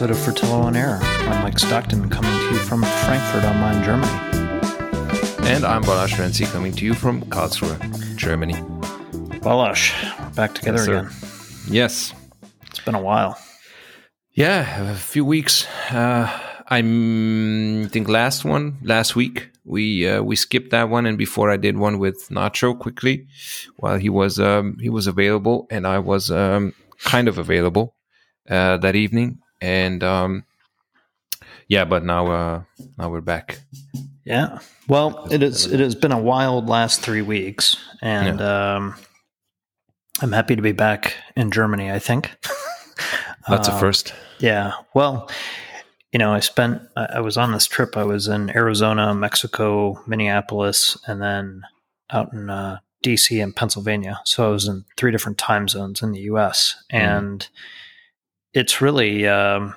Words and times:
episode 0.00 0.16
of 0.16 0.24
Fratello 0.24 0.60
on 0.62 0.76
Air. 0.76 0.98
I'm 1.02 1.42
Mike 1.42 1.58
Stockton, 1.58 2.08
coming 2.08 2.30
to 2.30 2.54
you 2.54 2.58
from 2.60 2.82
Frankfurt 2.82 3.44
am 3.44 3.60
Main, 3.60 3.84
Germany. 3.84 4.10
And 5.46 5.62
I'm 5.62 5.82
Balázs 5.82 6.14
Ferenczi, 6.14 6.50
coming 6.50 6.72
to 6.72 6.86
you 6.86 6.94
from 6.94 7.20
Karlsruhe, 7.24 8.16
Germany. 8.16 8.54
We're 9.42 9.74
back 10.34 10.54
together 10.54 10.78
Yes, 10.78 10.88
again. 10.88 11.74
Yes. 11.74 12.14
It's 12.68 12.80
been 12.80 12.94
a 12.94 13.02
while. 13.02 13.38
Yeah, 14.32 14.90
a 14.90 14.94
few 14.94 15.22
weeks. 15.22 15.66
Uh, 15.90 16.30
I 16.66 16.80
think 16.80 18.08
last 18.08 18.42
one, 18.46 18.78
last 18.82 19.14
week, 19.14 19.50
we 19.64 20.08
uh, 20.08 20.22
we 20.22 20.34
skipped 20.34 20.70
that 20.70 20.88
one, 20.88 21.04
and 21.04 21.18
before 21.18 21.50
I 21.50 21.58
did 21.58 21.76
one 21.76 21.98
with 21.98 22.26
Nacho 22.30 22.72
quickly, 22.78 23.26
while 23.76 23.98
he 23.98 24.08
was 24.08 24.40
um, 24.40 24.78
he 24.80 24.88
was 24.88 25.06
available, 25.06 25.66
and 25.70 25.86
I 25.86 25.98
was 25.98 26.30
um, 26.30 26.72
kind 27.04 27.28
of 27.28 27.36
available 27.36 27.96
uh, 28.48 28.78
that 28.78 28.96
evening, 28.96 29.40
and 29.60 30.02
um, 30.02 30.44
yeah, 31.68 31.84
but 31.84 32.04
now 32.04 32.26
uh, 32.26 32.62
now 32.98 33.10
we're 33.10 33.20
back. 33.20 33.60
Yeah. 34.24 34.58
Well, 34.88 35.26
it 35.30 35.42
is. 35.42 35.66
It 35.66 35.80
has 35.80 35.94
been 35.94 36.12
a 36.12 36.18
wild 36.20 36.68
last 36.68 37.00
three 37.00 37.22
weeks, 37.22 37.76
and 38.02 38.40
um, 38.40 38.94
I'm 40.20 40.32
happy 40.32 40.56
to 40.56 40.62
be 40.62 40.72
back 40.72 41.14
in 41.36 41.50
Germany. 41.50 41.90
I 41.90 41.98
think. 41.98 42.30
That's 43.48 43.68
a 43.68 43.72
Uh, 43.72 43.78
first. 43.78 44.14
Yeah. 44.38 44.72
Well, 44.94 45.30
you 46.12 46.18
know, 46.18 46.32
I 46.32 46.40
spent, 46.40 46.82
I 46.96 47.06
I 47.14 47.20
was 47.20 47.36
on 47.36 47.52
this 47.52 47.66
trip. 47.66 47.96
I 47.96 48.04
was 48.04 48.28
in 48.28 48.50
Arizona, 48.56 49.14
Mexico, 49.14 50.02
Minneapolis, 50.06 50.96
and 51.06 51.22
then 51.22 51.62
out 52.10 52.32
in 52.32 52.50
uh, 52.50 52.78
DC 53.04 53.42
and 53.42 53.54
Pennsylvania. 53.56 54.20
So 54.24 54.46
I 54.48 54.50
was 54.50 54.66
in 54.68 54.84
three 54.96 55.10
different 55.12 55.38
time 55.38 55.68
zones 55.68 56.02
in 56.02 56.12
the 56.12 56.20
US. 56.22 56.82
And 56.90 57.48
it's 58.52 58.80
really, 58.80 59.26
um, 59.26 59.74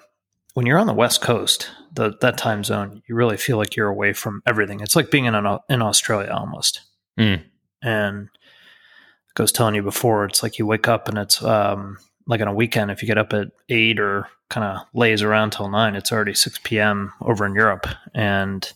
when 0.54 0.66
you're 0.66 0.80
on 0.80 0.88
the 0.88 0.94
West 0.94 1.22
Coast, 1.22 1.70
the, 1.94 2.16
that 2.22 2.38
time 2.38 2.64
zone, 2.64 3.02
you 3.08 3.16
really 3.16 3.38
feel 3.38 3.58
like 3.58 3.76
you're 3.76 3.88
away 3.88 4.14
from 4.14 4.42
everything. 4.46 4.80
It's 4.80 4.96
like 4.96 5.12
being 5.12 5.26
in, 5.26 5.36
an, 5.36 5.60
in 5.70 5.82
Australia 5.82 6.32
almost. 6.32 6.82
Mm. 7.20 7.44
And 7.82 8.22
like 8.22 9.40
I 9.40 9.42
was 9.44 9.52
telling 9.52 9.76
you 9.76 9.84
before, 9.84 10.26
it's 10.26 10.44
like 10.44 10.58
you 10.58 10.66
wake 10.66 10.88
up 10.88 11.08
and 11.08 11.18
it's 11.18 11.44
um, 11.44 11.98
like 12.28 12.42
on 12.42 12.48
a 12.48 12.54
weekend, 12.54 12.92
if 12.92 13.02
you 13.02 13.08
get 13.08 13.18
up 13.18 13.34
at 13.34 13.50
eight 13.70 14.00
or 14.00 14.28
kind 14.50 14.66
of 14.66 14.86
lays 14.94 15.22
around 15.22 15.52
till 15.52 15.70
nine, 15.70 15.96
it's 15.96 16.12
already 16.12 16.34
6 16.34 16.60
p.m. 16.64 17.14
over 17.22 17.46
in 17.46 17.56
Europe. 17.56 17.88
And 18.14 18.72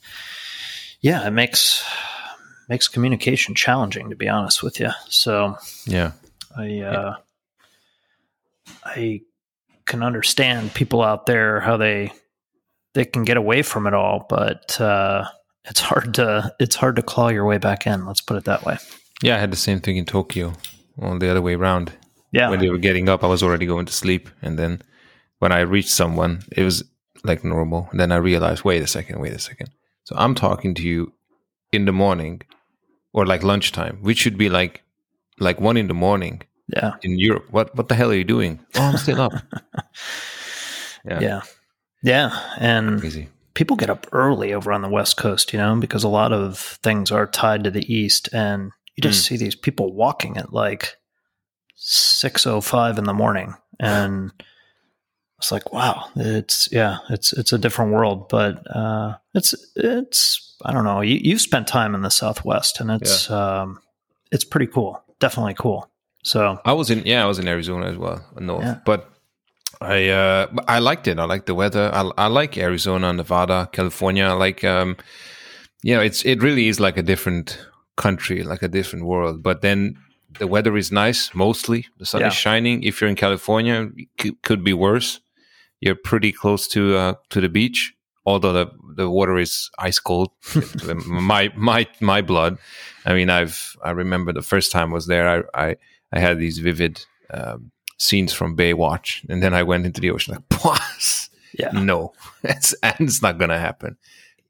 yeah, 1.02 1.26
it 1.28 1.32
makes 1.32 1.84
makes 2.70 2.88
communication 2.88 3.56
challenging, 3.56 4.10
to 4.10 4.16
be 4.16 4.28
honest 4.28 4.62
with 4.62 4.80
you. 4.80 4.90
So 5.08 5.58
Yeah. 5.86 6.12
I 6.58 6.80
uh, 6.80 7.16
I 8.84 9.22
can 9.88 10.04
understand 10.04 10.74
people 10.74 11.02
out 11.02 11.26
there 11.26 11.60
how 11.60 11.78
they 11.78 12.12
they 12.94 13.06
can 13.06 13.24
get 13.24 13.38
away 13.38 13.62
from 13.62 13.88
it 13.88 13.94
all, 13.94 14.26
but 14.30 14.80
uh, 14.82 15.26
it's 15.66 15.80
hard 15.80 16.14
to 16.16 16.54
it's 16.60 16.76
hard 16.76 16.96
to 16.98 17.02
claw 17.02 17.30
your 17.30 17.46
way 17.46 17.58
back 17.58 17.88
in. 17.88 18.06
Let's 18.06 18.22
put 18.22 18.38
it 18.38 18.46
that 18.46 18.66
way. 18.66 18.78
Yeah, 19.22 19.36
I 19.36 19.40
had 19.40 19.52
the 19.52 19.58
same 19.58 19.80
thing 19.80 19.98
in 19.98 20.06
Tokyo, 20.06 20.54
on 21.00 21.20
the 21.20 21.30
other 21.30 21.42
way 21.42 21.56
around. 21.56 21.94
Yeah, 22.32 22.50
when 22.50 22.60
they 22.60 22.70
were 22.70 22.78
getting 22.78 23.10
up, 23.10 23.24
I 23.24 23.28
was 23.28 23.42
already 23.42 23.66
going 23.66 23.86
to 23.86 23.94
sleep. 23.94 24.30
And 24.42 24.60
then 24.60 24.82
when 25.40 25.52
I 25.52 25.62
reached 25.62 25.90
someone, 25.90 26.44
it 26.52 26.64
was 26.64 26.84
like 27.24 27.44
normal. 27.44 27.88
And 27.92 28.00
then 28.00 28.12
I 28.12 28.18
realized, 28.18 28.64
wait 28.64 28.84
a 28.84 28.88
second, 28.88 29.20
wait 29.20 29.34
a 29.34 29.40
second. 29.40 29.70
So 30.04 30.16
I'm 30.18 30.36
talking 30.36 30.74
to 30.76 30.84
you 30.84 31.14
in 31.72 31.86
the 31.86 31.92
morning 31.92 32.42
or 33.14 33.26
like 33.26 33.44
lunchtime, 33.44 33.98
which 34.02 34.18
should 34.18 34.38
be 34.38 34.50
like 34.50 34.84
like 35.40 35.62
one 35.62 35.78
in 35.78 35.88
the 35.88 35.94
morning 35.94 36.42
yeah, 36.68 36.96
in 37.02 37.18
Europe. 37.18 37.48
What 37.52 37.76
what 37.76 37.88
the 37.90 37.96
hell 37.96 38.12
are 38.12 38.16
you 38.16 38.24
doing? 38.24 38.60
Oh, 38.76 38.82
I'm 38.82 38.98
still 38.98 39.22
up. 39.22 39.34
yeah, 41.06 41.20
yeah, 41.20 41.42
yeah. 42.04 42.40
And 42.58 43.00
crazy. 43.00 43.30
people 43.54 43.78
get 43.78 43.90
up 43.90 44.08
early 44.12 44.54
over 44.54 44.72
on 44.72 44.82
the 44.82 44.90
West 44.90 45.18
Coast, 45.18 45.54
you 45.54 45.60
know, 45.60 45.76
because 45.78 46.04
a 46.04 46.10
lot 46.10 46.34
of 46.34 46.58
things 46.84 47.12
are 47.12 47.28
tied 47.28 47.64
to 47.64 47.72
the 47.72 47.94
East, 47.94 48.30
and 48.34 48.72
you 48.96 49.02
just 49.02 49.26
see 49.26 49.38
these 49.38 49.56
people 49.56 49.94
walking 49.94 50.38
at 50.38 50.54
like 50.54 50.96
six 51.76 52.46
oh 52.46 52.62
five 52.62 52.98
in 52.98 53.06
the 53.06 53.14
morning, 53.14 53.56
and 53.80 54.32
it's 55.38 55.52
like, 55.52 55.72
wow, 55.72 56.10
it's 56.16 56.68
yeah, 56.72 56.98
it's 57.10 57.32
it's 57.34 57.54
a 57.54 57.58
different 57.58 57.94
world, 57.94 58.28
but 58.30 58.64
uh, 58.76 59.16
it's 59.34 59.54
it's 59.76 60.56
I 60.64 60.74
don't 60.74 60.84
know. 60.84 61.02
You, 61.02 61.20
you've 61.22 61.42
spent 61.42 61.68
time 61.68 61.94
in 61.94 62.02
the 62.02 62.10
Southwest, 62.10 62.80
and 62.80 62.90
it's 62.90 63.30
um, 63.30 63.80
it's 64.32 64.44
pretty 64.44 64.68
cool, 64.68 65.04
definitely 65.20 65.54
cool. 65.54 65.90
So 66.28 66.60
I 66.66 66.74
was 66.74 66.90
in 66.90 67.04
yeah, 67.06 67.24
I 67.24 67.28
was 67.28 67.40
in 67.40 67.48
Arizona 67.48 67.86
as 67.88 67.98
well, 67.98 68.20
north. 68.40 68.66
Yeah. 68.66 68.80
But 68.86 69.10
I 69.80 70.10
uh 70.10 70.48
I 70.68 70.80
liked 70.80 71.08
it. 71.08 71.20
I 71.20 71.24
like 71.24 71.46
the 71.46 71.56
weather. 71.56 71.90
I 71.94 72.02
I 72.26 72.28
like 72.28 72.58
Arizona, 72.58 73.14
Nevada, 73.14 73.70
California. 73.72 74.26
I 74.26 74.34
like 74.34 74.64
um 74.64 74.98
you 75.84 75.96
know, 75.96 76.02
it's 76.02 76.26
it 76.26 76.44
really 76.44 76.68
is 76.68 76.80
like 76.80 76.98
a 76.98 77.04
different 77.04 77.58
country, 77.96 78.44
like 78.44 78.62
a 78.62 78.68
different 78.68 79.06
world. 79.06 79.42
But 79.42 79.62
then 79.62 79.96
the 80.40 80.48
weather 80.48 80.76
is 80.78 80.92
nice 80.92 81.34
mostly. 81.34 81.86
The 82.00 82.06
sun 82.06 82.22
Yeah. 82.22 82.28
is 82.28 82.34
shining. 82.36 82.84
If 82.84 83.00
you're 83.00 83.10
in 83.10 83.16
California, 83.16 83.90
it 84.18 84.42
could, 84.44 84.64
be 84.64 84.74
worse. 84.74 85.22
You're 85.80 85.96
pretty 86.04 86.32
close 86.34 86.68
to 86.70 86.82
uh 86.98 87.14
to 87.30 87.40
the 87.40 87.50
beach, 87.50 87.94
although 88.26 88.54
the 88.54 88.66
the 88.96 89.10
water 89.10 89.38
is 89.40 89.70
ice 89.80 90.00
cold. 90.00 90.30
my 91.08 91.52
my 91.56 91.88
my 92.02 92.22
blood. 92.22 92.58
I 93.06 93.14
mean, 93.14 93.30
I've 93.30 93.78
I 93.82 93.92
remember 93.92 94.34
the 94.34 94.42
first 94.54 94.72
time 94.72 94.90
I 94.92 94.94
was 94.94 95.08
there. 95.08 95.28
I 95.30 95.68
I, 95.70 95.76
I 96.12 96.20
had 96.20 96.40
these 96.40 96.60
vivid 96.60 97.06
um, 97.32 97.72
scenes 97.98 98.34
from 98.34 98.56
Baywatch, 98.56 99.28
and 99.30 99.42
then 99.44 99.54
I 99.54 99.64
went 99.64 99.86
into 99.86 100.02
the 100.02 100.12
ocean 100.12 100.36
like, 100.36 100.50
"Pwas, 100.50 101.30
yeah, 101.58 101.72
no, 101.72 102.14
it's 102.44 102.74
and 102.84 102.96
it's 103.02 103.22
not 103.22 103.38
gonna 103.38 103.58
happen. 103.60 103.98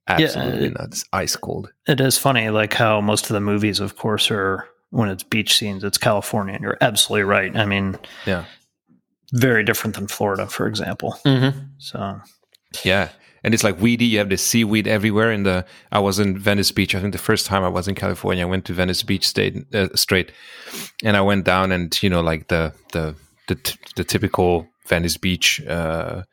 Absolutely 0.08 0.68
it- 0.68 0.74
not. 0.78 0.88
It's 0.88 1.06
ice 1.12 1.36
cold. 1.36 1.72
It 1.88 2.00
is 2.00 2.18
funny, 2.18 2.50
like 2.50 2.74
how 2.74 3.02
most 3.02 3.26
of 3.30 3.34
the 3.34 3.42
movies, 3.42 3.80
of 3.80 3.96
course, 3.98 4.32
are 4.32 4.68
when 4.92 5.10
it's 5.10 5.24
beach 5.24 5.58
scenes, 5.58 5.84
it's 5.84 5.98
California, 5.98 6.54
and 6.56 6.64
you're 6.64 6.78
absolutely 6.80 7.24
right. 7.24 7.54
I 7.58 7.66
mean, 7.66 7.98
Yeah, 8.26 8.46
very 9.34 9.64
different 9.66 9.96
than 9.98 10.08
Florida, 10.08 10.48
for 10.48 10.66
example. 10.68 11.20
mm-hmm. 11.26 11.60
So, 11.78 12.22
yeah." 12.86 13.10
And 13.44 13.54
it's 13.54 13.64
like 13.64 13.80
weedy. 13.80 14.06
You 14.06 14.18
have 14.20 14.30
the 14.30 14.38
seaweed 14.38 14.88
everywhere. 14.88 15.32
In 15.32 15.44
the 15.44 15.66
I 15.92 16.00
was 16.00 16.20
in 16.20 16.38
Venice 16.38 16.72
Beach. 16.72 16.96
I 16.96 17.00
think 17.02 17.14
the 17.14 17.18
first 17.20 17.46
time 17.46 17.64
I 17.64 17.70
was 17.70 17.88
in 17.88 17.96
California, 17.96 18.44
I 18.44 18.50
went 18.50 18.66
to 18.66 18.74
Venice 18.74 19.04
Beach 19.04 19.28
state 19.28 19.66
uh, 19.74 19.88
straight, 19.96 20.32
and 21.04 21.16
I 21.18 21.22
went 21.22 21.46
down 21.46 21.72
and 21.72 21.98
you 22.04 22.10
know 22.10 22.22
like 22.22 22.48
the 22.48 22.74
the 22.94 23.16
the, 23.48 23.56
t- 23.56 23.80
the 23.96 24.04
typical 24.04 24.68
Venice 24.88 25.18
Beach, 25.18 25.62
uh, 25.68 26.24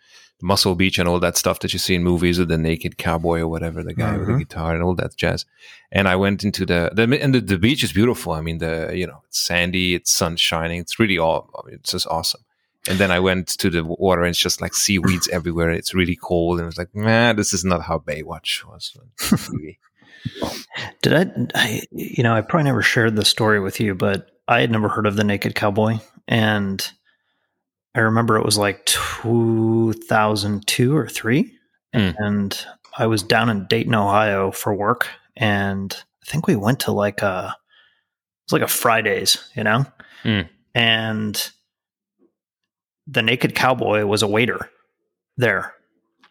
Muscle 0.42 0.74
Beach, 0.74 0.98
and 0.98 1.08
all 1.08 1.20
that 1.20 1.36
stuff 1.36 1.60
that 1.60 1.72
you 1.72 1.78
see 1.78 1.94
in 1.94 2.02
movies 2.02 2.38
with 2.38 2.48
the 2.48 2.58
naked 2.58 2.98
cowboy 2.98 3.40
or 3.40 3.48
whatever, 3.48 3.82
the 3.84 3.94
guy 3.94 4.16
with 4.16 4.26
the 4.26 4.32
Mhm. 4.34 4.38
guitar 4.40 4.74
and 4.74 4.82
all 4.82 4.94
that 4.96 5.16
jazz. 5.16 5.44
And 5.92 6.08
I 6.08 6.16
went 6.16 6.42
into 6.42 6.66
the, 6.66 6.90
the 6.92 7.02
and 7.22 7.34
the, 7.34 7.40
the 7.40 7.58
beach 7.58 7.84
is 7.84 7.92
beautiful. 7.92 8.32
I 8.32 8.40
mean, 8.40 8.58
the 8.58 8.92
you 8.94 9.06
know 9.06 9.22
it's 9.28 9.38
sandy, 9.40 9.94
it's 9.94 10.12
sun 10.12 10.36
shining, 10.36 10.80
it's 10.80 10.98
really 10.98 11.18
all. 11.18 11.50
I 11.56 11.66
mean, 11.66 11.76
it's 11.76 11.92
just 11.92 12.06
awesome. 12.08 12.40
And 12.88 12.98
then 12.98 13.10
I 13.10 13.20
went 13.20 13.48
to 13.48 13.70
the 13.70 13.84
water 13.84 14.22
and 14.22 14.30
it's 14.30 14.38
just 14.38 14.60
like 14.60 14.74
seaweeds 14.74 15.28
everywhere. 15.32 15.70
It's 15.70 15.94
really 15.94 16.16
cold 16.16 16.58
and 16.58 16.68
it's 16.68 16.78
like, 16.78 16.94
man, 16.94 17.36
this 17.36 17.52
is 17.52 17.64
not 17.64 17.82
how 17.82 17.98
Baywatch 17.98 18.64
was. 18.64 18.96
did 21.02 21.14
I, 21.14 21.30
I, 21.54 21.82
you 21.92 22.22
know, 22.22 22.34
I 22.34 22.40
probably 22.42 22.64
never 22.64 22.82
shared 22.82 23.16
this 23.16 23.28
story 23.28 23.60
with 23.60 23.80
you, 23.80 23.94
but 23.94 24.30
I 24.48 24.60
had 24.60 24.70
never 24.70 24.88
heard 24.88 25.06
of 25.06 25.16
the 25.16 25.24
Naked 25.24 25.54
Cowboy, 25.54 25.98
and 26.28 26.86
I 27.94 28.00
remember 28.00 28.36
it 28.36 28.44
was 28.44 28.58
like 28.58 28.84
2002 28.86 30.96
or 30.96 31.08
three, 31.08 31.52
Mm. 31.94 32.14
and 32.18 32.66
I 32.98 33.06
was 33.06 33.22
down 33.22 33.48
in 33.50 33.66
Dayton, 33.66 33.94
Ohio, 33.94 34.50
for 34.50 34.74
work, 34.74 35.06
and 35.36 35.94
I 36.22 36.26
think 36.30 36.46
we 36.48 36.56
went 36.56 36.80
to 36.80 36.92
like 36.92 37.22
a, 37.22 37.54
it 37.54 38.52
was 38.52 38.60
like 38.60 38.68
a 38.68 38.72
Fridays, 38.72 39.38
you 39.54 39.62
know, 39.62 39.86
Mm. 40.24 40.48
and 40.74 41.50
the 43.06 43.22
Naked 43.22 43.54
Cowboy 43.54 44.04
was 44.06 44.22
a 44.22 44.26
waiter 44.28 44.70
there, 45.36 45.74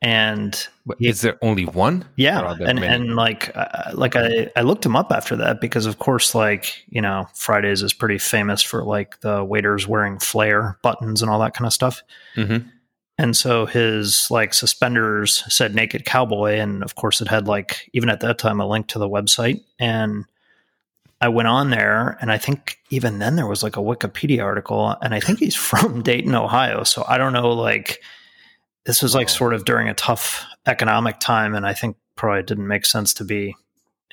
and 0.01 0.67
But 0.85 0.97
is 0.99 1.21
there 1.21 1.37
only 1.41 1.65
one? 1.65 2.05
Yeah, 2.15 2.55
and 2.59 2.79
many? 2.79 2.87
and 2.87 3.15
like 3.15 3.55
uh, 3.55 3.91
like 3.93 4.15
I 4.15 4.51
I 4.55 4.61
looked 4.61 4.85
him 4.85 4.95
up 4.95 5.11
after 5.11 5.35
that 5.37 5.61
because 5.61 5.85
of 5.85 5.99
course 5.99 6.33
like 6.35 6.83
you 6.89 7.01
know 7.01 7.27
Fridays 7.35 7.81
is 7.81 7.93
pretty 7.93 8.17
famous 8.17 8.61
for 8.61 8.83
like 8.83 9.19
the 9.21 9.43
waiters 9.43 9.87
wearing 9.87 10.19
flare 10.19 10.77
buttons 10.83 11.21
and 11.21 11.29
all 11.31 11.39
that 11.39 11.53
kind 11.53 11.67
of 11.67 11.73
stuff. 11.73 12.01
Mhm. 12.35 12.69
And 13.19 13.37
so 13.37 13.67
his 13.67 14.29
like 14.31 14.55
suspenders 14.55 15.43
said 15.53 15.75
naked 15.75 16.03
cowboy 16.05 16.53
and 16.55 16.83
of 16.83 16.95
course 16.95 17.21
it 17.21 17.27
had 17.27 17.47
like 17.47 17.87
even 17.93 18.09
at 18.09 18.21
that 18.21 18.39
time 18.39 18.59
a 18.59 18.67
link 18.67 18.87
to 18.87 18.99
the 18.99 19.07
website 19.07 19.63
and 19.79 20.25
I 21.21 21.29
went 21.29 21.47
on 21.47 21.69
there 21.69 22.17
and 22.21 22.31
I 22.31 22.37
think 22.37 22.77
even 22.89 23.19
then 23.19 23.35
there 23.37 23.47
was 23.47 23.63
like 23.63 23.77
a 23.77 23.81
Wikipedia 23.81 24.43
article 24.43 24.95
and 25.01 25.13
I 25.13 25.19
think 25.19 25.39
he's 25.39 25.55
from 25.69 26.01
Dayton, 26.01 26.35
Ohio. 26.35 26.83
So 26.83 27.05
I 27.07 27.17
don't 27.17 27.33
know 27.33 27.51
like 27.51 28.01
this 28.85 29.01
was 29.01 29.15
like 29.15 29.29
sort 29.29 29.53
of 29.53 29.63
during 29.65 29.87
a 29.87 29.93
tough 29.93 30.43
economic 30.65 31.19
time 31.19 31.55
and 31.55 31.65
I 31.65 31.73
think 31.73 31.95
probably 32.15 32.43
didn't 32.43 32.67
make 32.67 32.85
sense 32.85 33.13
to 33.15 33.23
be 33.23 33.55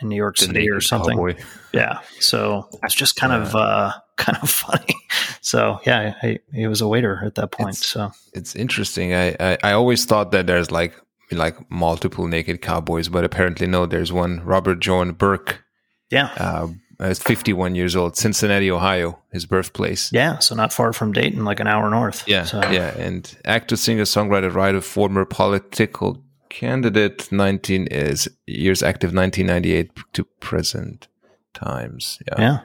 in 0.01 0.09
New 0.09 0.17
York 0.17 0.39
City 0.39 0.71
or 0.71 0.81
something. 0.81 1.17
cowboy. 1.17 1.37
Yeah. 1.75 2.01
So 2.21 2.69
it's 2.85 2.95
just 2.95 3.17
kind 3.17 3.33
of 3.33 3.55
uh 3.57 3.93
kind 4.17 4.39
of 4.43 4.49
funny. 4.51 4.95
So 5.41 5.81
yeah, 5.85 6.15
he, 6.23 6.39
he 6.55 6.67
was 6.67 6.81
a 6.81 6.87
waiter 6.89 7.21
at 7.25 7.35
that 7.35 7.51
point. 7.51 7.71
It's- 7.77 7.87
so 7.87 8.13
It's 8.35 8.55
interesting. 8.55 9.15
I, 9.15 9.37
I 9.41 9.59
I 9.65 9.73
always 9.73 10.05
thought 10.05 10.31
that 10.33 10.47
there's 10.47 10.71
like 10.71 10.95
like 11.33 11.71
multiple 11.71 12.27
naked 12.27 12.61
cowboys, 12.63 13.09
but 13.09 13.25
apparently 13.25 13.67
no. 13.67 13.87
There's 13.87 14.13
one 14.13 14.41
Robert 14.45 14.81
John 14.81 15.13
Burke, 15.13 15.63
yeah, 16.11 16.31
uh, 16.37 16.69
is 17.01 17.19
51 17.19 17.75
years 17.75 17.97
old, 17.97 18.17
Cincinnati, 18.17 18.71
Ohio, 18.71 19.19
his 19.33 19.47
birthplace. 19.47 20.11
yeah. 20.13 20.39
So 20.39 20.55
not 20.55 20.73
far 20.73 20.93
from 20.93 21.13
Dayton, 21.13 21.45
like 21.45 21.61
an 21.61 21.67
hour 21.67 21.89
north. 21.91 22.25
Yeah, 22.27 22.45
So, 22.45 22.59
yeah, 22.71 22.97
and 22.99 23.37
actor, 23.45 23.77
singer, 23.77 24.05
songwriter, 24.05 24.53
writer, 24.53 24.81
former 24.81 25.25
political 25.25 26.23
candidate, 26.51 27.31
19 27.33 27.87
is 27.87 28.29
years 28.47 28.83
active, 28.83 29.15
1998 29.15 29.91
to 30.13 30.25
present 30.41 31.09
times. 31.55 32.19
Yeah. 32.27 32.41
yeah. 32.41 32.59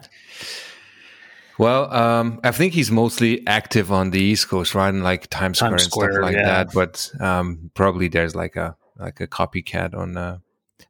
Well, 1.57 1.93
um, 1.93 2.41
I 2.43 2.51
think 2.51 2.73
he's 2.73 2.91
mostly 2.91 3.45
active 3.47 3.91
on 3.91 4.11
the 4.11 4.21
East 4.21 4.49
Coast, 4.49 4.75
right? 4.75 4.93
Like 4.93 5.27
Times 5.29 5.59
Square 5.59 5.71
Times 5.71 5.83
and 5.83 5.91
Square, 5.91 6.11
stuff 6.11 6.23
like 6.23 6.35
yeah. 6.35 6.63
that. 6.63 6.73
But 6.73 7.11
um, 7.21 7.71
probably 7.73 8.09
there's 8.09 8.35
like 8.35 8.57
a 8.57 8.75
like 8.97 9.21
a 9.21 9.27
copycat 9.27 9.95
on. 9.95 10.17
Uh, 10.17 10.39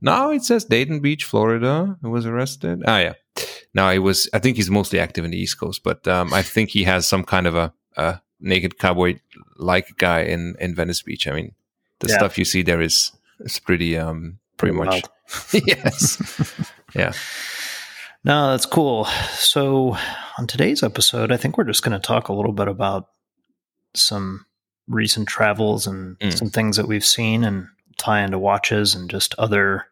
no, 0.06 0.32
it 0.32 0.44
says 0.44 0.66
Daytona 0.66 1.00
Beach, 1.02 1.24
Florida. 1.26 1.98
Who 2.02 2.10
was 2.12 2.26
arrested? 2.26 2.84
Ah, 2.88 3.00
yeah. 3.00 3.14
Now 3.74 3.90
it 3.90 4.00
was. 4.00 4.30
I 4.34 4.40
think 4.40 4.56
he's 4.56 4.70
mostly 4.70 5.00
active 5.00 5.26
in 5.26 5.32
the 5.32 5.38
East 5.38 5.60
Coast, 5.60 5.82
but 5.84 6.08
um, 6.08 6.34
I 6.34 6.42
think 6.42 6.70
he 6.70 6.84
has 6.86 7.06
some 7.08 7.24
kind 7.26 7.48
of 7.48 7.56
a, 7.56 7.74
a 7.98 8.22
naked 8.40 8.78
cowboy 8.80 9.20
like 9.58 9.98
guy 9.98 10.22
in 10.22 10.56
in 10.60 10.76
Venice 10.76 11.02
Beach. 11.02 11.28
I 11.28 11.32
mean, 11.32 11.52
the 12.00 12.08
Yeah. 12.10 12.18
stuff 12.18 12.38
you 12.38 12.46
see 12.46 12.62
there 12.64 12.82
is 12.82 13.12
is 13.42 13.60
pretty 13.60 13.98
um 13.98 14.40
pretty 14.58 14.76
much 14.78 15.04
yes, 15.54 16.22
yeah. 16.96 17.12
No, 18.24 18.52
that's 18.52 18.66
cool. 18.66 19.06
So, 19.34 19.98
on 20.40 20.48
today's 20.48 20.82
episode, 20.84 21.32
I 21.32 21.38
think 21.38 21.58
we're 21.58 21.64
just 21.70 21.84
going 21.84 22.00
to 22.00 22.08
talk 22.08 22.28
a 22.30 22.34
little 22.34 22.54
bit 22.54 22.68
about 22.68 23.10
some 23.96 24.46
recent 24.88 25.28
travels 25.28 25.86
and 25.88 26.18
Mm. 26.20 26.38
some 26.38 26.50
things 26.50 26.78
that 26.78 26.88
we've 26.88 27.06
seen 27.06 27.44
and 27.44 27.68
tie 27.98 28.22
into 28.24 28.40
watches 28.40 28.96
and 28.96 29.10
just 29.10 29.36
other 29.38 29.86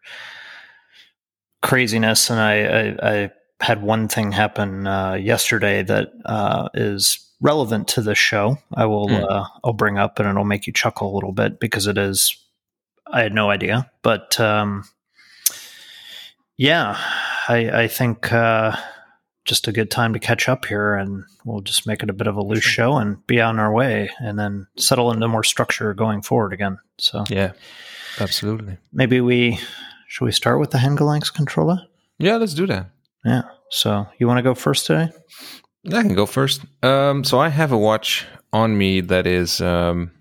craziness. 1.61 2.29
And 2.29 2.39
I, 2.39 2.63
I, 2.63 3.11
I 3.23 3.31
had 3.61 3.81
one 3.81 4.07
thing 4.07 4.31
happen 4.31 4.85
uh, 4.87 5.13
yesterday 5.13 5.83
that 5.83 6.11
uh, 6.25 6.69
is 6.73 7.19
relevant 7.41 7.87
to 7.89 8.01
the 8.01 8.15
show. 8.15 8.57
I 8.73 8.85
will 8.85 9.07
Mm. 9.07 9.29
uh, 9.29 9.45
I'll 9.63 9.73
bring 9.73 9.97
up 9.97 10.19
and 10.19 10.27
it'll 10.27 10.43
make 10.45 10.67
you 10.67 10.73
chuckle 10.73 11.13
a 11.13 11.15
little 11.15 11.31
bit 11.33 11.59
because 11.59 11.87
it 11.87 11.97
is. 11.97 12.37
I 13.11 13.21
had 13.21 13.33
no 13.33 13.49
idea, 13.49 13.91
but 14.01 14.39
um, 14.39 14.85
yeah, 16.57 16.97
I, 17.47 17.83
I 17.83 17.87
think 17.87 18.31
uh, 18.31 18.75
just 19.45 19.67
a 19.67 19.71
good 19.71 19.91
time 19.91 20.13
to 20.13 20.19
catch 20.19 20.47
up 20.47 20.65
here, 20.65 20.95
and 20.95 21.23
we'll 21.45 21.61
just 21.61 21.85
make 21.85 22.01
it 22.01 22.09
a 22.09 22.13
bit 22.13 22.27
of 22.27 22.37
a 22.37 22.41
loose 22.43 22.63
show 22.63 22.95
and 22.97 23.25
be 23.27 23.41
on 23.41 23.59
our 23.59 23.71
way, 23.73 24.09
and 24.19 24.39
then 24.39 24.67
settle 24.77 25.11
into 25.11 25.27
more 25.27 25.43
structure 25.43 25.93
going 25.93 26.21
forward 26.21 26.53
again. 26.53 26.79
So 26.97 27.25
Yeah, 27.29 27.51
absolutely. 28.19 28.77
maybe 28.91 29.21
we 29.21 29.59
should 30.07 30.25
we 30.25 30.31
start 30.31 30.59
with 30.59 30.71
the 30.71 30.77
Hengelangs 30.77 31.33
controller? 31.33 31.79
Yeah, 32.19 32.35
let's 32.35 32.53
do 32.53 32.67
that. 32.67 32.91
Yeah. 33.25 33.43
So 33.69 34.05
you 34.19 34.27
want 34.27 34.37
to 34.37 34.43
go 34.43 34.53
first 34.53 34.85
today? 34.85 35.09
I 35.87 36.01
can 36.03 36.13
go 36.13 36.25
first. 36.25 36.61
Um, 36.83 37.23
so 37.23 37.39
I 37.39 37.49
have 37.49 37.71
a 37.71 37.77
watch 37.77 38.25
on 38.53 38.77
me 38.77 39.01
that 39.01 39.25
is, 39.25 39.59
um, 39.59 40.11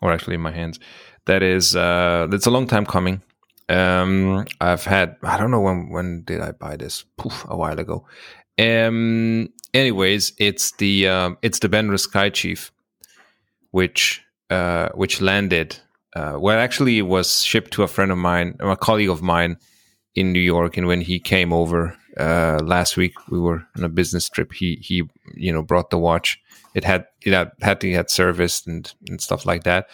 or 0.00 0.12
actually 0.12 0.34
in 0.34 0.40
my 0.40 0.52
hands, 0.52 0.78
that 1.26 1.42
is, 1.42 1.74
uh, 1.74 2.28
that's 2.30 2.46
a 2.46 2.50
long 2.50 2.66
time 2.66 2.86
coming. 2.86 3.20
Um, 3.68 4.46
I've 4.60 4.84
had, 4.84 5.16
I 5.22 5.36
don't 5.36 5.50
know 5.50 5.60
when, 5.60 5.90
when 5.90 6.22
did 6.22 6.40
I 6.40 6.52
buy 6.52 6.76
this? 6.76 7.04
Poof, 7.18 7.44
a 7.48 7.56
while 7.56 7.78
ago. 7.78 8.06
Um, 8.58 9.48
anyways, 9.74 10.32
it's 10.38 10.70
the, 10.76 11.08
um, 11.08 11.38
it's 11.42 11.58
the 11.58 11.68
Benrus 11.68 12.00
Sky 12.00 12.30
Chief, 12.30 12.70
which, 13.72 14.22
uh, 14.50 14.90
which 14.94 15.20
landed, 15.20 15.76
uh, 16.16 16.38
well, 16.38 16.58
actually 16.58 16.96
it 16.96 17.02
was 17.02 17.44
shipped 17.44 17.72
to 17.72 17.82
a 17.82 17.88
friend 17.88 18.10
of 18.10 18.16
mine, 18.16 18.56
a 18.60 18.74
colleague 18.74 19.10
of 19.10 19.20
mine 19.20 19.58
in 20.14 20.32
New 20.32 20.40
York. 20.40 20.78
And 20.78 20.86
when 20.86 21.02
he 21.02 21.20
came 21.20 21.52
over, 21.52 21.94
uh, 22.16 22.58
last 22.64 22.96
week 22.96 23.12
we 23.28 23.38
were 23.38 23.66
on 23.76 23.84
a 23.84 23.90
business 23.90 24.26
trip. 24.30 24.52
He 24.54 24.76
he 24.76 25.02
you 25.34 25.52
know 25.52 25.62
brought 25.62 25.90
the 25.90 25.98
watch. 25.98 26.40
It 26.74 26.84
had 26.84 27.04
it 27.20 27.34
had, 27.34 27.50
had 27.60 27.80
to 27.82 27.90
get 27.90 28.10
serviced 28.10 28.66
and 28.66 28.90
and 29.08 29.20
stuff 29.20 29.44
like 29.44 29.64
that. 29.64 29.90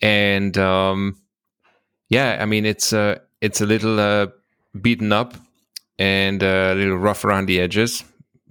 And 0.00 0.56
um, 0.56 1.20
yeah, 2.08 2.38
I 2.40 2.46
mean 2.46 2.64
it's 2.64 2.94
uh 2.94 3.18
it's 3.42 3.60
a 3.60 3.66
little 3.66 4.00
uh, 4.00 4.28
beaten 4.80 5.12
up 5.12 5.34
and 5.98 6.42
uh, 6.42 6.72
a 6.72 6.74
little 6.74 6.96
rough 6.96 7.22
around 7.22 7.46
the 7.46 7.60
edges 7.60 8.02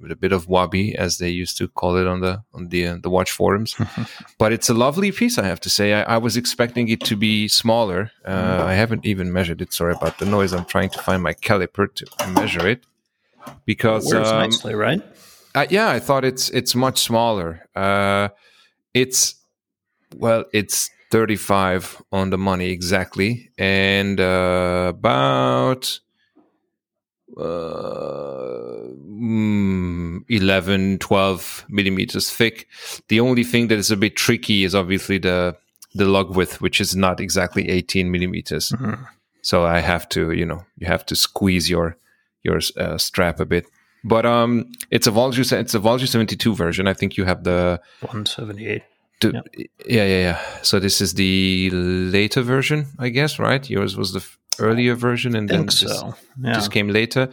with 0.06 0.12
a 0.12 0.16
bit 0.16 0.32
of 0.32 0.48
wabi 0.48 0.96
as 0.96 1.18
they 1.18 1.30
used 1.30 1.58
to 1.58 1.68
call 1.68 1.98
it 1.98 2.06
on 2.06 2.20
the 2.22 2.44
on 2.54 2.70
the 2.70 2.88
uh, 2.88 2.98
the 3.02 3.10
watch 3.10 3.32
forums. 3.32 3.76
but 4.38 4.54
it's 4.54 4.70
a 4.70 4.74
lovely 4.74 5.12
piece, 5.12 5.40
I 5.40 5.46
have 5.46 5.60
to 5.62 5.70
say. 5.70 5.94
I, 5.94 6.16
I 6.16 6.18
was 6.18 6.38
expecting 6.38 6.90
it 6.90 7.02
to 7.02 7.16
be 7.16 7.48
smaller. 7.48 8.12
Uh, 8.24 8.64
I 8.64 8.74
haven't 8.74 9.04
even 9.04 9.34
measured 9.34 9.62
it. 9.62 9.74
Sorry 9.74 9.94
about 9.94 10.20
the 10.20 10.26
noise. 10.26 10.54
I'm 10.54 10.66
trying 10.66 10.92
to 10.92 11.00
find 11.00 11.24
my 11.24 11.34
caliper 11.34 11.88
to 11.96 12.06
measure 12.30 12.68
it 12.68 12.86
because 13.66 14.14
um, 14.14 14.22
nicely, 14.22 14.76
right? 14.76 15.02
uh, 15.56 15.66
yeah, 15.72 15.90
I 15.90 16.00
thought 16.00 16.24
it's 16.24 16.50
it's 16.52 16.76
much 16.76 17.00
smaller. 17.00 17.68
Uh, 17.76 18.30
it's 18.94 19.36
well, 20.16 20.46
it's 20.54 20.92
35 21.10 22.04
on 22.12 22.30
the 22.30 22.38
money 22.38 22.70
exactly, 22.70 23.50
and 23.58 24.20
uh, 24.20 24.94
about 24.96 26.00
uh, 27.38 28.82
mm, 29.08 30.24
11, 30.30 30.98
12 31.00 31.66
millimeters 31.70 32.30
thick. 32.32 32.68
The 33.08 33.20
only 33.20 33.44
thing 33.44 33.68
that 33.68 33.78
is 33.78 33.92
a 33.92 33.98
bit 33.98 34.16
tricky 34.16 34.64
is 34.64 34.76
obviously 34.76 35.18
the 35.20 35.56
the 35.98 36.06
lug 36.06 36.36
width, 36.36 36.60
which 36.60 36.82
is 36.82 36.94
not 36.96 37.20
exactly 37.22 37.70
18 37.70 38.12
millimeters. 38.12 38.72
Mhm. 38.72 39.08
So 39.42 39.64
I 39.66 39.80
have 39.80 40.10
to, 40.10 40.32
you 40.32 40.46
know, 40.46 40.66
you 40.78 40.88
have 40.88 41.06
to 41.06 41.16
squeeze 41.16 41.70
your 41.70 41.96
your 42.44 42.60
uh, 42.78 42.98
strap 42.98 43.40
a 43.40 43.46
bit. 43.46 43.66
But 44.04 44.26
um, 44.26 44.72
it's 44.92 45.08
a 45.08 45.12
Valjoux 45.12 45.52
it's 45.52 45.74
a 45.74 45.80
Valjoux 45.80 46.08
72 46.08 46.54
version. 46.54 46.88
I 46.88 46.94
think 46.94 47.18
you 47.18 47.26
have 47.26 47.44
the, 47.44 47.80
178. 48.02 48.84
the 49.22 49.32
Yeah. 49.32 49.42
yeah 49.88 50.06
yeah 50.06 50.20
yeah. 50.22 50.40
So 50.62 50.80
this 50.80 51.02
is 51.02 51.14
the 51.14 51.70
later 51.72 52.44
version, 52.44 52.86
I 53.00 53.10
guess, 53.10 53.40
right? 53.40 53.68
Yours 53.70 53.96
was 53.98 54.12
the 54.12 54.20
f- 54.20 54.38
earlier 54.60 54.96
version, 54.96 55.36
and 55.36 55.50
then 55.50 55.68
think 55.68 55.72
this, 55.72 56.00
so. 56.00 56.16
Yeah. 56.42 56.56
this 56.56 56.68
came 56.68 56.90
later. 56.90 57.30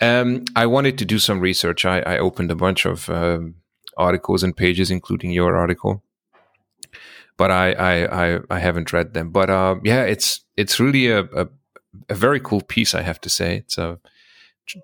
Um, 0.00 0.44
I 0.56 0.66
wanted 0.66 0.98
to 0.98 1.04
do 1.04 1.18
some 1.18 1.40
research. 1.40 1.84
I, 1.84 2.00
I 2.00 2.18
opened 2.18 2.50
a 2.50 2.56
bunch 2.56 2.86
of 2.86 3.08
um, 3.10 3.56
articles 3.96 4.42
and 4.42 4.56
pages, 4.56 4.90
including 4.90 5.30
your 5.32 5.56
article, 5.56 6.02
but 7.36 7.50
I 7.50 7.72
I, 7.72 8.34
I, 8.34 8.40
I 8.50 8.58
haven't 8.58 8.92
read 8.92 9.14
them. 9.14 9.30
But 9.30 9.50
uh, 9.50 9.76
yeah, 9.82 10.02
it's 10.02 10.44
it's 10.56 10.80
really 10.80 11.08
a, 11.08 11.24
a 11.24 11.48
a 12.08 12.14
very 12.14 12.40
cool 12.40 12.60
piece. 12.60 12.94
I 12.94 13.02
have 13.02 13.20
to 13.22 13.28
say, 13.28 13.56
it's 13.56 13.78
a 13.78 13.98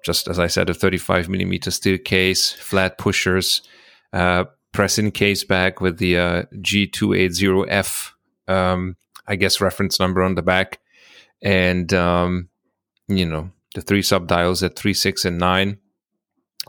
just 0.05 0.29
as 0.29 0.39
I 0.39 0.47
said, 0.47 0.71
a 0.71 0.75
35 0.75 1.29
millimeter 1.29 1.71
steel 1.71 1.99
case, 1.99 2.53
flat 2.53 2.99
pushers, 2.99 3.63
uh, 4.13 4.45
press-in 4.73 5.11
case 5.11 5.45
back 5.45 5.81
with 5.81 5.99
the 5.99 6.19
uh, 6.19 6.43
G280F, 6.55 8.13
um, 8.49 8.97
I 9.27 9.37
guess 9.37 9.61
reference 9.61 9.99
number 9.99 10.23
on 10.23 10.35
the 10.35 10.43
back, 10.43 10.81
and 11.43 11.93
um, 11.95 12.49
you 13.09 13.27
know 13.27 13.51
the 13.75 13.81
three 13.83 14.03
sub 14.03 14.27
dials 14.27 14.63
at 14.63 14.77
three, 14.77 14.95
six, 14.95 15.25
and 15.25 15.39
nine. 15.39 15.79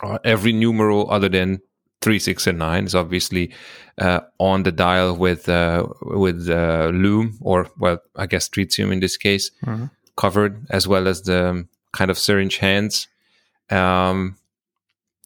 Uh, 0.01 0.18
every 0.24 0.54
numeral 0.54 1.10
other 1.12 1.30
than 1.30 1.60
three, 2.01 2.18
six, 2.20 2.48
and 2.48 2.58
nine 2.58 2.86
is 2.86 2.96
obviously 2.96 3.54
uh, 4.00 4.22
on 4.40 4.63
the 4.63 4.72
dial 4.72 5.16
with 5.16 5.48
uh, 5.50 5.86
with 6.01 6.50
uh, 6.50 6.90
loom 6.94 7.38
or 7.42 7.68
well, 7.78 8.00
I 8.16 8.25
guess 8.25 8.50
tritium 8.50 8.92
in 8.92 9.00
this 9.00 9.18
case 9.18 9.51
Mhm. 9.66 9.92
covered, 10.16 10.66
as 10.70 10.88
well 10.88 11.08
as 11.08 11.22
the 11.24 11.50
um, 11.50 11.70
kind 11.94 12.10
of 12.10 12.18
syringe 12.18 12.58
hands. 12.58 13.08
Um, 13.70 14.38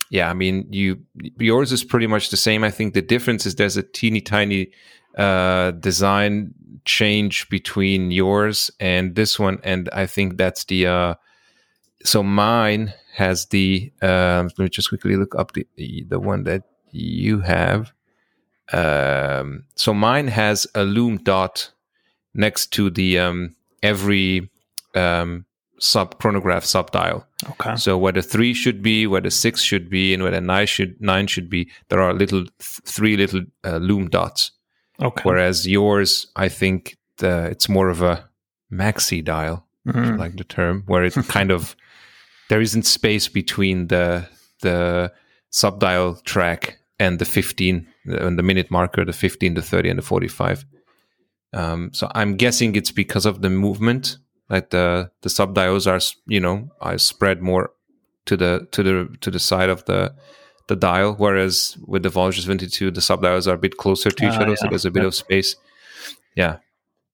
yeah, 0.10 0.30
I 0.30 0.34
mean, 0.34 0.68
you 0.72 1.00
yours 1.38 1.72
is 1.72 1.84
pretty 1.84 2.08
much 2.08 2.30
the 2.30 2.38
same. 2.38 2.64
I 2.64 2.72
think 2.72 2.94
the 2.94 3.02
difference 3.02 3.46
is 3.46 3.56
there's 3.56 3.78
a 3.78 3.84
teeny 3.84 4.22
tiny 4.22 4.72
uh, 5.18 5.72
design 5.72 6.54
change 6.86 7.50
between 7.50 8.12
yours 8.12 8.72
and 8.80 9.16
this 9.16 9.40
one, 9.40 9.60
and 9.64 9.90
I 9.94 10.06
think 10.06 10.38
that's 10.38 10.64
the. 10.66 10.88
Uh, 10.88 11.16
so 12.04 12.24
mine 12.24 12.94
has 13.16 13.48
the. 13.48 13.92
Um, 14.02 14.48
let 14.48 14.60
me 14.60 14.70
just 14.70 14.90
quickly 14.90 15.16
look 15.16 15.36
up 15.36 15.54
the 15.54 16.06
the 16.08 16.20
one 16.20 16.44
that 16.44 16.64
you 16.92 17.42
have. 17.42 17.92
Um, 18.72 19.66
so 19.76 19.94
mine 19.94 20.28
has 20.28 20.68
a 20.76 20.84
loom 20.84 21.18
dot 21.18 21.72
next 22.34 22.68
to 22.74 22.90
the 22.90 23.20
um, 23.20 23.56
every 23.84 24.50
um, 24.96 25.46
sub 25.80 26.20
chronograph 26.20 26.66
sub 26.66 26.92
dial. 26.92 27.26
Okay. 27.52 27.76
So 27.76 27.98
where 27.98 28.14
the 28.14 28.22
three 28.22 28.54
should 28.54 28.82
be, 28.82 29.08
where 29.08 29.22
the 29.22 29.32
six 29.32 29.62
should 29.62 29.90
be, 29.90 30.14
and 30.14 30.24
where 30.24 30.32
the 30.32 30.42
nine 30.42 30.68
should 30.68 31.00
nine 31.02 31.28
should 31.28 31.50
be, 31.50 31.70
there 31.90 32.02
are 32.02 32.14
little 32.14 32.44
th- 32.44 32.82
three 32.86 33.18
little 33.18 33.42
uh, 33.64 33.78
loom 33.78 34.10
dots. 34.10 34.52
Okay. 35.02 35.22
Whereas 35.24 35.68
yours, 35.68 36.28
I 36.36 36.50
think 36.50 36.98
the, 37.18 37.46
it's 37.52 37.68
more 37.70 37.90
of 37.90 38.02
a 38.02 38.30
maxi 38.72 39.24
dial, 39.24 39.66
if 39.86 39.96
you 39.96 40.02
Mhm. 40.02 40.20
like 40.20 40.36
the 40.38 40.44
term, 40.44 40.84
where 40.88 41.04
it 41.06 41.14
kind 41.28 41.52
of 41.52 41.76
there 42.50 42.62
isn't 42.62 42.86
space 42.86 43.28
between 43.28 43.88
the 43.88 44.28
the 44.62 45.12
subdial 45.50 46.16
track 46.24 46.78
and 47.00 47.20
the 47.20 47.26
15 47.26 47.88
and 48.06 48.38
the 48.40 48.44
minute 48.44 48.72
marker, 48.72 49.06
the 49.06 49.14
15, 49.14 49.54
the 49.56 49.62
30, 49.62 49.90
and 49.90 50.00
the 50.00 50.04
45. 50.04 50.66
Um, 51.54 51.90
so 51.94 52.10
I'm 52.16 52.36
guessing 52.36 52.76
it's 52.76 52.92
because 52.92 53.26
of 53.26 53.42
the 53.42 53.50
movement, 53.50 54.18
like 54.50 54.70
the 54.70 55.12
the 55.22 55.30
subdials 55.30 55.88
are 55.88 56.00
you 56.28 56.40
know 56.40 56.70
are 56.82 56.98
spread 56.98 57.42
more 57.42 57.72
to 58.26 58.38
the 58.38 58.68
to 58.72 58.84
the 58.84 59.18
to 59.22 59.32
the 59.32 59.40
side 59.40 59.70
of 59.70 59.84
the 59.86 60.14
the 60.68 60.76
dial, 60.76 61.14
whereas 61.14 61.78
with 61.86 62.04
the 62.04 62.10
Valjoux 62.10 62.44
22, 62.44 62.92
the 62.92 63.02
subdials 63.02 63.48
are 63.48 63.54
a 63.54 63.58
bit 63.58 63.78
closer 63.78 64.12
to 64.12 64.26
each 64.26 64.34
uh, 64.34 64.42
other, 64.42 64.50
yeah. 64.50 64.56
so 64.56 64.68
there's 64.70 64.86
a 64.86 64.92
bit 64.92 65.04
yep. 65.04 65.08
of 65.08 65.16
space. 65.16 65.56
Yeah, 66.36 66.58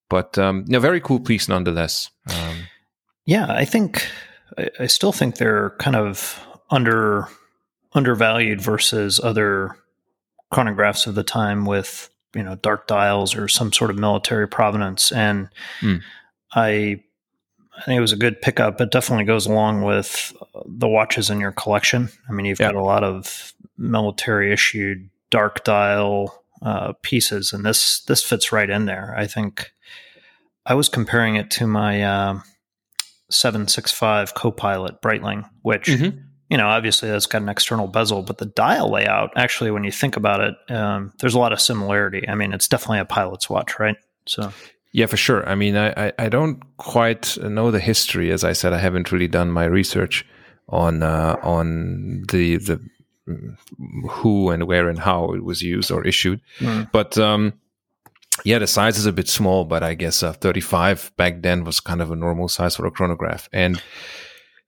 but 0.09 0.37
um, 0.37 0.65
yeah, 0.67 0.79
very 0.79 1.01
cool 1.01 1.19
piece 1.19 1.47
nonetheless. 1.47 2.09
Um, 2.29 2.57
yeah, 3.25 3.47
I 3.49 3.65
think 3.65 4.07
I, 4.57 4.69
I 4.81 4.87
still 4.87 5.11
think 5.11 5.37
they're 5.37 5.71
kind 5.79 5.95
of 5.95 6.39
under 6.69 7.27
undervalued 7.93 8.61
versus 8.61 9.19
other 9.19 9.75
chronographs 10.51 11.07
of 11.07 11.15
the 11.15 11.23
time 11.23 11.65
with 11.65 12.09
you 12.35 12.43
know 12.43 12.55
dark 12.55 12.87
dials 12.87 13.35
or 13.35 13.47
some 13.47 13.73
sort 13.73 13.89
of 13.89 13.97
military 13.97 14.47
provenance 14.47 15.11
and 15.11 15.49
mm. 15.81 16.01
i 16.53 17.01
I 17.81 17.85
think 17.85 17.97
it 17.97 18.01
was 18.01 18.11
a 18.11 18.17
good 18.17 18.41
pickup. 18.41 18.79
It 18.79 18.91
definitely 18.91 19.25
goes 19.25 19.47
along 19.47 19.81
with 19.81 20.35
the 20.65 20.87
watches 20.87 21.29
in 21.29 21.39
your 21.39 21.51
collection. 21.51 22.09
I 22.29 22.31
mean, 22.31 22.45
you've 22.45 22.59
got 22.59 22.75
a 22.75 22.83
lot 22.83 23.03
of 23.03 23.53
military 23.77 24.53
issued 24.53 25.09
dark 25.31 25.63
dial 25.63 26.43
uh, 26.61 26.93
pieces, 27.01 27.53
and 27.53 27.65
this 27.65 28.01
this 28.03 28.23
fits 28.23 28.51
right 28.51 28.69
in 28.69 28.85
there. 28.85 29.15
I 29.17 29.25
think 29.25 29.71
I 30.65 30.75
was 30.75 30.89
comparing 30.89 31.35
it 31.35 31.49
to 31.51 31.65
my 31.65 32.03
uh, 32.03 32.39
765 33.29 34.35
Copilot 34.35 35.01
Breitling, 35.01 35.49
which 35.63 35.87
mm-hmm 35.87 36.19
you 36.51 36.57
know, 36.57 36.67
obviously 36.67 37.09
that's 37.09 37.27
got 37.27 37.41
an 37.41 37.47
external 37.47 37.87
bezel, 37.87 38.23
but 38.23 38.37
the 38.37 38.45
dial 38.45 38.91
layout, 38.91 39.31
actually, 39.37 39.71
when 39.71 39.85
you 39.85 39.91
think 39.91 40.17
about 40.17 40.41
it, 40.41 40.55
um, 40.69 41.13
there's 41.19 41.33
a 41.33 41.39
lot 41.39 41.53
of 41.53 41.61
similarity. 41.61 42.27
I 42.27 42.35
mean, 42.35 42.51
it's 42.51 42.67
definitely 42.67 42.99
a 42.99 43.05
pilot's 43.05 43.49
watch, 43.49 43.79
right? 43.79 43.95
So, 44.27 44.51
yeah, 44.91 45.05
for 45.05 45.17
sure. 45.17 45.47
I 45.47 45.55
mean, 45.55 45.75
I, 45.77 46.07
I, 46.07 46.13
I 46.19 46.29
don't 46.29 46.61
quite 46.77 47.37
know 47.37 47.71
the 47.71 47.79
history. 47.79 48.31
As 48.31 48.43
I 48.43 48.53
said, 48.53 48.73
I 48.73 48.79
haven't 48.79 49.11
really 49.11 49.27
done 49.27 49.51
my 49.51 49.65
research 49.65 50.25
on 50.69 51.03
uh, 51.03 51.37
on 51.41 52.23
the 52.31 52.57
the 52.57 52.81
who 54.09 54.49
and 54.49 54.67
where 54.67 54.89
and 54.89 54.99
how 54.99 55.33
it 55.33 55.43
was 55.43 55.61
used 55.61 55.91
or 55.91 56.05
issued. 56.05 56.41
Mm. 56.59 56.91
But 56.91 57.17
um, 57.17 57.53
yeah, 58.43 58.59
the 58.59 58.67
size 58.67 58.97
is 58.97 59.05
a 59.05 59.13
bit 59.13 59.27
small, 59.27 59.65
but 59.65 59.83
I 59.83 59.93
guess 59.93 60.23
uh, 60.23 60.33
35 60.33 61.11
back 61.15 61.41
then 61.41 61.63
was 61.63 61.79
kind 61.79 62.01
of 62.01 62.11
a 62.11 62.15
normal 62.15 62.47
size 62.47 62.75
for 62.75 62.85
a 62.85 62.91
chronograph. 62.91 63.47
And 63.53 63.81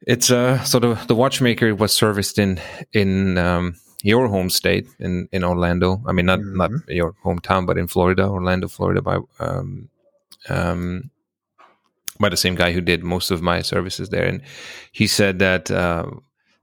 it's 0.06 0.32
uh, 0.32 0.63
sort 0.63 0.84
of 0.84 1.08
the 1.08 1.15
watchmaker 1.15 1.75
was 1.75 1.94
serviced 1.94 2.38
in 2.39 2.60
in 2.92 3.38
um, 3.38 3.75
your 4.03 4.27
home 4.27 4.50
state 4.50 4.88
in 5.00 5.27
in 5.32 5.44
Orlando. 5.44 6.01
I 6.06 6.12
mean, 6.12 6.25
not 6.25 6.39
mm-hmm. 6.39 6.58
not 6.58 6.72
your 6.88 7.13
hometown, 7.25 7.65
but 7.65 7.77
in 7.77 7.88
Florida, 7.88 8.27
Orlando, 8.27 8.68
Florida, 8.68 9.01
by 9.01 9.20
um, 9.39 9.89
um, 10.50 11.09
by 12.19 12.29
the 12.29 12.38
same 12.38 12.55
guy 12.55 12.71
who 12.71 12.81
did 12.81 13.03
most 13.03 13.31
of 13.31 13.41
my 13.41 13.62
services 13.62 14.09
there, 14.09 14.25
and 14.25 14.41
he 14.91 15.07
said 15.07 15.39
that 15.39 15.71
uh, 15.71 16.05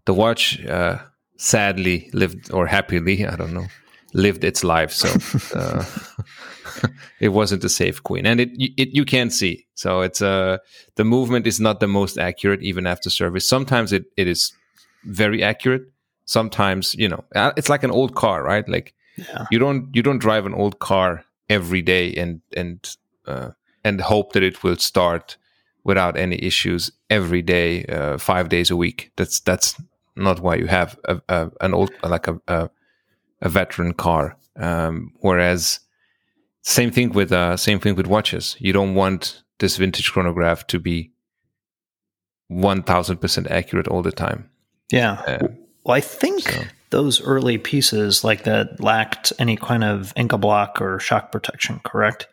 the 0.04 0.14
watch 0.14 0.64
uh, 0.66 0.98
sadly 1.36 2.10
lived 2.12 2.52
or 2.52 2.66
happily, 2.66 3.26
I 3.26 3.36
don't 3.36 3.54
know, 3.54 3.66
lived 4.12 4.44
its 4.44 4.64
life. 4.64 4.92
So. 4.92 5.08
Uh, 5.54 5.84
it 7.20 7.28
wasn't 7.28 7.64
a 7.64 7.68
safe 7.68 8.02
queen, 8.02 8.26
and 8.26 8.40
it, 8.40 8.50
it 8.54 8.94
you 8.94 9.04
can't 9.04 9.32
see. 9.32 9.66
So 9.74 10.00
it's 10.00 10.22
uh 10.22 10.58
the 10.96 11.04
movement 11.04 11.46
is 11.46 11.60
not 11.60 11.80
the 11.80 11.86
most 11.86 12.18
accurate 12.18 12.62
even 12.62 12.86
after 12.86 13.10
service. 13.10 13.48
Sometimes 13.48 13.92
it, 13.92 14.04
it 14.16 14.26
is 14.26 14.52
very 15.04 15.42
accurate. 15.42 15.82
Sometimes 16.24 16.94
you 16.94 17.08
know 17.08 17.24
uh, 17.34 17.52
it's 17.56 17.68
like 17.68 17.82
an 17.82 17.90
old 17.90 18.14
car, 18.14 18.42
right? 18.42 18.68
Like 18.68 18.94
yeah. 19.16 19.46
you 19.50 19.58
don't 19.58 19.88
you 19.92 20.02
don't 20.02 20.18
drive 20.18 20.46
an 20.46 20.54
old 20.54 20.78
car 20.78 21.24
every 21.48 21.82
day 21.82 22.14
and 22.14 22.40
and 22.56 22.96
uh, 23.26 23.50
and 23.84 24.00
hope 24.00 24.32
that 24.32 24.42
it 24.42 24.62
will 24.62 24.76
start 24.76 25.36
without 25.84 26.16
any 26.16 26.36
issues 26.42 26.92
every 27.08 27.42
day, 27.42 27.84
uh, 27.86 28.18
five 28.18 28.48
days 28.48 28.70
a 28.70 28.76
week. 28.76 29.10
That's 29.16 29.40
that's 29.40 29.80
not 30.16 30.40
why 30.40 30.56
you 30.56 30.66
have 30.66 30.98
a, 31.04 31.20
a, 31.28 31.50
an 31.60 31.74
old 31.74 31.90
like 32.02 32.28
a, 32.28 32.40
a, 32.48 32.70
a 33.40 33.48
veteran 33.48 33.94
car. 33.94 34.36
Um, 34.56 35.12
whereas 35.20 35.80
same 36.62 36.90
thing 36.90 37.12
with 37.12 37.32
uh, 37.32 37.56
same 37.56 37.80
thing 37.80 37.96
with 37.96 38.06
watches. 38.06 38.56
You 38.58 38.72
don't 38.72 38.94
want 38.94 39.42
this 39.58 39.76
vintage 39.76 40.12
chronograph 40.12 40.66
to 40.68 40.78
be 40.78 41.12
one 42.48 42.82
thousand 42.82 43.18
percent 43.18 43.46
accurate 43.50 43.88
all 43.88 44.02
the 44.02 44.12
time. 44.12 44.50
Yeah. 44.92 45.12
Uh, 45.26 45.48
well, 45.84 45.96
I 45.96 46.00
think 46.00 46.42
so. 46.42 46.62
those 46.90 47.22
early 47.22 47.56
pieces 47.56 48.24
like 48.24 48.44
that 48.44 48.80
lacked 48.80 49.32
any 49.38 49.56
kind 49.56 49.84
of 49.84 50.12
Incabloc 50.16 50.80
or 50.80 50.98
shock 50.98 51.32
protection. 51.32 51.80
Correct. 51.84 52.26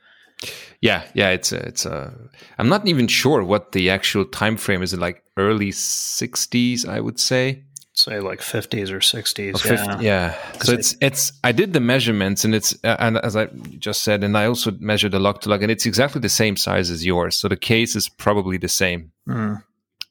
Yeah, 0.82 1.04
yeah, 1.14 1.30
it's 1.30 1.52
a, 1.52 1.58
it's 1.58 1.86
a. 1.86 2.14
I'm 2.60 2.70
not 2.70 2.88
even 2.88 3.08
sure 3.08 3.44
what 3.44 3.72
the 3.72 3.90
actual 3.90 4.26
time 4.26 4.58
frame 4.58 4.84
is. 4.84 4.94
Like 4.94 5.24
early 5.36 5.72
'60s, 5.72 6.88
I 6.88 7.00
would 7.00 7.20
say 7.20 7.64
say 7.98 8.20
like 8.20 8.40
50s 8.40 8.92
or 8.92 9.00
60s. 9.00 9.54
Oh, 9.56 9.58
50, 9.58 9.86
yeah. 9.86 10.00
yeah. 10.02 10.52
So 10.62 10.74
it's 10.74 10.96
it's 11.02 11.34
I 11.44 11.52
did 11.52 11.74
the 11.74 11.80
measurements 11.80 12.46
and 12.46 12.54
it's 12.54 12.78
uh, 12.84 12.96
and 13.00 13.18
as 13.18 13.36
I 13.36 13.48
just 13.80 14.04
said 14.04 14.24
and 14.24 14.38
I 14.38 14.46
also 14.46 14.72
measured 14.80 15.12
the 15.12 15.20
lug 15.20 15.42
to 15.42 15.50
lug 15.50 15.64
and 15.64 15.72
it's 15.72 15.86
exactly 15.86 16.22
the 16.22 16.30
same 16.30 16.56
size 16.58 16.90
as 16.92 17.06
yours. 17.06 17.36
So 17.36 17.48
the 17.48 17.58
case 17.58 17.96
is 17.96 18.10
probably 18.10 18.58
the 18.58 18.70
same 18.70 19.12
mm. 19.28 19.62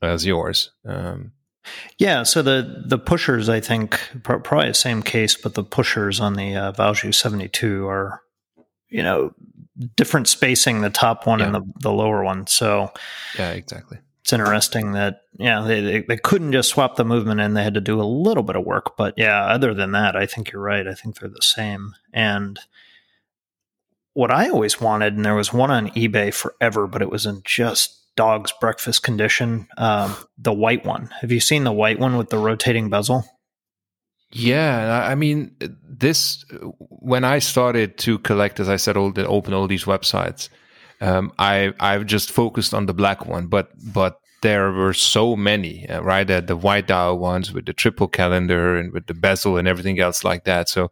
as 0.03 0.27
yours. 0.27 0.73
Um, 0.85 1.33
yeah, 1.99 2.23
so 2.23 2.43
the 2.43 2.85
the 2.87 2.99
pushers 2.99 3.49
I 3.49 3.61
think 3.61 4.01
probably 4.23 4.69
the 4.69 4.75
same 4.75 5.03
case 5.03 5.37
but 5.37 5.55
the 5.55 5.65
pushers 5.65 6.21
on 6.21 6.35
the 6.35 6.55
uh, 6.57 6.73
Valjoux 6.73 7.15
72 7.15 7.87
are 7.87 8.21
you 8.89 9.03
know 9.03 9.33
different 9.97 10.29
spacing 10.29 10.81
the 10.81 10.91
top 10.91 11.27
one 11.27 11.41
yeah. 11.41 11.47
and 11.47 11.55
the, 11.55 11.63
the 11.81 11.93
lower 11.93 12.25
one. 12.25 12.47
So 12.47 12.93
Yeah, 13.39 13.51
exactly. 13.53 13.99
it's 14.23 14.33
interesting 14.33 14.93
that 14.93 15.23
yeah 15.39 15.63
they, 15.63 15.81
they, 15.81 16.01
they 16.03 16.17
couldn't 16.17 16.53
just 16.53 16.71
swap 16.71 16.97
the 16.97 17.05
movement 17.05 17.41
and 17.41 17.57
they 17.57 17.63
had 17.63 17.75
to 17.75 17.81
do 17.81 18.01
a 18.01 18.05
little 18.05 18.43
bit 18.43 18.57
of 18.57 18.65
work. 18.65 18.97
But 18.97 19.15
yeah 19.17 19.45
other 19.45 19.75
than 19.75 19.93
that 19.93 20.17
i 20.17 20.27
think 20.27 20.53
you're 20.53 20.63
right. 20.63 20.87
I 20.87 20.95
think 20.95 21.19
they're 21.19 21.29
the 21.29 21.43
same. 21.43 21.95
And 22.13 22.59
what 24.15 24.31
i 24.31 24.49
always 24.49 24.81
wanted 24.81 25.15
and 25.15 25.25
there 25.25 25.35
was 25.35 25.53
one 25.53 25.71
on 25.71 25.91
ebay 25.91 26.33
forever 26.33 26.87
but 26.87 27.03
it 27.03 27.11
was 27.11 27.27
in 27.27 27.43
just 27.45 28.07
dog's 28.17 28.51
breakfast 28.61 29.03
condition 29.03 29.69
um, 29.77 30.17
the 30.39 30.53
white 30.53 30.85
one. 30.85 31.11
Have 31.21 31.31
you 31.31 31.41
seen 31.41 31.65
the 31.65 31.73
white 31.73 31.99
one 31.99 32.17
with 32.17 32.31
the 32.31 32.39
rotating 32.39 32.89
bezel 32.89 33.25
yeah 34.33 35.07
i 35.09 35.15
mean 35.15 35.55
this 35.89 36.45
when 36.79 37.25
i 37.25 37.39
started 37.39 37.97
to 37.97 38.19
collect 38.21 38.61
as 38.61 38.69
i 38.69 38.77
said 38.77 38.97
all 38.97 39.13
the 39.13 39.27
open 39.27 39.55
all 39.55 39.67
these 39.67 39.85
websites 39.85 40.49
um, 41.01 41.33
I 41.39 41.73
I've 41.81 42.07
just 42.07 42.31
focused 42.31 42.73
on 42.73 42.87
the 42.87 42.95
black 42.95 43.27
one, 43.27 43.47
but 43.47 43.71
but 43.93 44.21
there 44.43 44.71
were 44.73 44.95
so 44.95 45.37
many, 45.37 45.89
uh, 45.89 46.01
right? 46.03 46.31
Uh, 46.31 46.41
the 46.41 46.57
white 46.57 46.87
dial 46.87 47.19
ones 47.19 47.53
with 47.53 47.67
the 47.67 47.73
triple 47.73 48.09
calendar 48.09 48.77
and 48.77 48.93
with 48.93 49.07
the 49.07 49.15
bezel 49.15 49.57
and 49.57 49.67
everything 49.67 49.99
else 49.99 50.25
like 50.25 50.45
that. 50.45 50.69
So 50.69 50.91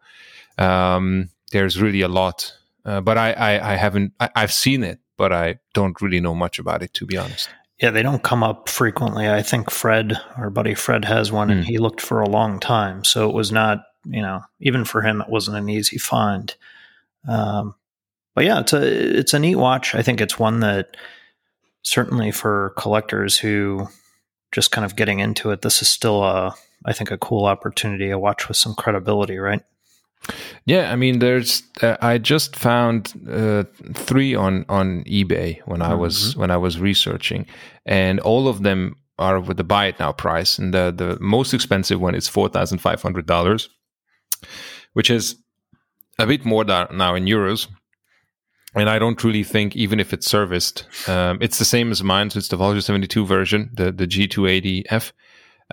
um, 0.59 1.31
there's 1.53 1.81
really 1.81 2.01
a 2.01 2.09
lot, 2.09 2.53
uh, 2.85 3.01
but 3.01 3.19
I, 3.19 3.33
I, 3.33 3.73
I 3.73 3.77
haven't 3.77 4.13
I, 4.21 4.31
I've 4.35 4.53
seen 4.53 4.83
it, 4.83 4.99
but 5.17 5.33
I 5.33 5.59
don't 5.73 6.01
really 6.01 6.21
know 6.21 6.35
much 6.35 6.59
about 6.59 6.83
it 6.83 6.93
to 6.95 7.07
be 7.07 7.17
honest. 7.17 7.49
Yeah, 7.81 7.91
they 7.91 8.03
don't 8.03 8.23
come 8.23 8.45
up 8.45 8.69
frequently. 8.69 9.29
I 9.29 9.43
think 9.43 9.71
Fred, 9.71 10.21
our 10.37 10.49
buddy 10.49 10.75
Fred, 10.75 11.05
has 11.05 11.33
one, 11.33 11.51
and 11.51 11.65
mm. 11.65 11.67
he 11.67 11.79
looked 11.79 12.01
for 12.01 12.21
a 12.21 12.29
long 12.29 12.61
time. 12.61 13.03
So 13.05 13.29
it 13.29 13.35
was 13.35 13.51
not, 13.51 13.85
you 14.05 14.23
know, 14.23 14.43
even 14.61 14.85
for 14.85 15.03
him, 15.03 15.21
it 15.21 15.29
wasn't 15.29 15.57
an 15.57 15.69
easy 15.69 15.99
find. 15.99 16.55
Um, 17.29 17.75
but 18.35 18.45
yeah, 18.45 18.61
it's 18.61 18.73
a 18.73 19.19
it's 19.19 19.35
a 19.35 19.39
neat 19.39 19.57
watch. 19.57 19.95
I 19.95 20.03
think 20.03 20.21
it's 20.21 20.39
one 20.39 20.61
that 20.61 20.97
certainly 21.83 22.31
for 22.31 22.75
collectors 22.77 23.39
who 23.39 23.89
just 24.53 24.71
kind 24.71 24.85
of 24.85 24.97
getting 24.97 25.19
into 25.19 25.51
it, 25.51 25.63
this 25.63 25.83
is 25.83 25.89
still 25.89 26.23
a 26.23 26.55
I 26.85 26.93
think 26.93 27.11
a 27.11 27.19
cool 27.19 27.47
opportunity. 27.47 28.11
A 28.11 28.19
watch 28.19 28.47
with 28.47 28.57
some 28.57 28.75
credibility, 28.75 29.39
right? 29.39 29.63
Yeah, 30.67 30.91
I 30.93 30.97
mean, 30.97 31.19
there's 31.19 31.63
uh, 31.83 31.97
I 32.01 32.19
just 32.19 32.57
found 32.57 33.13
uh, 33.31 33.65
three 33.95 34.35
on 34.35 34.65
on 34.69 35.05
eBay 35.05 35.61
when 35.67 35.83
I 35.83 35.95
was 35.95 36.31
mm-hmm. 36.31 36.41
when 36.41 36.51
I 36.51 36.57
was 36.57 36.81
researching, 36.81 37.47
and 37.85 38.21
all 38.21 38.49
of 38.49 38.63
them 38.63 38.97
are 39.19 39.41
with 39.41 39.59
the 39.59 39.65
buy 39.65 39.87
it 39.87 39.99
now 39.99 40.13
price, 40.13 40.59
and 40.59 40.73
the 40.73 40.93
the 40.97 41.19
most 41.21 41.53
expensive 41.53 42.01
one 42.01 42.15
is 42.15 42.29
four 42.29 42.49
thousand 42.49 42.79
five 42.79 43.03
hundred 43.03 43.27
dollars, 43.27 43.69
which 44.95 45.11
is 45.11 45.37
a 46.19 46.27
bit 46.27 46.45
more 46.45 46.65
now 46.65 47.15
in 47.15 47.27
euros 47.27 47.69
and 48.75 48.91
I 48.91 48.99
don't 48.99 49.23
really 49.23 49.45
think, 49.45 49.77
even 49.77 50.01
if 50.01 50.13
it's 50.13 50.27
serviced, 50.27 50.87
um, 51.09 51.39
it's 51.41 51.59
the 51.59 51.65
same 51.65 51.91
as 51.93 52.03
mine. 52.03 52.31
So 52.31 52.39
it's 52.39 52.49
the 52.49 52.57
Valjoux 52.57 52.83
72 52.83 53.25
version, 53.25 53.71
the 53.73 53.93
the 53.93 54.07
G280F. 54.07 55.13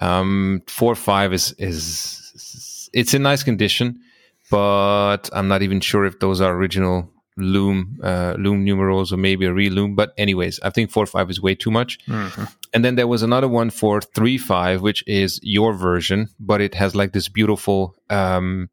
Um, 0.01 0.61
four 0.67 0.95
five 0.95 1.33
is 1.33 1.53
is 1.57 2.89
it's 2.93 3.13
in 3.13 3.23
nice 3.23 3.43
condition, 3.43 3.99
but 4.51 5.29
I'm 5.33 5.47
not 5.47 5.63
even 5.63 5.79
sure 5.79 6.05
if 6.05 6.19
those 6.19 6.41
are 6.41 6.53
original 6.53 7.09
loom 7.37 7.97
uh, 8.03 8.35
loom 8.37 8.63
numerals 8.63 9.11
or 9.11 9.17
maybe 9.17 9.45
a 9.45 9.51
reloom. 9.51 9.95
But 9.95 10.13
anyways, 10.17 10.59
I 10.59 10.69
think 10.69 10.91
four 10.91 11.05
five 11.05 11.29
is 11.29 11.41
way 11.41 11.55
too 11.55 11.71
much. 11.71 11.97
Mm-hmm. 12.05 12.43
And 12.73 12.85
then 12.85 12.95
there 12.95 13.07
was 13.07 13.23
another 13.23 13.47
one 13.47 13.69
for 13.69 14.01
three 14.01 14.37
five, 14.37 14.81
which 14.81 15.03
is 15.07 15.39
your 15.41 15.73
version, 15.73 16.27
but 16.39 16.61
it 16.61 16.75
has 16.75 16.93
like 16.93 17.13
this 17.13 17.29
beautiful 17.29 17.95
um, 18.09 18.69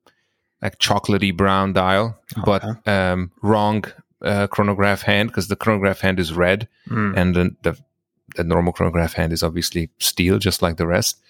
like 0.60 0.78
chocolatey 0.78 1.36
brown 1.36 1.72
dial, 1.72 2.18
okay. 2.36 2.42
but 2.44 2.88
um, 2.88 3.30
wrong 3.42 3.84
uh, 4.22 4.46
chronograph 4.48 5.02
hand 5.02 5.28
because 5.28 5.48
the 5.48 5.56
chronograph 5.56 6.00
hand 6.00 6.18
is 6.18 6.32
red 6.32 6.68
mm. 6.88 7.16
and 7.16 7.36
the, 7.36 7.56
the, 7.62 7.78
the 8.36 8.44
normal 8.44 8.72
chronograph 8.72 9.12
hand 9.12 9.32
is 9.32 9.42
obviously 9.44 9.90
steel, 10.00 10.38
just 10.38 10.60
like 10.60 10.76
the 10.76 10.86
rest. 10.86 11.20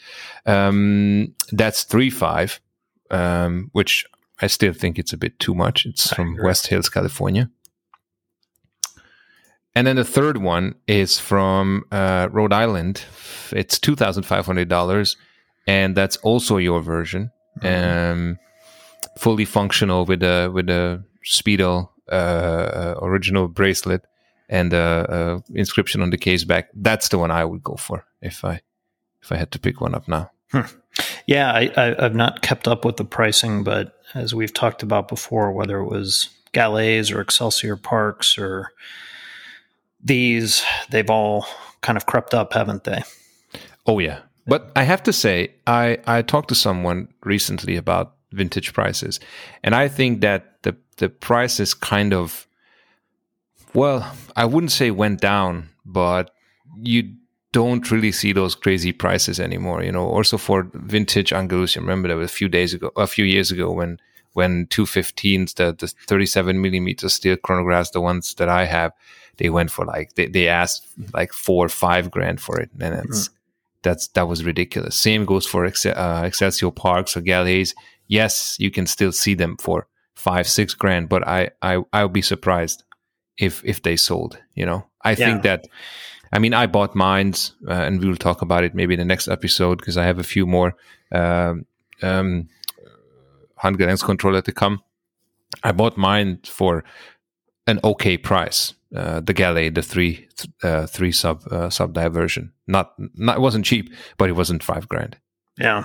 Um, 0.47 1.35
that's 1.52 1.85
three 1.85 2.11
five, 2.11 2.61
um, 3.11 3.69
which 3.73 4.07
I 4.40 4.47
still 4.47 4.73
think 4.73 4.99
it's 4.99 5.12
a 5.12 5.16
bit 5.16 5.38
too 5.38 5.54
much. 5.54 5.87
It's 5.87 6.12
from. 6.12 6.37
West 6.42 6.68
Hills, 6.68 6.88
California. 6.88 7.50
And 9.75 9.87
then 9.87 9.97
the 9.97 10.04
third 10.04 10.38
one 10.38 10.75
is 10.87 11.21
from 11.21 11.85
uh, 11.92 12.28
Rhode 12.33 12.52
Island. 12.52 13.04
It's 13.52 13.78
two 13.78 13.95
thousand 13.95 14.25
five 14.25 14.45
hundred 14.47 14.68
dollars, 14.68 15.16
and 15.66 15.97
that's 15.97 16.16
also 16.18 16.57
your 16.57 16.80
version, 16.80 17.30
mm-hmm. 17.61 18.12
um, 18.12 18.38
fully 19.18 19.45
functional 19.45 20.04
with 20.04 20.23
a 20.23 20.50
with 20.52 20.68
a 20.68 21.04
Speedo 21.25 21.90
uh, 22.11 22.95
original 23.02 23.49
bracelet 23.49 24.02
and 24.49 24.73
a, 24.73 25.42
a, 25.47 25.59
inscription 25.59 26.02
on 26.02 26.11
the 26.11 26.18
case 26.18 26.45
back. 26.45 26.71
That's 26.75 27.09
the 27.09 27.18
one 27.18 27.30
I 27.30 27.45
would 27.45 27.62
go 27.62 27.76
for 27.76 28.04
if 28.21 28.45
I 28.45 28.62
if 29.23 29.30
I 29.30 29.37
had 29.37 29.52
to 29.52 29.59
pick 29.59 29.80
one 29.80 29.95
up 29.95 30.09
now. 30.09 30.30
Hmm. 30.50 30.62
Yeah, 31.26 31.52
I, 31.52 31.71
I, 31.76 32.04
I've 32.04 32.14
not 32.14 32.40
kept 32.42 32.66
up 32.66 32.85
with 32.85 32.97
the 32.97 33.04
pricing, 33.04 33.62
but 33.62 33.98
as 34.14 34.34
we've 34.34 34.52
talked 34.52 34.82
about 34.82 35.08
before, 35.08 35.52
whether 35.52 35.78
it 35.78 35.86
was 35.86 36.30
Gallets 36.52 37.10
or 37.10 37.20
Excelsior 37.20 37.76
Parks 37.76 38.38
or 38.38 38.72
these, 40.02 40.64
they've 40.90 41.10
all 41.10 41.46
kind 41.80 41.96
of 41.96 42.06
crept 42.06 42.34
up, 42.34 42.52
haven't 42.52 42.84
they? 42.84 43.02
Oh 43.86 43.98
yeah. 43.98 44.20
But 44.46 44.72
I 44.74 44.84
have 44.84 45.02
to 45.02 45.12
say, 45.12 45.52
I, 45.66 45.98
I 46.06 46.22
talked 46.22 46.48
to 46.48 46.54
someone 46.54 47.08
recently 47.22 47.76
about 47.76 48.14
vintage 48.32 48.72
prices, 48.72 49.20
and 49.62 49.74
I 49.74 49.88
think 49.88 50.20
that 50.22 50.62
the 50.62 50.76
the 50.96 51.08
prices 51.08 51.74
kind 51.74 52.14
of 52.14 52.46
well, 53.74 54.10
I 54.34 54.46
wouldn't 54.46 54.72
say 54.72 54.90
went 54.90 55.20
down, 55.20 55.68
but 55.84 56.30
you 56.80 57.14
don't 57.52 57.90
really 57.90 58.12
see 58.12 58.33
those 58.33 58.55
crazy 58.55 58.93
prices 58.93 59.40
anymore. 59.40 59.83
You 59.83 59.93
know, 59.93 60.07
also 60.07 60.38
for 60.38 60.69
vintage 60.75 61.33
Andalusian. 61.33 61.83
Remember, 61.83 62.09
there 62.09 62.17
was 62.17 62.31
a 62.31 62.35
few 62.35 62.49
days 62.49 62.75
ago, 62.75 62.90
a 62.97 63.07
few 63.07 63.25
years 63.25 63.50
ago, 63.50 63.71
when 63.71 63.99
when 64.35 64.67
215s, 64.67 65.55
the 65.55 65.73
the 65.73 65.93
37 66.07 66.61
millimeter 66.61 67.09
steel 67.09 67.37
chronographs, 67.37 67.93
the 67.93 68.00
ones 68.00 68.35
that 68.35 68.49
I 68.49 68.67
have, 68.67 68.93
they 69.38 69.50
went 69.50 69.71
for 69.71 69.85
like 69.85 70.14
they, 70.14 70.26
they 70.26 70.49
asked 70.49 70.87
like 71.14 71.33
four 71.33 71.67
or 71.67 71.71
five 71.71 72.11
grand 72.11 72.40
for 72.40 72.61
it, 72.61 72.71
and 72.78 72.95
it's 72.95 73.28
mm. 73.28 73.33
that's 73.83 74.09
that 74.09 74.28
was 74.28 74.45
ridiculous. 74.45 74.97
Same 74.97 75.25
goes 75.25 75.47
for 75.47 75.64
uh, 75.64 76.23
Excelsior 76.25 76.71
Parks 76.71 77.17
or 77.17 77.23
Gallets. 77.23 77.75
Yes, 78.09 78.57
you 78.59 78.71
can 78.71 78.87
still 78.87 79.12
see 79.12 79.35
them 79.35 79.57
for 79.57 79.87
five 80.14 80.47
six 80.47 80.75
grand, 80.75 81.09
but 81.09 81.26
I 81.26 81.50
I 81.62 81.83
I'll 81.93 82.09
be 82.09 82.23
surprised 82.23 82.85
if 83.38 83.64
if 83.64 83.83
they 83.83 83.97
sold. 83.97 84.38
You 84.55 84.67
know, 84.67 84.87
I 85.02 85.11
yeah. 85.11 85.17
think 85.17 85.43
that 85.45 85.69
I 86.32 86.38
mean, 86.38 86.54
I 86.54 86.66
bought 86.66 86.94
mines, 86.94 87.54
uh, 87.66 87.73
and 87.73 88.00
we 88.00 88.08
will 88.08 88.16
talk 88.16 88.42
about 88.42 88.64
it 88.64 88.75
maybe 88.75 88.94
in 88.94 88.99
the 88.99 89.04
next 89.04 89.28
episode 89.28 89.78
because 89.78 89.97
I 89.97 90.04
have 90.04 90.18
a 90.18 90.25
few 90.25 90.47
more 90.47 90.76
um, 91.12 91.66
um, 92.02 92.49
controller 93.61 94.43
to 94.43 94.52
come. 94.52 94.82
I 95.62 95.73
bought 95.73 95.97
mine 95.97 96.41
for 96.45 96.84
an 97.67 97.80
okay 97.82 98.17
price. 98.19 98.75
Uh, 98.95 99.21
the 99.21 99.34
galley, 99.34 99.69
the 99.69 99.82
three 99.82 100.26
uh, 100.62 100.86
three 100.86 101.12
sub 101.12 101.47
uh, 101.49 101.69
sub 101.69 101.93
diversion. 101.93 102.52
Not 102.67 102.95
not 103.14 103.36
it 103.36 103.41
wasn't 103.41 103.67
cheap, 103.67 103.93
but 104.17 104.30
it 104.30 104.32
wasn't 104.32 104.62
five 104.62 104.88
grand. 104.88 105.19
Yeah. 105.58 105.84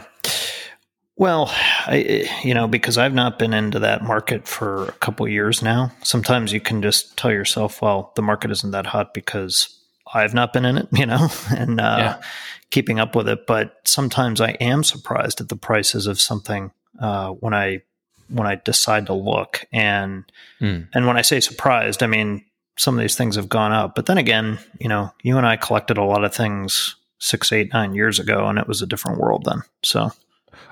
Well, 1.15 1.51
I, 1.85 2.27
you 2.43 2.53
know, 2.53 2.67
because 2.67 2.97
I've 2.97 3.13
not 3.13 3.37
been 3.37 3.53
into 3.53 3.79
that 3.79 4.03
market 4.03 4.47
for 4.47 4.85
a 4.85 4.91
couple 4.93 5.27
years 5.27 5.61
now. 5.61 5.91
Sometimes 6.01 6.51
you 6.53 6.59
can 6.59 6.81
just 6.81 7.15
tell 7.17 7.31
yourself, 7.31 7.81
well, 7.81 8.13
the 8.15 8.23
market 8.23 8.51
isn't 8.51 8.71
that 8.71 8.87
hot 8.87 9.13
because 9.13 9.82
I've 10.13 10.33
not 10.33 10.53
been 10.53 10.65
in 10.65 10.77
it, 10.77 10.87
you 10.93 11.05
know, 11.05 11.29
and 11.55 11.79
uh, 11.79 11.95
yeah. 11.97 12.21
keeping 12.69 12.99
up 12.99 13.15
with 13.15 13.27
it. 13.27 13.47
But 13.47 13.77
sometimes 13.85 14.41
I 14.41 14.51
am 14.51 14.83
surprised 14.83 15.41
at 15.41 15.49
the 15.49 15.55
prices 15.55 16.07
of 16.07 16.19
something 16.19 16.71
uh, 16.99 17.29
when 17.31 17.53
I 17.53 17.81
when 18.29 18.47
I 18.47 18.55
decide 18.55 19.07
to 19.07 19.13
look. 19.13 19.65
And 19.71 20.25
mm. 20.61 20.87
and 20.93 21.07
when 21.07 21.17
I 21.17 21.21
say 21.21 21.39
surprised, 21.39 22.03
I 22.03 22.07
mean 22.07 22.45
some 22.77 22.95
of 22.95 23.01
these 23.01 23.15
things 23.15 23.35
have 23.35 23.49
gone 23.49 23.71
up. 23.71 23.95
But 23.95 24.07
then 24.07 24.17
again, 24.17 24.59
you 24.79 24.87
know, 24.87 25.11
you 25.21 25.37
and 25.37 25.45
I 25.45 25.57
collected 25.57 25.97
a 25.97 26.03
lot 26.03 26.23
of 26.23 26.33
things 26.33 26.95
six, 27.19 27.51
eight, 27.51 27.71
nine 27.71 27.93
years 27.93 28.19
ago, 28.19 28.47
and 28.47 28.57
it 28.57 28.67
was 28.67 28.81
a 28.81 28.87
different 28.87 29.19
world 29.19 29.45
then. 29.45 29.61
So. 29.83 30.11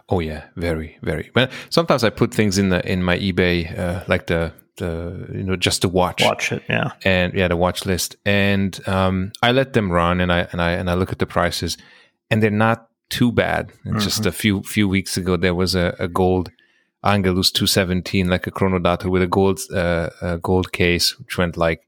Oh 0.10 0.20
yeah, 0.20 0.46
very, 0.56 0.98
very. 1.02 1.32
But 1.34 1.52
sometimes 1.70 2.04
I 2.04 2.10
put 2.10 2.34
things 2.34 2.58
in 2.58 2.70
the 2.70 2.86
in 2.92 3.02
my 3.04 3.18
eBay, 3.18 3.78
uh, 3.78 4.04
like 4.08 4.28
the 4.28 4.52
the 4.78 5.28
you 5.34 5.44
know 5.44 5.56
just 5.56 5.82
to 5.82 5.90
watch 5.90 6.24
watch 6.24 6.52
it 6.52 6.64
yeah 6.70 6.92
and 7.04 7.34
yeah 7.34 7.48
the 7.48 7.58
watch 7.58 7.86
list 7.86 8.16
and 8.26 8.80
um, 8.88 9.32
I 9.42 9.52
let 9.52 9.74
them 9.74 9.92
run 9.92 10.22
and 10.22 10.32
I 10.32 10.48
and 10.52 10.62
I 10.62 10.72
and 10.72 10.90
I 10.90 10.94
look 10.94 11.12
at 11.12 11.20
the 11.20 11.26
prices 11.26 11.78
and 12.30 12.42
they're 12.42 12.50
not 12.50 12.88
too 13.10 13.32
bad. 13.32 13.68
Mm-hmm. 13.86 14.00
Just 14.00 14.26
a 14.26 14.32
few 14.32 14.64
few 14.64 14.88
weeks 14.88 15.18
ago 15.18 15.38
there 15.38 15.54
was 15.54 15.76
a, 15.76 15.96
a 16.00 16.08
gold 16.08 16.50
Angelus 17.04 17.52
217 17.52 18.30
like 18.30 18.48
a 18.48 18.52
Chronodato 18.52 19.12
with 19.12 19.22
a 19.22 19.28
gold 19.28 19.60
uh, 19.74 20.10
a 20.22 20.38
gold 20.38 20.72
case 20.72 21.20
which 21.20 21.38
went 21.38 21.58
like 21.58 21.88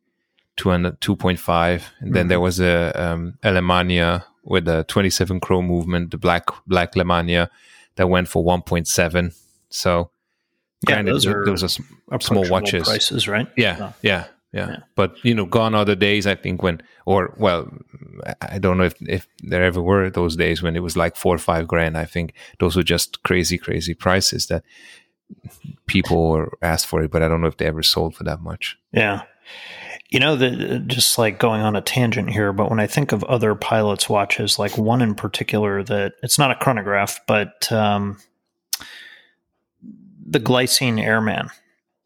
200, 0.57 0.99
2.5 0.99 1.17
and 1.19 1.81
mm-hmm. 1.81 2.13
then 2.13 2.27
there 2.27 2.39
was 2.39 2.59
a 2.59 2.91
um, 3.01 3.39
Alemania 3.43 4.25
with 4.43 4.67
a 4.67 4.83
27 4.83 5.39
chrome 5.39 5.65
movement 5.65 6.11
the 6.11 6.17
black 6.17 6.45
black 6.67 6.93
Lemania 6.93 7.49
that 7.95 8.09
went 8.09 8.27
for 8.27 8.43
1.7 8.43 9.33
so 9.69 10.09
yeah, 10.87 11.01
those 11.01 11.25
are 11.25 11.45
those 11.45 11.63
are 11.63 12.19
small 12.19 12.49
watches 12.49 12.83
prices, 12.83 13.27
right? 13.27 13.47
Yeah, 13.55 13.77
oh. 13.79 13.93
yeah, 14.01 14.25
yeah, 14.51 14.67
yeah, 14.69 14.77
But 14.95 15.15
you 15.23 15.33
know, 15.33 15.45
gone 15.45 15.75
are 15.75 15.85
the 15.85 15.95
days. 15.95 16.27
I 16.27 16.35
think 16.35 16.61
when, 16.61 16.81
or 17.05 17.33
well, 17.37 17.71
I 18.41 18.59
don't 18.59 18.77
know 18.77 18.83
if 18.83 18.95
if 19.01 19.27
there 19.39 19.63
ever 19.63 19.81
were 19.81 20.09
those 20.09 20.35
days 20.35 20.61
when 20.61 20.75
it 20.75 20.81
was 20.81 20.95
like 20.95 21.15
four 21.15 21.35
or 21.35 21.39
five 21.39 21.67
grand. 21.67 21.97
I 21.97 22.05
think 22.05 22.33
those 22.59 22.75
were 22.75 22.83
just 22.83 23.23
crazy, 23.23 23.57
crazy 23.57 23.93
prices 23.93 24.47
that 24.47 24.63
people 25.87 26.47
asked 26.61 26.87
for 26.87 27.03
it, 27.03 27.11
but 27.11 27.23
I 27.23 27.27
don't 27.27 27.41
know 27.41 27.47
if 27.47 27.57
they 27.57 27.65
ever 27.65 27.83
sold 27.83 28.15
for 28.15 28.23
that 28.23 28.41
much. 28.41 28.77
Yeah. 28.91 29.23
You 30.09 30.19
know, 30.19 30.35
the, 30.35 30.79
just 30.85 31.17
like 31.17 31.39
going 31.39 31.61
on 31.61 31.75
a 31.75 31.81
tangent 31.81 32.29
here, 32.29 32.53
but 32.53 32.69
when 32.69 32.79
I 32.79 32.85
think 32.85 33.11
of 33.11 33.23
other 33.23 33.55
pilots' 33.55 34.07
watches, 34.07 34.59
like 34.59 34.77
one 34.77 35.01
in 35.01 35.15
particular 35.15 35.83
that 35.83 36.13
it's 36.21 36.37
not 36.37 36.51
a 36.51 36.55
chronograph, 36.55 37.19
but 37.25 37.71
um, 37.71 38.19
the 40.33 40.39
Glycine 40.39 41.01
Airman. 41.01 41.49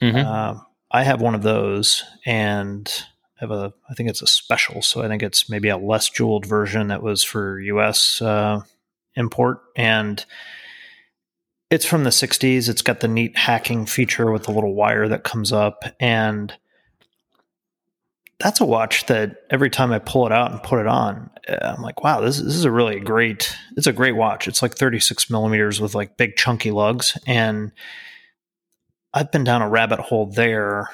Mm-hmm. 0.02 0.18
Uh, 0.18 0.60
I 0.92 1.04
have 1.04 1.22
one 1.22 1.36
of 1.36 1.42
those, 1.42 2.04
and 2.26 2.92
I 3.40 3.44
have 3.44 3.52
a. 3.52 3.74
I 3.90 3.94
think 3.94 4.10
it's 4.10 4.22
a 4.22 4.28
special, 4.28 4.82
so 4.82 5.02
I 5.02 5.08
think 5.08 5.24
it's 5.24 5.50
maybe 5.50 5.70
a 5.70 5.78
less 5.78 6.10
jeweled 6.10 6.46
version 6.46 6.90
that 6.90 7.02
was 7.02 7.24
for 7.24 7.60
U.S. 7.60 8.22
Uh, 8.22 8.62
import, 9.16 9.62
and 9.76 10.24
it's 11.70 11.86
from 11.86 12.04
the 12.04 12.12
'60s. 12.12 12.70
It's 12.70 12.82
got 12.82 13.00
the 13.00 13.08
neat 13.08 13.36
hacking 13.38 13.86
feature 13.86 14.32
with 14.32 14.44
the 14.44 14.52
little 14.52 14.76
wire 14.76 15.08
that 15.08 15.24
comes 15.24 15.52
up, 15.52 15.84
and 16.00 16.54
that's 18.40 18.62
a 18.62 18.66
watch 18.66 19.08
that 19.08 19.38
every 19.50 19.70
time 19.70 19.92
I 19.92 20.00
pull 20.00 20.26
it 20.28 20.32
out 20.32 20.52
and 20.52 20.62
put 20.62 20.80
it 20.80 20.88
on, 20.88 21.30
I'm 21.62 21.82
like, 21.82 22.04
wow, 22.04 22.22
this, 22.22 22.38
this 22.38 22.56
is 22.56 22.66
a 22.66 22.72
really 22.72 23.00
great. 23.00 23.56
It's 23.76 23.88
a 23.88 23.94
great 23.94 24.16
watch. 24.16 24.48
It's 24.48 24.62
like 24.62 24.76
36 24.76 25.30
millimeters 25.30 25.82
with 25.82 25.96
like 25.96 26.18
big 26.18 26.36
chunky 26.36 26.72
lugs, 26.72 27.18
and 27.26 27.72
I've 29.18 29.32
been 29.32 29.44
down 29.44 29.64
a 29.64 29.70
rabbit 29.70 30.00
hole 30.00 30.28
there 30.28 30.90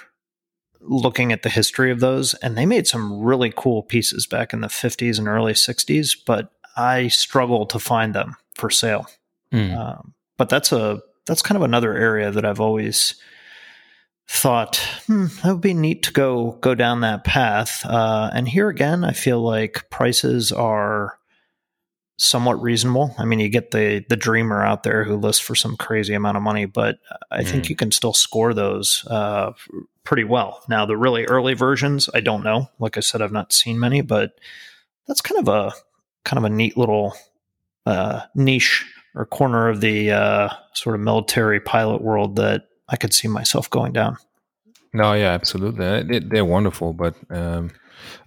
looking 0.80 1.34
at 1.34 1.42
the 1.42 1.50
history 1.50 1.92
of 1.92 2.00
those, 2.00 2.36
and 2.36 2.58
they 2.58 2.66
made 2.66 2.88
some 2.88 3.22
really 3.22 3.52
cool 3.54 3.84
pieces 3.84 4.26
back 4.26 4.54
in 4.54 4.62
the 4.62 4.68
50s 4.68 5.20
and 5.20 5.28
early 5.28 5.52
60s, 5.52 6.16
but 6.26 6.50
I 6.78 7.10
struggle 7.10 7.66
to 7.66 7.80
find 7.80 8.16
them 8.16 8.38
for 8.56 8.70
sale. 8.70 9.10
Mm. 9.52 9.78
Um, 9.78 10.14
but 10.38 10.48
that's 10.48 10.72
a 10.72 11.02
that's 11.26 11.42
kind 11.42 11.58
of 11.58 11.64
another 11.64 11.94
area 11.94 12.32
that 12.32 12.46
I've 12.46 12.62
always 12.62 13.16
thought 14.30 14.78
hmm, 15.08 15.26
that 15.44 15.52
would 15.52 15.62
be 15.62 15.74
neat 15.74 16.04
to 16.04 16.14
go 16.14 16.58
go 16.62 16.76
down 16.76 17.02
that 17.02 17.26
path. 17.26 17.86
Uh, 17.86 18.30
and 18.34 18.48
here 18.48 18.70
again, 18.70 19.04
I 19.04 19.12
feel 19.12 19.42
like 19.42 19.90
prices 19.90 20.54
are 20.54 21.20
somewhat 22.17 22.62
reasonable. 22.62 23.15
I 23.17 23.26
mean, 23.26 23.39
you 23.39 23.49
get 23.49 23.71
the 23.71 24.06
the 24.08 24.15
dreamer 24.15 24.63
out 24.63 24.84
there 24.84 25.04
who 25.04 25.15
lists 25.15 25.41
for 25.41 25.56
some 25.56 25.76
crazy 25.76 26.13
amount 26.13 26.38
of 26.38 26.43
money, 26.43 26.65
but 26.65 26.99
I 27.32 27.41
mm. 27.43 27.47
think 27.47 27.69
you 27.69 27.76
can 27.76 27.91
still 27.91 28.13
score 28.13 28.54
those 28.54 29.06
uh, 29.10 29.54
pretty 30.04 30.23
well. 30.23 30.63
Now, 30.69 30.86
the 30.86 30.97
really 30.97 31.26
early 31.26 31.54
versions, 31.54 32.10
I 32.13 32.19
don't 32.21 32.43
know. 32.43 32.69
Like 32.80 32.97
I 32.97 33.02
said, 33.02 33.21
I've 33.21 33.32
not 33.32 33.54
seen 33.54 33.80
many, 33.80 34.02
but 34.02 34.39
that's 35.08 35.21
kind 35.21 35.39
of 35.39 35.47
a 35.47 35.73
kind 36.23 36.38
of 36.38 36.43
a 36.43 36.54
neat 36.54 36.78
little 36.78 37.13
uh, 37.86 38.21
niche 38.36 38.86
or 39.15 39.26
corner 39.26 39.69
of 39.69 39.82
the 39.82 40.12
uh, 40.12 40.49
sort 40.73 40.95
of 40.95 41.02
military 41.02 41.60
pilot 41.60 42.02
world 42.02 42.36
that 42.38 42.69
I 42.89 42.95
could 42.95 43.13
see 43.13 43.28
myself 43.28 43.69
going 43.69 43.93
down. 43.93 44.17
No, 44.93 45.13
yeah, 45.13 45.32
absolutely. 45.32 46.04
They, 46.04 46.19
they're 46.19 46.45
wonderful, 46.45 46.93
but 46.93 47.15
um, 47.30 47.71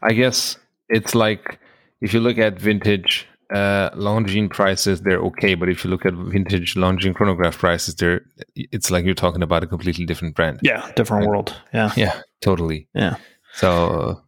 I 0.02 0.12
guess 0.12 0.56
it's 0.88 1.14
like 1.14 1.58
if 2.00 2.12
you 2.12 2.20
look 2.20 2.38
at 2.38 2.58
vintage 2.58 3.26
uh, 3.52 3.90
Longines 3.90 4.50
prices, 4.50 5.02
they're 5.02 5.20
okay. 5.20 5.54
But 5.54 5.68
if 5.68 5.84
you 5.84 5.90
look 5.90 6.04
at 6.04 6.14
vintage 6.14 6.74
Longines 6.74 7.14
chronograph 7.14 7.58
prices, 7.58 7.94
they're 7.94 8.22
it's 8.54 8.90
like 8.90 9.04
you're 9.04 9.14
talking 9.14 9.42
about 9.42 9.62
a 9.62 9.66
completely 9.66 10.04
different 10.04 10.34
brand. 10.34 10.60
Yeah, 10.62 10.90
different 10.96 11.22
right? 11.22 11.28
world. 11.28 11.56
Yeah, 11.72 11.92
yeah, 11.96 12.20
totally. 12.40 12.88
Yeah. 12.94 13.16
So, 13.54 14.22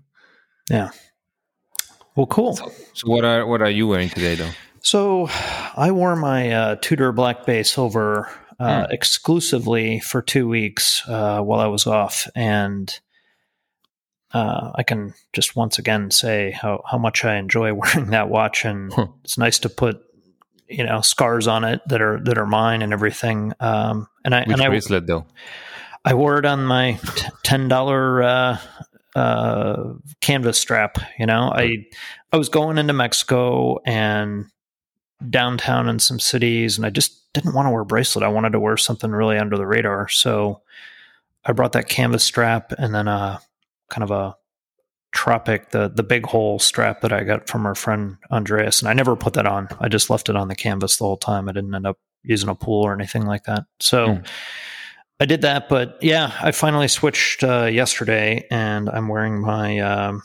yeah. 0.70 0.90
Well, 2.16 2.26
cool. 2.26 2.56
So, 2.56 2.72
so, 2.94 3.08
what 3.08 3.24
are 3.24 3.46
what 3.46 3.62
are 3.62 3.70
you 3.70 3.86
wearing 3.86 4.08
today, 4.08 4.34
though? 4.34 4.50
So, 4.82 5.28
I 5.76 5.90
wore 5.90 6.16
my 6.16 6.52
uh, 6.52 6.76
Tudor 6.80 7.12
Black 7.12 7.46
Bay 7.46 7.62
Silver 7.62 8.28
uh, 8.58 8.86
mm. 8.86 8.92
exclusively 8.92 10.00
for 10.00 10.20
two 10.20 10.48
weeks 10.48 11.02
uh, 11.08 11.40
while 11.40 11.60
I 11.60 11.66
was 11.66 11.86
off, 11.86 12.26
and 12.34 12.98
uh, 14.32 14.72
I 14.74 14.82
can 14.82 15.14
just 15.32 15.56
once 15.56 15.78
again 15.78 16.10
say 16.10 16.50
how 16.50 16.82
how 16.86 16.98
much 16.98 17.24
I 17.24 17.36
enjoy 17.36 17.72
wearing 17.74 18.10
that 18.10 18.28
watch, 18.28 18.64
and 18.64 18.92
huh. 18.92 19.08
it's 19.24 19.38
nice 19.38 19.58
to 19.60 19.68
put 19.68 20.02
you 20.68 20.84
know 20.84 21.00
scars 21.00 21.46
on 21.46 21.64
it 21.64 21.80
that 21.88 22.02
are 22.02 22.20
that 22.24 22.38
are 22.38 22.46
mine 22.46 22.82
and 22.82 22.92
everything. 22.92 23.52
Um, 23.60 24.08
and 24.24 24.34
I 24.34 24.40
Which 24.40 24.60
and 24.60 24.70
bracelet 24.70 25.04
I, 25.04 25.06
though? 25.06 25.26
I 26.04 26.14
wore 26.14 26.38
it 26.38 26.44
on 26.44 26.64
my 26.64 26.98
ten 27.42 27.68
dollar 27.68 28.22
uh, 28.22 28.58
uh, 29.16 29.94
canvas 30.20 30.58
strap. 30.58 30.98
You 31.18 31.26
know, 31.26 31.50
I 31.54 31.86
I 32.32 32.36
was 32.36 32.48
going 32.48 32.78
into 32.78 32.92
Mexico 32.92 33.78
and 33.86 34.46
downtown 35.28 35.88
in 35.88 35.98
some 35.98 36.20
cities, 36.20 36.76
and 36.76 36.86
I 36.86 36.90
just 36.90 37.32
didn't 37.32 37.54
want 37.54 37.66
to 37.66 37.70
wear 37.70 37.82
a 37.82 37.86
bracelet. 37.86 38.24
I 38.24 38.28
wanted 38.28 38.52
to 38.52 38.60
wear 38.60 38.76
something 38.76 39.10
really 39.10 39.38
under 39.38 39.56
the 39.56 39.66
radar, 39.66 40.08
so 40.08 40.62
I 41.44 41.52
brought 41.52 41.72
that 41.72 41.88
canvas 41.88 42.24
strap 42.24 42.72
and 42.76 42.94
then 42.94 43.08
a 43.08 43.40
kind 43.88 44.02
of 44.02 44.10
a 44.10 44.36
tropic 45.10 45.70
the 45.70 45.88
the 45.88 46.02
big 46.02 46.26
hole 46.26 46.58
strap 46.58 47.00
that 47.00 47.12
I 47.12 47.24
got 47.24 47.48
from 47.48 47.64
our 47.64 47.74
friend 47.74 48.18
Andreas 48.30 48.80
and 48.80 48.88
I 48.88 48.92
never 48.92 49.16
put 49.16 49.34
that 49.34 49.46
on. 49.46 49.68
I 49.80 49.88
just 49.88 50.10
left 50.10 50.28
it 50.28 50.36
on 50.36 50.48
the 50.48 50.54
canvas 50.54 50.98
the 50.98 51.04
whole 51.04 51.16
time. 51.16 51.48
I 51.48 51.52
didn't 51.52 51.74
end 51.74 51.86
up 51.86 51.98
using 52.22 52.48
a 52.48 52.54
pool 52.54 52.82
or 52.82 52.92
anything 52.92 53.24
like 53.24 53.44
that. 53.44 53.64
So 53.80 54.08
mm. 54.08 54.26
I 55.20 55.24
did 55.24 55.42
that, 55.42 55.68
but 55.68 55.98
yeah, 56.00 56.32
I 56.40 56.52
finally 56.52 56.88
switched 56.88 57.42
uh, 57.42 57.64
yesterday 57.64 58.46
and 58.50 58.88
I'm 58.88 59.08
wearing 59.08 59.40
my 59.40 59.78
um, 59.78 60.22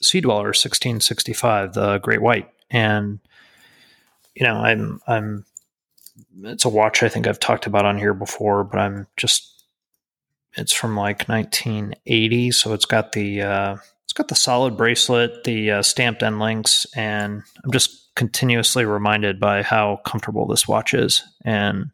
Sea 0.00 0.20
Dweller 0.20 0.48
1665, 0.48 1.74
the 1.74 1.98
Great 1.98 2.22
White, 2.22 2.48
and 2.70 3.20
you 4.34 4.46
know, 4.46 4.54
I'm 4.56 5.00
I'm 5.06 5.44
it's 6.42 6.64
a 6.64 6.68
watch 6.68 7.02
I 7.02 7.08
think 7.08 7.26
I've 7.26 7.40
talked 7.40 7.66
about 7.66 7.84
on 7.84 7.98
here 7.98 8.14
before, 8.14 8.64
but 8.64 8.78
I'm 8.78 9.06
just 9.16 9.53
it's 10.56 10.72
from 10.72 10.96
like 10.96 11.28
1980, 11.28 12.50
so 12.52 12.72
it's 12.72 12.84
got 12.84 13.12
the 13.12 13.42
uh, 13.42 13.76
it's 14.04 14.12
got 14.12 14.28
the 14.28 14.34
solid 14.34 14.76
bracelet, 14.76 15.44
the 15.44 15.70
uh, 15.70 15.82
stamped 15.82 16.22
end 16.22 16.38
links, 16.38 16.86
and 16.94 17.42
I'm 17.64 17.72
just 17.72 18.14
continuously 18.14 18.84
reminded 18.84 19.40
by 19.40 19.62
how 19.62 20.00
comfortable 20.04 20.46
this 20.46 20.68
watch 20.68 20.94
is, 20.94 21.22
and 21.44 21.90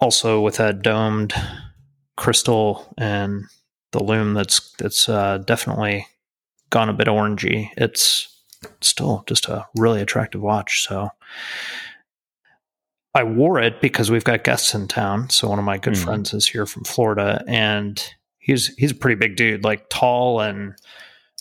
also 0.00 0.40
with 0.40 0.56
that 0.56 0.82
domed 0.82 1.32
crystal 2.16 2.92
and 2.98 3.44
the 3.92 4.02
loom 4.02 4.34
that's 4.34 4.72
that's 4.72 5.08
uh, 5.08 5.38
definitely 5.38 6.06
gone 6.70 6.88
a 6.88 6.94
bit 6.94 7.06
orangey. 7.06 7.70
It's 7.76 8.28
still 8.80 9.24
just 9.26 9.48
a 9.48 9.66
really 9.76 10.00
attractive 10.00 10.40
watch. 10.40 10.86
So 10.86 11.10
I 13.16 13.22
wore 13.22 13.58
it 13.58 13.80
because 13.80 14.10
we've 14.10 14.24
got 14.24 14.44
guests 14.44 14.74
in 14.74 14.88
town. 14.88 15.30
So 15.30 15.48
one 15.48 15.58
of 15.58 15.64
my 15.64 15.78
good 15.78 15.94
mm-hmm. 15.94 16.04
friends 16.04 16.34
is 16.34 16.46
here 16.46 16.66
from 16.66 16.84
Florida, 16.84 17.42
and 17.48 18.02
he's 18.38 18.68
he's 18.76 18.92
a 18.92 18.94
pretty 18.94 19.16
big 19.16 19.36
dude, 19.36 19.64
like 19.64 19.88
tall 19.88 20.40
and 20.40 20.74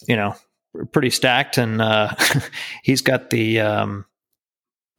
you 0.07 0.15
know 0.15 0.35
pretty 0.93 1.09
stacked, 1.09 1.57
and 1.57 1.81
uh, 1.81 2.15
he's 2.83 3.01
got 3.01 3.29
the 3.29 3.59
um, 3.59 4.05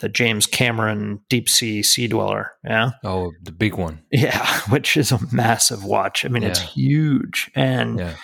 the 0.00 0.08
James 0.10 0.46
Cameron 0.46 1.20
Deep 1.30 1.48
Sea 1.48 1.82
Sea 1.82 2.08
Dweller. 2.08 2.52
Yeah. 2.62 2.90
Oh, 3.02 3.32
the 3.42 3.52
big 3.52 3.76
one. 3.76 4.02
Yeah, 4.12 4.46
which 4.68 4.98
is 4.98 5.12
a 5.12 5.18
massive 5.32 5.82
watch. 5.82 6.24
I 6.26 6.28
mean, 6.28 6.42
yeah. 6.42 6.50
it's 6.50 6.60
huge, 6.60 7.50
and 7.54 7.98
yeah. 7.98 8.14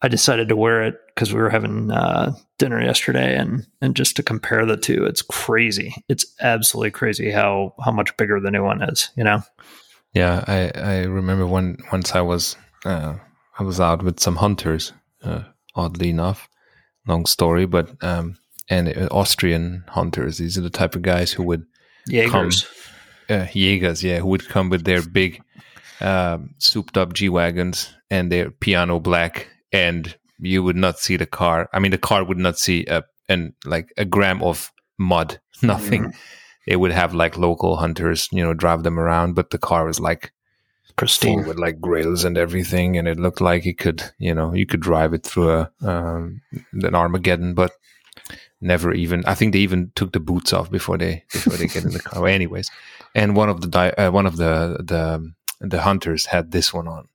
I 0.00 0.08
decided 0.08 0.48
to 0.48 0.56
wear 0.56 0.82
it 0.82 0.96
because 1.08 1.34
we 1.34 1.40
were 1.40 1.50
having 1.50 1.90
uh, 1.90 2.32
dinner 2.58 2.80
yesterday, 2.82 3.36
and 3.36 3.66
and 3.80 3.96
just 3.96 4.16
to 4.16 4.22
compare 4.22 4.64
the 4.64 4.76
two, 4.76 5.04
it's 5.04 5.22
crazy. 5.22 5.94
It's 6.08 6.26
absolutely 6.40 6.92
crazy 6.92 7.30
how 7.30 7.74
how 7.84 7.90
much 7.90 8.16
bigger 8.16 8.40
the 8.40 8.50
new 8.50 8.64
one 8.64 8.82
is. 8.82 9.10
You 9.16 9.24
know. 9.24 9.42
Yeah, 10.14 10.44
I 10.46 10.70
I 10.74 10.98
remember 11.02 11.46
when 11.46 11.78
once 11.92 12.14
I 12.14 12.20
was 12.20 12.56
uh, 12.84 13.14
I 13.58 13.62
was 13.62 13.80
out 13.80 14.02
with 14.02 14.20
some 14.20 14.36
hunters. 14.36 14.92
Uh, 15.22 15.42
oddly 15.74 16.10
enough, 16.10 16.48
long 17.06 17.26
story, 17.26 17.66
but 17.66 17.90
um, 18.04 18.38
and 18.68 18.88
uh, 18.88 19.08
Austrian 19.10 19.84
hunters. 19.88 20.38
These 20.38 20.56
are 20.58 20.62
the 20.62 20.70
type 20.70 20.94
of 20.94 21.02
guys 21.02 21.32
who 21.32 21.42
would 21.44 21.66
Jaegers. 22.06 22.66
Come, 23.28 23.40
uh, 23.40 23.46
Jaegers, 23.52 24.04
yeah, 24.04 24.20
who 24.20 24.28
would 24.28 24.48
come 24.48 24.70
with 24.70 24.84
their 24.84 25.02
big 25.02 25.42
um, 26.00 26.54
souped 26.58 26.96
up 26.96 27.12
G 27.14 27.28
wagons 27.28 27.92
and 28.10 28.30
their 28.30 28.50
piano 28.50 29.00
black 29.00 29.48
and 29.72 30.16
you 30.38 30.62
would 30.62 30.76
not 30.76 30.98
see 30.98 31.16
the 31.16 31.26
car. 31.26 31.68
I 31.72 31.78
mean, 31.78 31.90
the 31.90 31.98
car 31.98 32.24
would 32.24 32.38
not 32.38 32.58
see 32.58 32.84
a 32.86 33.04
and 33.28 33.52
like 33.64 33.92
a 33.96 34.04
gram 34.04 34.42
of 34.42 34.72
mud, 34.98 35.40
nothing. 35.62 36.04
Mm. 36.04 36.14
It 36.66 36.76
would 36.76 36.92
have 36.92 37.14
like 37.14 37.38
local 37.38 37.76
hunters, 37.76 38.28
you 38.30 38.44
know, 38.44 38.54
drive 38.54 38.82
them 38.82 38.98
around, 38.98 39.34
but 39.34 39.50
the 39.50 39.58
car 39.58 39.86
was 39.86 40.00
like 40.00 40.32
pristine 40.96 41.46
with 41.46 41.58
like 41.58 41.80
grills 41.80 42.24
and 42.24 42.36
everything, 42.36 42.98
and 42.98 43.08
it 43.08 43.18
looked 43.18 43.40
like 43.40 43.64
you 43.64 43.74
could, 43.74 44.02
you 44.18 44.34
know, 44.34 44.52
you 44.52 44.66
could 44.66 44.80
drive 44.80 45.14
it 45.14 45.24
through 45.24 45.50
a 45.50 45.70
um, 45.82 46.42
an 46.72 46.94
Armageddon, 46.94 47.54
but 47.54 47.72
never 48.60 48.92
even. 48.92 49.24
I 49.24 49.34
think 49.34 49.52
they 49.52 49.60
even 49.60 49.92
took 49.94 50.12
the 50.12 50.20
boots 50.20 50.52
off 50.52 50.70
before 50.70 50.98
they 50.98 51.24
before 51.32 51.56
they 51.56 51.68
get 51.68 51.84
in 51.84 51.92
the 51.92 52.00
car. 52.00 52.26
anyways, 52.26 52.70
and 53.14 53.34
one 53.34 53.48
of 53.48 53.62
the 53.62 53.68
di- 53.68 53.90
uh, 53.92 54.10
one 54.10 54.26
of 54.26 54.36
the 54.36 54.76
the 54.80 55.32
the 55.60 55.80
hunters 55.80 56.26
had 56.26 56.50
this 56.50 56.74
one 56.74 56.86
on 56.86 57.08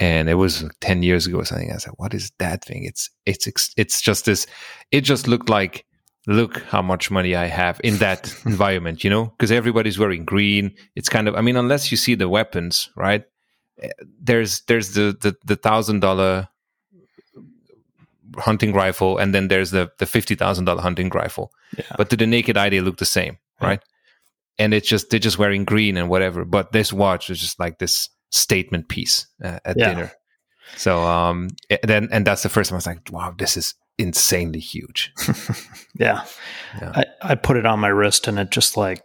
and 0.00 0.30
it 0.30 0.34
was 0.34 0.64
10 0.80 1.02
years 1.02 1.26
ago 1.26 1.38
or 1.38 1.44
something. 1.44 1.70
I 1.70 1.76
said, 1.76 1.92
what 1.98 2.14
is 2.14 2.32
that 2.38 2.64
thing? 2.64 2.84
It's, 2.84 3.10
it's, 3.26 3.46
it's 3.76 4.00
just 4.00 4.24
this, 4.24 4.46
it 4.90 5.02
just 5.02 5.28
looked 5.28 5.50
like, 5.50 5.84
look 6.26 6.62
how 6.62 6.80
much 6.80 7.10
money 7.10 7.36
I 7.36 7.46
have 7.46 7.80
in 7.84 7.98
that 7.98 8.34
environment, 8.46 9.04
you 9.04 9.10
know, 9.10 9.26
because 9.26 9.52
everybody's 9.52 9.98
wearing 9.98 10.24
green. 10.24 10.74
It's 10.96 11.10
kind 11.10 11.28
of, 11.28 11.36
I 11.36 11.42
mean, 11.42 11.56
unless 11.56 11.90
you 11.90 11.98
see 11.98 12.14
the 12.14 12.30
weapons, 12.30 12.90
right? 12.96 13.24
Eh, 13.80 13.90
there's, 14.18 14.62
there's 14.62 14.94
the, 14.94 15.16
the, 15.20 15.36
the 15.44 15.56
thousand 15.56 16.00
dollar 16.00 16.48
hunting 18.38 18.72
rifle 18.72 19.18
and 19.18 19.34
then 19.34 19.48
there's 19.48 19.70
the, 19.70 19.90
the 19.98 20.06
$50,000 20.06 20.80
hunting 20.80 21.10
rifle. 21.10 21.52
Yeah. 21.76 21.84
But 21.98 22.08
to 22.08 22.16
the 22.16 22.26
naked 22.26 22.56
eye, 22.56 22.70
they 22.70 22.80
look 22.80 22.96
the 22.96 23.04
same, 23.04 23.36
right? 23.60 23.82
And 24.58 24.72
it's 24.72 24.88
just, 24.88 25.10
they're 25.10 25.20
just 25.20 25.38
wearing 25.38 25.66
green 25.66 25.98
and 25.98 26.08
whatever. 26.08 26.46
But 26.46 26.72
this 26.72 26.90
watch 26.90 27.28
is 27.28 27.38
just 27.38 27.60
like 27.60 27.78
this, 27.78 28.08
statement 28.30 28.88
piece 28.88 29.26
uh, 29.42 29.58
at 29.64 29.76
yeah. 29.78 29.88
dinner. 29.88 30.12
So 30.76 31.02
um, 31.02 31.48
then 31.82 32.08
and 32.12 32.26
that's 32.26 32.42
the 32.42 32.48
first 32.48 32.70
time 32.70 32.76
I 32.76 32.78
was 32.78 32.86
like, 32.86 33.10
wow, 33.10 33.34
this 33.36 33.56
is 33.56 33.74
insanely 33.98 34.60
huge. 34.60 35.12
yeah. 35.98 36.24
yeah. 36.80 36.92
I, 36.94 37.04
I 37.22 37.34
put 37.34 37.56
it 37.56 37.66
on 37.66 37.80
my 37.80 37.88
wrist 37.88 38.28
and 38.28 38.38
it 38.38 38.50
just 38.50 38.76
like 38.76 39.02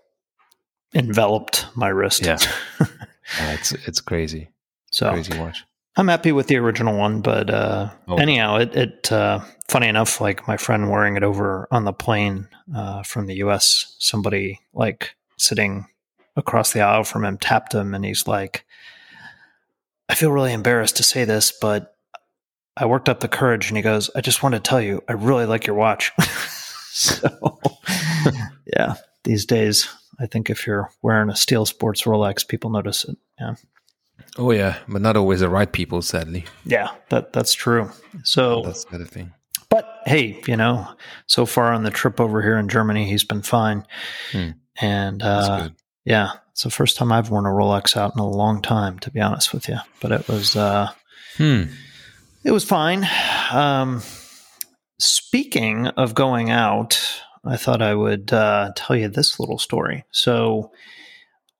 enveloped 0.93 1.67
my 1.75 1.89
wrist. 1.89 2.25
Yeah. 2.25 2.38
yeah 2.79 3.53
it's 3.53 3.71
it's 3.71 3.99
crazy. 3.99 4.49
So 4.91 5.11
crazy 5.11 5.38
watch. 5.38 5.65
I'm 5.97 6.07
happy 6.09 6.31
with 6.33 6.47
the 6.47 6.57
original 6.57 6.97
one, 6.97 7.21
but 7.21 7.49
uh, 7.49 7.89
oh. 8.07 8.17
anyhow, 8.17 8.57
it, 8.57 8.75
it 8.75 9.11
uh, 9.11 9.39
funny 9.69 9.88
enough, 9.88 10.19
like 10.19 10.47
my 10.47 10.57
friend 10.57 10.89
wearing 10.89 11.15
it 11.15 11.23
over 11.23 11.69
on 11.71 11.85
the 11.85 11.93
plane 11.93 12.49
uh, 12.75 13.01
from 13.03 13.27
the 13.27 13.35
U.S. 13.35 13.95
Somebody 13.97 14.59
like 14.73 15.15
sitting 15.38 15.85
across 16.35 16.73
the 16.73 16.81
aisle 16.81 17.05
from 17.05 17.23
him 17.23 17.38
tapped 17.38 17.73
him, 17.73 17.93
and 17.93 18.03
he's 18.03 18.27
like, 18.27 18.65
I 20.09 20.15
feel 20.15 20.31
really 20.31 20.53
embarrassed 20.53 20.97
to 20.97 21.03
say 21.03 21.25
this, 21.25 21.51
but 21.59 21.95
I 22.77 22.85
worked 22.85 23.09
up 23.09 23.21
the 23.21 23.27
courage 23.27 23.69
and 23.69 23.77
he 23.77 23.83
goes, 23.83 24.09
I 24.15 24.21
just 24.21 24.43
want 24.43 24.53
to 24.53 24.59
tell 24.59 24.81
you, 24.81 25.01
I 25.07 25.13
really 25.13 25.45
like 25.45 25.65
your 25.65 25.75
watch. 25.75 26.11
so, 26.91 27.59
yeah, 28.75 28.95
these 29.23 29.45
days, 29.45 29.89
I 30.19 30.27
think 30.27 30.49
if 30.49 30.67
you're 30.67 30.89
wearing 31.01 31.29
a 31.29 31.35
Steel 31.35 31.65
Sports 31.65 32.03
Rolex, 32.03 32.47
people 32.47 32.69
notice 32.69 33.05
it. 33.05 33.17
Yeah. 33.39 33.55
Oh 34.37 34.51
yeah, 34.51 34.77
but 34.87 35.01
not 35.01 35.15
always 35.17 35.39
the 35.39 35.49
right 35.49 35.71
people, 35.71 36.01
sadly. 36.01 36.45
Yeah, 36.65 36.89
that 37.09 37.31
that's 37.31 37.53
true. 37.53 37.89
So 38.23 38.61
that's 38.63 38.83
the 38.85 38.95
other 38.95 39.05
thing. 39.05 39.33
But 39.69 40.01
hey, 40.05 40.41
you 40.47 40.57
know, 40.57 40.87
so 41.27 41.45
far 41.45 41.73
on 41.73 41.83
the 41.83 41.91
trip 41.91 42.19
over 42.19 42.41
here 42.41 42.57
in 42.57 42.67
Germany, 42.67 43.05
he's 43.05 43.23
been 43.23 43.41
fine. 43.41 43.85
Hmm. 44.31 44.49
And 44.79 45.23
uh, 45.23 45.69
yeah, 46.05 46.31
it's 46.51 46.63
the 46.63 46.69
first 46.69 46.95
time 46.95 47.11
I've 47.11 47.29
worn 47.29 47.45
a 47.45 47.49
Rolex 47.49 47.97
out 47.97 48.13
in 48.15 48.19
a 48.19 48.29
long 48.29 48.61
time, 48.61 48.99
to 48.99 49.11
be 49.11 49.19
honest 49.19 49.53
with 49.53 49.67
you. 49.67 49.77
But 50.01 50.11
it 50.11 50.27
was, 50.27 50.55
uh, 50.55 50.91
hmm. 51.37 51.63
it 52.43 52.51
was 52.51 52.63
fine. 52.63 53.07
Um, 53.51 54.01
speaking 54.99 55.87
of 55.87 56.15
going 56.15 56.51
out, 56.51 56.99
I 57.43 57.57
thought 57.57 57.81
I 57.81 57.93
would 57.93 58.31
uh, 58.31 58.71
tell 58.75 58.95
you 58.95 59.07
this 59.09 59.39
little 59.39 59.57
story. 59.57 60.05
So 60.11 60.71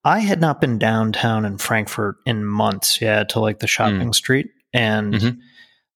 I 0.04 0.20
had 0.20 0.40
not 0.40 0.62
been 0.62 0.78
downtown 0.78 1.46
in 1.46 1.58
Frankfurt 1.58 2.18
in 2.26 2.46
months, 2.46 3.02
yeah, 3.02 3.24
to 3.26 3.40
like 3.40 3.60
the 3.60 3.68
shopping 3.68 4.14
street. 4.14 4.48
And 4.74 5.14
Mhm. 5.14 5.38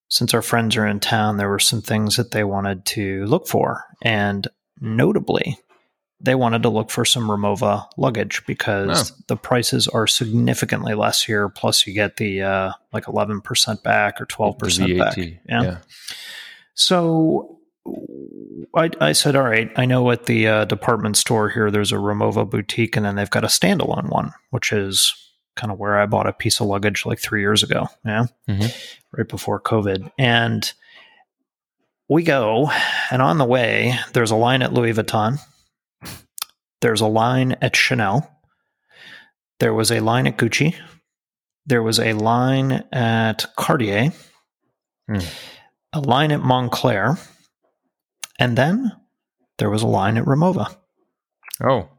since 0.07 0.33
our 0.33 0.41
friends 0.41 0.75
are 0.77 0.87
in 0.87 0.99
town, 0.99 1.37
there 1.37 1.49
were 1.49 1.59
some 1.59 1.81
things 1.81 2.15
that 2.15 2.31
they 2.31 2.43
wanted 2.43 2.85
to 2.87 3.25
look 3.25 3.47
for. 3.47 3.83
And 4.01 4.47
notably, 4.81 5.59
they 6.21 6.35
wanted 6.35 6.63
to 6.63 6.69
look 6.69 6.89
for 6.91 7.05
some 7.05 7.29
Rimowa 7.29 7.87
luggage 7.97 8.41
because 8.45 9.11
the 9.27 9.37
prices 9.37 9.87
are 9.87 10.05
significantly 10.07 10.93
less 10.93 11.23
here. 11.23 11.47
Plus, 11.49 11.87
you 11.87 11.93
get 11.93 12.17
the 12.17 12.41
uh, 12.41 12.71
like 12.91 13.05
11% 13.05 13.83
back 13.83 14.19
or 14.19 14.25
12% 14.25 14.97
back. 14.97 15.15
VAT, 15.15 15.17
Yeah. 15.63 15.77
So 16.73 17.59
I, 18.75 18.89
I 19.01 19.11
said, 19.13 19.35
all 19.35 19.43
right, 19.43 19.71
I 19.75 19.85
know 19.85 20.11
at 20.11 20.25
the 20.25 20.47
uh, 20.47 20.65
department 20.65 21.17
store 21.17 21.49
here, 21.49 21.71
there's 21.71 21.91
a 21.91 21.95
Rimowa 21.95 22.49
boutique, 22.49 22.95
and 22.95 23.05
then 23.05 23.15
they've 23.15 23.29
got 23.29 23.43
a 23.43 23.47
standalone 23.47 24.09
one, 24.09 24.31
which 24.51 24.71
is 24.71 25.13
kind 25.55 25.71
of 25.71 25.79
where 25.79 25.97
I 25.99 26.05
bought 26.05 26.27
a 26.27 26.33
piece 26.33 26.59
of 26.61 26.67
luggage 26.67 27.05
like 27.05 27.19
three 27.19 27.41
years 27.41 27.63
ago. 27.63 27.87
Yeah. 28.05 28.25
Mhm. 28.47 28.73
Right 29.11 29.27
before 29.27 29.59
COVID. 29.59 30.11
And 30.17 30.71
we 32.07 32.23
go, 32.23 32.69
and 33.11 33.21
on 33.21 33.37
the 33.37 33.45
way, 33.45 33.95
there's 34.13 34.31
a 34.31 34.35
line 34.35 34.61
at 34.61 34.73
Louis 34.73 34.93
Vuitton, 34.93 35.39
there's 36.81 37.01
a 37.01 37.07
line 37.07 37.55
at 37.61 37.75
Chanel, 37.75 38.29
there 39.59 39.73
was 39.73 39.91
a 39.91 39.99
line 39.99 40.27
at 40.27 40.37
Gucci, 40.37 40.75
there 41.65 41.83
was 41.83 41.99
a 41.99 42.13
line 42.13 42.83
at 42.91 43.45
Cartier, 43.57 44.11
Hmm. 45.07 45.19
a 45.93 45.99
line 45.99 46.31
at 46.31 46.41
Moncler, 46.41 47.19
and 48.37 48.57
then 48.57 48.91
there 49.57 49.69
was 49.69 49.81
a 49.81 49.87
line 49.87 50.17
at 50.17 50.25
Rimowa. 50.25 50.75
Oh, 51.63 51.89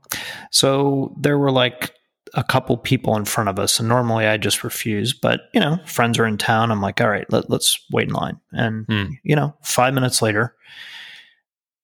So 0.50 1.14
there 1.20 1.38
were 1.38 1.50
like 1.52 1.92
a 2.34 2.42
couple 2.44 2.76
people 2.76 3.16
in 3.16 3.24
front 3.24 3.48
of 3.48 3.58
us, 3.58 3.78
and 3.80 3.88
normally 3.88 4.26
I 4.26 4.36
just 4.36 4.62
refuse, 4.64 5.12
but 5.12 5.42
you 5.52 5.60
know, 5.60 5.78
friends 5.86 6.18
are 6.18 6.26
in 6.26 6.38
town. 6.38 6.70
I'm 6.70 6.80
like, 6.80 7.00
all 7.00 7.08
right, 7.10 7.26
let, 7.30 7.50
let's 7.50 7.78
wait 7.90 8.08
in 8.08 8.14
line. 8.14 8.40
And 8.52 8.86
Hmm. 8.88 9.10
you 9.24 9.36
know, 9.36 9.54
five 9.62 9.92
minutes 9.94 10.22
later, 10.22 10.54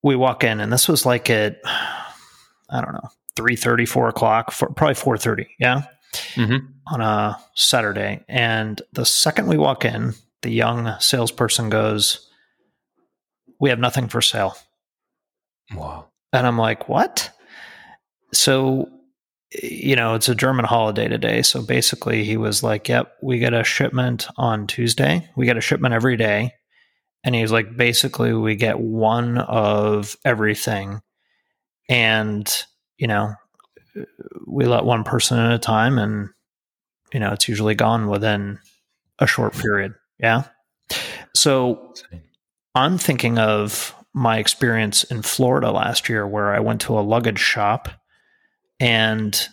we 0.02 0.14
walk 0.16 0.44
in, 0.44 0.60
and 0.60 0.72
this 0.72 0.88
was 0.88 1.04
like 1.04 1.28
at 1.30 1.56
I 2.70 2.80
don't 2.80 2.92
know, 2.94 3.08
3 3.36 3.56
4 3.86 4.08
o'clock, 4.08 4.50
four, 4.52 4.70
probably 4.70 4.94
four 4.94 5.16
thirty, 5.18 5.46
yeah, 5.58 5.82
Mhm. 6.34 6.68
on 6.86 7.00
a 7.00 7.38
Saturday. 7.54 8.24
And 8.28 8.80
the 8.92 9.04
second 9.06 9.46
we 9.48 9.58
walk 9.58 9.84
in, 9.84 10.14
the 10.42 10.50
young 10.50 10.94
salesperson 11.00 11.68
goes, 11.70 12.28
"We 13.60 13.70
have 13.70 13.78
nothing 13.78 14.08
for 14.08 14.20
sale." 14.22 14.56
wow. 15.74 16.06
And 16.32 16.46
I'm 16.46 16.58
like, 16.58 16.88
what? 16.88 17.30
So, 18.32 18.88
you 19.62 19.96
know, 19.96 20.14
it's 20.14 20.28
a 20.28 20.34
German 20.34 20.64
holiday 20.64 21.08
today. 21.08 21.42
So 21.42 21.62
basically, 21.62 22.24
he 22.24 22.36
was 22.36 22.62
like, 22.62 22.88
yep, 22.88 23.12
we 23.22 23.38
get 23.38 23.54
a 23.54 23.64
shipment 23.64 24.28
on 24.36 24.66
Tuesday. 24.66 25.28
We 25.36 25.46
get 25.46 25.56
a 25.56 25.60
shipment 25.62 25.94
every 25.94 26.16
day. 26.16 26.52
And 27.24 27.34
he 27.34 27.42
was 27.42 27.50
like, 27.52 27.76
basically, 27.76 28.32
we 28.32 28.54
get 28.54 28.78
one 28.78 29.38
of 29.38 30.16
everything. 30.24 31.00
And, 31.88 32.50
you 32.98 33.06
know, 33.06 33.34
we 34.46 34.64
let 34.66 34.84
one 34.84 35.04
person 35.04 35.38
at 35.38 35.52
a 35.52 35.58
time. 35.58 35.98
And, 35.98 36.30
you 37.12 37.20
know, 37.20 37.32
it's 37.32 37.48
usually 37.48 37.74
gone 37.74 38.08
within 38.08 38.58
a 39.18 39.26
short 39.26 39.54
period. 39.54 39.94
Yeah. 40.18 40.44
So 41.34 41.94
I'm 42.74 42.98
thinking 42.98 43.38
of 43.38 43.94
my 44.12 44.38
experience 44.38 45.04
in 45.04 45.22
Florida 45.22 45.70
last 45.70 46.08
year 46.08 46.26
where 46.26 46.54
I 46.54 46.60
went 46.60 46.80
to 46.82 46.98
a 46.98 47.00
luggage 47.00 47.38
shop 47.38 47.88
and 48.80 49.48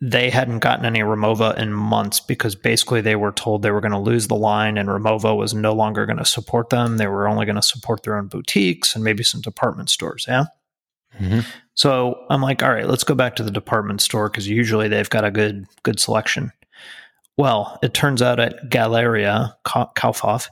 they 0.00 0.30
hadn't 0.30 0.60
gotten 0.60 0.84
any 0.84 1.00
Rimowa 1.00 1.56
in 1.58 1.72
months 1.72 2.20
because 2.20 2.54
basically 2.54 3.00
they 3.00 3.16
were 3.16 3.32
told 3.32 3.62
they 3.62 3.70
were 3.70 3.80
going 3.80 3.92
to 3.92 3.98
lose 3.98 4.28
the 4.28 4.36
line 4.36 4.78
and 4.78 4.88
Rimowa 4.88 5.36
was 5.36 5.54
no 5.54 5.72
longer 5.72 6.06
going 6.06 6.18
to 6.18 6.24
support 6.24 6.70
them. 6.70 6.98
They 6.98 7.08
were 7.08 7.28
only 7.28 7.46
going 7.46 7.56
to 7.56 7.62
support 7.62 8.02
their 8.02 8.16
own 8.16 8.28
boutiques 8.28 8.94
and 8.94 9.02
maybe 9.02 9.24
some 9.24 9.40
department 9.40 9.90
stores. 9.90 10.24
Yeah. 10.28 10.44
Mhm. 11.18 11.44
So 11.74 12.24
I'm 12.30 12.42
like, 12.42 12.62
all 12.62 12.72
right, 12.72 12.88
let's 12.88 13.04
go 13.04 13.14
back 13.14 13.36
to 13.36 13.42
the 13.42 13.50
department 13.50 14.00
store 14.00 14.28
because 14.28 14.48
usually 14.48 14.88
they've 14.88 15.08
got 15.10 15.24
a 15.24 15.30
good 15.30 15.66
good 15.82 16.00
selection. 16.00 16.52
Well, 17.36 17.78
it 17.82 17.94
turns 17.94 18.20
out 18.20 18.40
at 18.40 18.68
Galeria 18.68 19.54
Ka- 19.64 19.92
Kaufhof, 19.94 20.48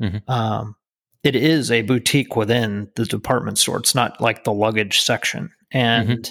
Mhm. 0.00 0.22
um, 0.28 0.76
it 1.22 1.36
is 1.36 1.70
a 1.70 1.82
boutique 1.82 2.36
within 2.36 2.88
the 2.96 3.04
department 3.04 3.58
store. 3.58 3.78
It's 3.78 3.94
not 3.94 4.20
like 4.20 4.44
the 4.44 4.52
luggage 4.52 5.00
section. 5.00 5.50
And 5.70 6.30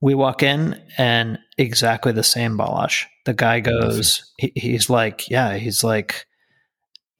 we 0.00 0.14
walk 0.14 0.42
in 0.42 0.80
and 0.98 1.38
exactly 1.58 2.12
the 2.12 2.22
same 2.22 2.56
Balázs. 2.58 3.04
The 3.24 3.32
guy 3.34 3.60
goes, 3.60 4.30
he, 4.38 4.52
he's 4.54 4.90
like, 4.90 5.28
yeah, 5.30 5.54
he's 5.56 5.82
like 5.82 6.26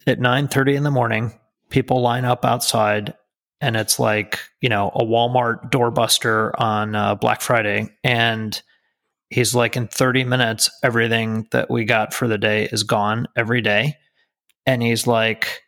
at 0.07 0.19
9.30 0.21 0.77
in 0.77 0.83
the 0.83 0.91
morning, 0.91 1.33
people 1.71 2.03
line 2.03 2.27
up 2.27 2.45
outside 2.45 3.15
and 3.65 3.77
it's 3.77 3.99
like, 3.99 4.41
you 4.61 4.69
know, 4.69 4.89
a 4.95 5.03
Walmart 5.03 5.71
doorbuster 5.71 6.53
on 6.61 6.95
uh, 6.95 7.15
Black 7.15 7.41
Friday. 7.41 7.89
And 8.05 8.61
he's 9.31 9.55
like, 9.55 9.75
in 9.75 9.89
30 9.89 10.25
minutes, 10.25 10.69
everything 10.83 11.49
that 11.51 11.71
we 11.71 11.87
got 11.87 12.13
for 12.13 12.29
the 12.29 12.37
day 12.37 12.69
is 12.71 12.83
gone 12.83 13.27
every 13.35 13.63
day. 13.63 13.97
And 14.67 14.83
he's 14.83 15.07
like, 15.07 15.63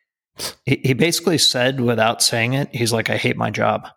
he, 0.66 0.78
he 0.84 0.92
basically 0.92 1.38
said 1.38 1.80
without 1.80 2.22
saying 2.22 2.52
it, 2.52 2.68
he's 2.70 2.92
like, 2.92 3.08
I 3.08 3.16
hate 3.16 3.38
my 3.38 3.50
job. 3.50 3.88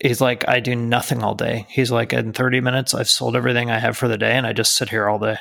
He's 0.00 0.20
like, 0.20 0.46
I 0.48 0.58
do 0.58 0.74
nothing 0.74 1.22
all 1.22 1.36
day. 1.36 1.64
He's 1.68 1.92
like, 1.92 2.12
in 2.12 2.32
30 2.32 2.60
minutes, 2.60 2.92
I've 2.92 3.08
sold 3.08 3.36
everything 3.36 3.70
I 3.70 3.78
have 3.78 3.96
for 3.96 4.08
the 4.08 4.18
day 4.18 4.32
and 4.32 4.48
I 4.48 4.52
just 4.52 4.74
sit 4.74 4.88
here 4.88 5.08
all 5.08 5.20
day. 5.20 5.38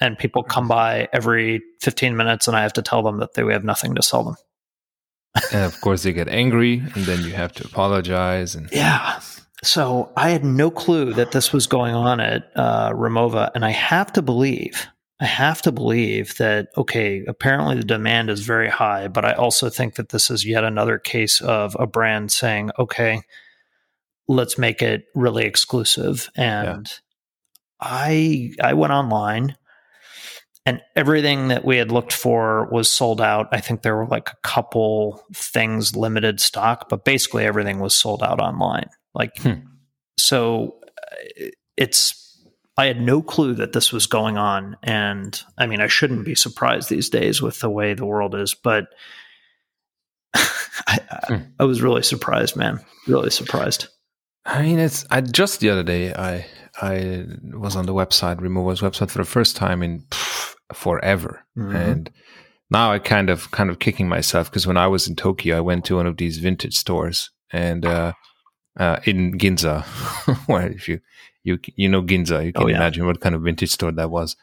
And 0.00 0.18
people 0.18 0.42
come 0.42 0.66
by 0.66 1.08
every 1.12 1.62
15 1.82 2.16
minutes 2.16 2.48
and 2.48 2.56
I 2.56 2.62
have 2.62 2.72
to 2.72 2.82
tell 2.82 3.02
them 3.02 3.18
that 3.18 3.34
they 3.34 3.44
have 3.52 3.64
nothing 3.64 3.94
to 3.96 4.02
sell 4.02 4.24
them. 4.24 4.36
And 5.52 5.64
of 5.64 5.80
course, 5.80 6.02
they 6.02 6.12
get 6.12 6.28
angry, 6.28 6.78
and 6.94 7.04
then 7.04 7.22
you 7.24 7.32
have 7.32 7.52
to 7.54 7.66
apologize. 7.66 8.54
And 8.54 8.68
Yeah. 8.72 9.20
So 9.62 10.12
I 10.16 10.30
had 10.30 10.44
no 10.44 10.70
clue 10.70 11.12
that 11.14 11.32
this 11.32 11.52
was 11.52 11.66
going 11.66 11.94
on 11.94 12.20
at 12.20 12.50
uh, 12.54 12.90
Rimowa. 12.90 13.50
And 13.54 13.64
I 13.64 13.70
have 13.70 14.12
to 14.12 14.22
believe, 14.22 14.86
I 15.20 15.24
have 15.24 15.62
to 15.62 15.72
believe 15.72 16.36
that, 16.36 16.68
okay, 16.76 17.24
apparently 17.26 17.76
the 17.76 17.84
demand 17.84 18.28
is 18.28 18.40
very 18.40 18.68
high, 18.68 19.08
but 19.08 19.24
I 19.24 19.32
also 19.32 19.70
think 19.70 19.94
that 19.94 20.10
this 20.10 20.30
is 20.30 20.44
yet 20.44 20.64
another 20.64 20.98
case 20.98 21.40
of 21.40 21.76
a 21.80 21.86
brand 21.86 22.30
saying, 22.30 22.72
okay, 22.78 23.22
let's 24.28 24.58
make 24.58 24.82
it 24.82 25.06
really 25.14 25.44
exclusive. 25.44 26.30
And 26.36 26.92
I 27.80 28.52
I 28.62 28.74
went 28.74 28.92
online 28.92 29.56
and 30.66 30.80
everything 30.96 31.48
that 31.48 31.64
we 31.64 31.76
had 31.76 31.92
looked 31.92 32.12
for 32.12 32.68
was 32.72 32.90
sold 32.90 33.20
out. 33.20 33.48
I 33.52 33.60
think 33.60 33.82
there 33.82 33.96
were 33.96 34.06
like 34.06 34.30
a 34.30 34.36
couple 34.42 35.22
things 35.34 35.94
limited 35.94 36.40
stock, 36.40 36.88
but 36.88 37.04
basically 37.04 37.44
everything 37.44 37.80
was 37.80 37.94
sold 37.94 38.22
out 38.22 38.40
online. 38.40 38.88
Like, 39.14 39.36
Hmm. 39.38 39.66
so 40.18 40.76
uh, 41.42 41.46
it's, 41.76 42.20
I 42.76 42.86
had 42.86 43.00
no 43.00 43.22
clue 43.22 43.54
that 43.54 43.72
this 43.72 43.92
was 43.92 44.06
going 44.06 44.36
on. 44.38 44.76
And 44.82 45.40
I 45.58 45.66
mean, 45.66 45.80
I 45.80 45.86
shouldn't 45.86 46.24
be 46.24 46.34
surprised 46.34 46.88
these 46.88 47.08
days 47.10 47.40
with 47.42 47.60
the 47.60 47.70
way 47.70 47.94
the 47.94 48.06
world 48.06 48.34
is, 48.34 48.54
but 48.54 48.86
I, 50.34 50.98
I, 51.10 51.18
Hmm. 51.28 51.42
I 51.60 51.64
was 51.64 51.80
really 51.82 52.02
surprised, 52.02 52.56
man. 52.56 52.80
Really 53.06 53.30
surprised. 53.30 53.88
I 54.46 54.62
mean, 54.62 54.78
it's 54.78 55.06
I 55.10 55.20
just 55.20 55.60
the 55.60 55.70
other 55.70 55.82
day 55.82 56.12
I 56.12 56.44
I 56.82 57.24
was 57.52 57.76
on 57.76 57.86
the 57.86 57.94
website, 57.94 58.40
Rimowa's 58.40 58.80
website, 58.80 59.10
for 59.10 59.18
the 59.18 59.24
first 59.24 59.56
time 59.56 59.82
in 59.82 60.00
pff, 60.10 60.33
forever, 60.74 61.44
Mhm. 61.56 61.74
and 61.74 62.10
now 62.70 62.92
I 62.92 62.98
kind 62.98 63.30
of 63.30 63.50
kind 63.50 63.70
of 63.70 63.78
kicking 63.78 64.08
myself 64.08 64.50
because 64.50 64.66
when 64.66 64.76
I 64.76 64.86
was 64.86 65.06
in 65.08 65.16
Tokyo, 65.16 65.56
I 65.56 65.60
went 65.60 65.84
to 65.86 65.96
one 65.96 66.06
of 66.06 66.16
these 66.16 66.38
vintage 66.38 66.76
stores 66.76 67.30
and 67.52 67.84
uh, 67.86 68.12
uh, 68.78 68.98
in 69.04 69.38
Ginza, 69.38 69.82
where 70.46 70.68
if 70.72 70.88
you 70.88 71.00
you 71.44 71.58
you 71.76 71.88
know 71.88 72.02
Ginza, 72.02 72.44
you 72.44 72.52
can 72.52 72.64
Oh, 72.64 72.68
yeah. 72.68 72.76
imagine 72.76 73.06
what 73.06 73.20
kind 73.20 73.34
of 73.34 73.42
vintage 73.42 73.70
store 73.70 73.92
that 73.92 74.10
was. 74.10 74.36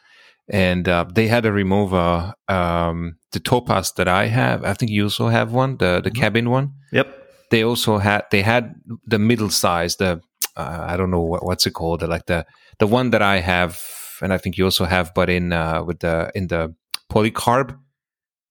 And 0.48 0.88
uh, 0.88 1.04
they 1.14 1.28
had 1.28 1.46
a 1.46 1.50
Rimowa, 1.50 2.32
um, 2.48 3.16
the 3.30 3.40
Topaz 3.40 3.92
that 3.92 4.08
I 4.08 4.26
have. 4.26 4.64
I 4.64 4.74
think 4.74 4.90
you 4.90 5.04
also 5.04 5.28
have 5.28 5.52
one, 5.52 5.76
the 5.76 6.00
the 6.02 6.10
Mhm. 6.10 6.20
cabin 6.20 6.50
one 6.50 6.72
Yep. 6.92 7.06
they 7.50 7.62
also 7.64 7.98
had 7.98 8.22
they 8.30 8.42
had 8.42 8.74
the 9.06 9.18
middle 9.18 9.50
size 9.50 9.96
the 9.96 10.20
uh, 10.56 10.84
i 10.92 10.96
don't 10.96 11.10
know 11.10 11.20
what, 11.32 11.44
what's 11.46 11.66
it 11.66 11.72
called 11.74 12.02
like 12.08 12.26
the 12.26 12.44
the 12.78 12.86
one 12.86 13.10
that 13.10 13.22
i 13.22 13.40
have 13.40 13.76
and 14.22 14.32
i 14.32 14.38
think 14.38 14.56
you 14.58 14.64
also 14.64 14.84
have 14.84 15.12
but 15.14 15.28
in 15.28 15.52
uh 15.52 15.82
with 15.84 15.98
the 16.00 16.30
in 16.34 16.46
the 16.48 16.74
polycarb 17.10 17.76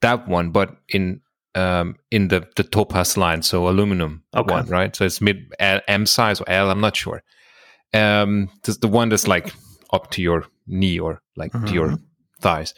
that 0.02 0.28
one 0.28 0.52
but 0.52 0.70
in 0.90 1.22
um 1.56 1.96
in 2.12 2.28
the 2.30 2.48
the 2.56 2.64
topaz 2.64 3.18
line 3.18 3.42
so 3.42 3.68
aluminum 3.68 4.24
Okay. 4.36 4.54
one 4.54 4.66
right 4.68 4.96
so 4.96 5.06
it's 5.06 5.20
mid 5.22 5.38
L, 5.60 5.82
m 5.88 6.06
size 6.06 6.40
or 6.42 6.50
l 6.50 6.70
i'm 6.70 6.80
not 6.82 6.96
sure 6.96 7.22
um 7.94 8.50
the 8.64 8.88
one 8.88 9.10
that's 9.10 9.28
like 9.28 9.54
up 9.92 10.10
to 10.12 10.22
your 10.22 10.46
knee 10.68 11.00
or 11.00 11.22
like 11.36 11.52
to 11.66 11.74
your 11.74 12.00
thighs 12.40 12.74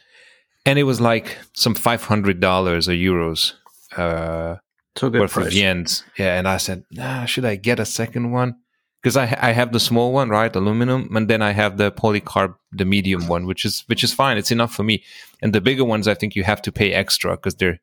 and 0.65 0.79
it 0.79 0.83
was 0.83 0.99
like 0.99 1.37
some 1.53 1.75
$500 1.75 2.87
or 2.87 2.93
euros 2.93 3.53
uh 3.97 4.55
So 4.95 5.09
worth 5.09 5.37
of 5.37 5.43
price. 5.43 5.53
yens. 5.53 6.03
Yeah, 6.17 6.37
and 6.39 6.47
I 6.47 6.57
said, 6.57 6.83
nah, 6.91 7.25
should 7.25 7.45
I 7.45 7.55
get 7.57 7.79
a 7.79 7.85
second 7.85 8.31
one? 8.31 8.55
Because 9.03 9.17
I 9.17 9.37
I 9.41 9.51
have 9.51 9.73
the 9.73 9.79
small 9.79 10.13
one, 10.13 10.29
right, 10.29 10.55
aluminum, 10.55 11.13
and 11.15 11.29
then 11.29 11.41
I 11.41 11.51
have 11.51 11.77
the 11.77 11.91
polycarb, 11.91 12.55
the 12.71 12.85
medium 12.85 13.27
one, 13.27 13.45
which 13.45 13.65
is 13.65 13.83
which 13.87 14.03
is 14.03 14.13
fine. 14.13 14.37
It's 14.37 14.51
enough 14.51 14.73
for 14.73 14.83
me. 14.83 15.03
And 15.41 15.53
the 15.53 15.61
bigger 15.61 15.83
ones, 15.83 16.07
I 16.07 16.13
think 16.13 16.35
you 16.35 16.43
have 16.43 16.61
to 16.61 16.71
pay 16.71 16.93
extra 16.93 17.31
because 17.35 17.55
they're 17.55 17.79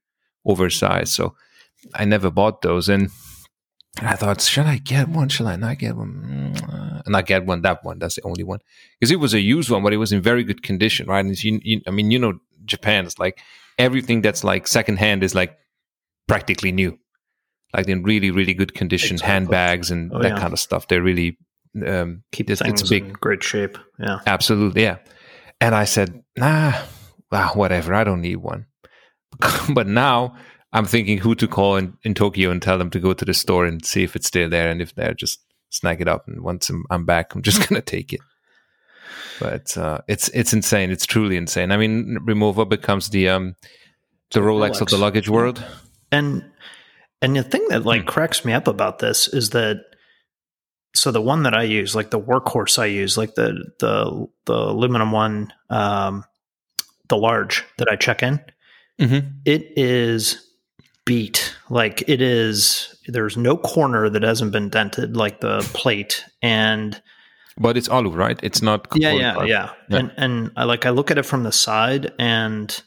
oversized. 0.46 1.12
So 1.12 1.34
I 1.94 2.06
never 2.06 2.30
bought 2.30 2.62
those, 2.62 2.88
and 2.88 3.10
I 4.00 4.16
thought, 4.16 4.40
should 4.40 4.66
I 4.66 4.78
get 4.78 5.08
one? 5.08 5.28
Should 5.28 5.46
I 5.46 5.56
not 5.56 5.78
get 5.78 5.94
one? 5.96 6.54
Mm, 6.56 7.02
and 7.06 7.16
I 7.16 7.22
get 7.22 7.44
one. 7.44 7.62
That 7.62 7.84
one. 7.84 7.98
That's 7.98 8.16
the 8.16 8.22
only 8.22 8.42
one 8.42 8.60
because 8.98 9.12
it 9.12 9.20
was 9.20 9.34
a 9.34 9.40
used 9.40 9.70
one, 9.70 9.82
but 9.82 9.92
it 9.92 9.98
was 9.98 10.12
in 10.12 10.22
very 10.22 10.42
good 10.42 10.62
condition, 10.62 11.06
right? 11.06 11.24
And 11.24 11.44
you, 11.44 11.60
you, 11.62 11.80
I 11.86 11.90
mean, 11.90 12.10
you 12.10 12.18
know, 12.18 12.40
Japan 12.64 13.04
is 13.04 13.18
like 13.18 13.40
everything 13.78 14.22
that's 14.22 14.42
like 14.42 14.66
secondhand 14.66 15.22
is 15.22 15.34
like 15.34 15.56
practically 16.26 16.72
new 16.72 16.98
like 17.74 17.88
in 17.88 18.02
really 18.02 18.30
really 18.30 18.54
good 18.54 18.74
condition 18.74 19.14
exactly. 19.14 19.32
handbags 19.32 19.90
and 19.90 20.12
oh, 20.12 20.22
that 20.22 20.32
yeah. 20.32 20.38
kind 20.38 20.52
of 20.52 20.58
stuff. 20.58 20.88
They're 20.88 21.02
really 21.02 21.38
um, 21.86 22.22
keep 22.32 22.50
it's, 22.50 22.60
things 22.60 22.80
it's 22.80 22.90
big 22.90 23.12
great 23.20 23.42
shape. 23.42 23.78
Yeah. 23.98 24.18
Absolutely 24.26 24.82
yeah. 24.82 24.98
And 25.60 25.74
i 25.74 25.84
said 25.84 26.22
nah 26.36 26.74
well, 27.30 27.48
whatever 27.54 27.94
i 27.94 28.04
don't 28.04 28.22
need 28.22 28.36
one. 28.36 28.66
But 29.74 29.86
now 29.86 30.36
i'm 30.72 30.86
thinking 30.86 31.18
who 31.18 31.34
to 31.34 31.48
call 31.48 31.76
in, 31.76 31.96
in 32.02 32.14
tokyo 32.14 32.50
and 32.50 32.62
tell 32.62 32.78
them 32.78 32.90
to 32.90 33.00
go 33.00 33.12
to 33.12 33.24
the 33.24 33.34
store 33.34 33.66
and 33.66 33.84
see 33.84 34.02
if 34.02 34.16
it's 34.16 34.26
still 34.26 34.48
there 34.48 34.70
and 34.70 34.80
if 34.80 34.94
they're 34.94 35.14
just 35.14 35.40
snag 35.70 36.00
it 36.00 36.08
up. 36.08 36.26
And 36.26 36.42
once 36.42 36.68
i'm, 36.70 36.84
I'm 36.90 37.04
back 37.04 37.34
i'm 37.34 37.42
just 37.42 37.68
gonna 37.68 37.82
take 37.82 38.12
it. 38.12 38.20
But 39.40 39.76
uh, 39.78 40.00
it's 40.06 40.28
it's 40.28 40.52
insane. 40.52 40.90
It's 40.90 41.06
truly 41.06 41.36
insane. 41.36 41.72
I 41.72 41.78
mean 41.78 42.18
Rimowa 42.20 42.68
becomes 42.68 43.08
the 43.08 43.30
um 43.30 43.56
the 44.30 44.40
rolex, 44.40 44.72
rolex. 44.72 44.80
of 44.82 44.88
the 44.88 44.98
luggage 44.98 45.28
world. 45.28 45.64
And 46.12 46.49
and 47.22 47.36
the 47.36 47.42
thing 47.42 47.66
that 47.68 47.84
like 47.84 48.02
hmm. 48.02 48.08
cracks 48.08 48.44
me 48.44 48.52
up 48.52 48.68
about 48.68 48.98
this 48.98 49.28
is 49.28 49.50
that 49.50 49.84
so 50.94 51.12
the 51.12 51.20
one 51.20 51.44
that 51.44 51.54
I 51.54 51.62
use, 51.62 51.94
like 51.94 52.10
the 52.10 52.20
workhorse 52.20 52.78
I 52.78 52.86
use, 52.86 53.16
like 53.16 53.34
the 53.34 53.64
the 53.78 54.26
the 54.46 54.54
aluminum 54.54 55.12
one, 55.12 55.52
um, 55.68 56.24
the 57.08 57.16
large 57.16 57.64
that 57.78 57.88
I 57.88 57.96
check 57.96 58.22
in, 58.22 58.40
mm-hmm. 59.00 59.28
it 59.44 59.72
is 59.76 60.46
beat. 61.04 61.54
Like 61.68 62.02
it 62.08 62.20
is. 62.20 62.94
There's 63.06 63.36
no 63.36 63.56
corner 63.56 64.08
that 64.08 64.22
hasn't 64.22 64.52
been 64.52 64.68
dented, 64.68 65.16
like 65.16 65.40
the 65.40 65.60
plate, 65.74 66.24
and 66.42 67.00
but 67.56 67.76
it's 67.76 67.88
alu, 67.88 68.10
right? 68.10 68.38
It's 68.42 68.62
not. 68.62 68.88
Yeah, 68.94 69.12
yeah, 69.12 69.44
yeah, 69.44 69.70
yeah. 69.88 69.98
And 69.98 70.12
and 70.16 70.50
I 70.56 70.64
like 70.64 70.86
I 70.86 70.90
look 70.90 71.10
at 71.10 71.18
it 71.18 71.26
from 71.26 71.44
the 71.44 71.52
side, 71.52 72.12
and 72.18 72.82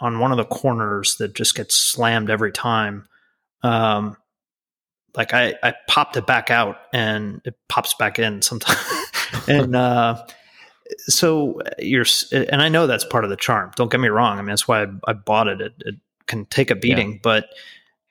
on 0.00 0.18
one 0.18 0.30
of 0.30 0.38
the 0.38 0.44
corners 0.44 1.16
that 1.16 1.34
just 1.34 1.54
gets 1.54 1.74
slammed 1.74 2.30
every 2.30 2.52
time 2.52 3.06
um, 3.62 4.16
like 5.16 5.34
I, 5.34 5.54
I 5.62 5.74
popped 5.88 6.16
it 6.16 6.26
back 6.26 6.50
out 6.50 6.78
and 6.92 7.40
it 7.44 7.56
pops 7.68 7.94
back 7.94 8.18
in 8.18 8.42
sometimes. 8.42 8.78
and 9.48 9.74
uh, 9.74 10.24
so 11.00 11.60
you're, 11.78 12.06
and 12.32 12.62
I 12.62 12.68
know 12.68 12.86
that's 12.86 13.04
part 13.04 13.24
of 13.24 13.30
the 13.30 13.36
charm. 13.36 13.72
Don't 13.76 13.90
get 13.90 14.00
me 14.00 14.08
wrong. 14.08 14.38
I 14.38 14.42
mean, 14.42 14.50
that's 14.50 14.68
why 14.68 14.84
I, 14.84 14.86
I 15.08 15.12
bought 15.12 15.48
it. 15.48 15.60
it. 15.60 15.72
it. 15.80 15.94
can 16.26 16.46
take 16.46 16.70
a 16.70 16.76
beating, 16.76 17.12
yeah. 17.12 17.18
but 17.22 17.46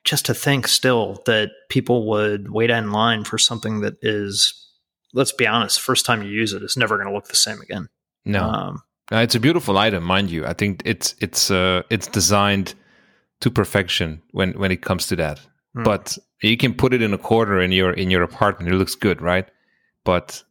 just 0.04 0.26
to 0.26 0.34
think 0.34 0.66
still 0.66 1.22
that 1.26 1.50
people 1.68 2.06
would 2.08 2.50
wait 2.50 2.70
in 2.70 2.92
line 2.92 3.24
for 3.24 3.38
something 3.38 3.80
that 3.80 3.96
is, 4.02 4.68
let's 5.12 5.32
be 5.32 5.46
honest, 5.46 5.80
first 5.80 6.06
time 6.06 6.22
you 6.22 6.30
use 6.30 6.52
it, 6.52 6.62
it's 6.62 6.76
never 6.76 6.96
going 6.96 7.08
to 7.08 7.14
look 7.14 7.28
the 7.28 7.36
same 7.36 7.60
again. 7.60 7.88
No, 8.24 8.44
um, 8.44 8.82
uh, 9.12 9.18
it's 9.18 9.34
a 9.34 9.40
beautiful 9.40 9.76
item, 9.76 10.04
mind 10.04 10.30
you. 10.30 10.46
I 10.46 10.52
think 10.52 10.82
it's 10.84 11.14
it's 11.18 11.50
uh, 11.50 11.82
it's 11.90 12.06
designed 12.06 12.74
to 13.40 13.50
perfection 13.50 14.22
when 14.32 14.52
when 14.52 14.70
it 14.70 14.82
comes 14.82 15.06
to 15.08 15.16
that. 15.16 15.40
Mm. 15.76 15.84
But 15.84 16.18
you 16.42 16.56
can 16.56 16.74
put 16.74 16.94
it 16.94 17.02
in 17.02 17.12
a 17.12 17.18
corner 17.18 17.60
in 17.60 17.72
your 17.72 17.92
in 17.92 18.10
your 18.10 18.22
apartment. 18.22 18.72
It 18.72 18.76
looks 18.76 18.94
good, 18.94 19.20
right? 19.20 19.48
But 20.04 20.42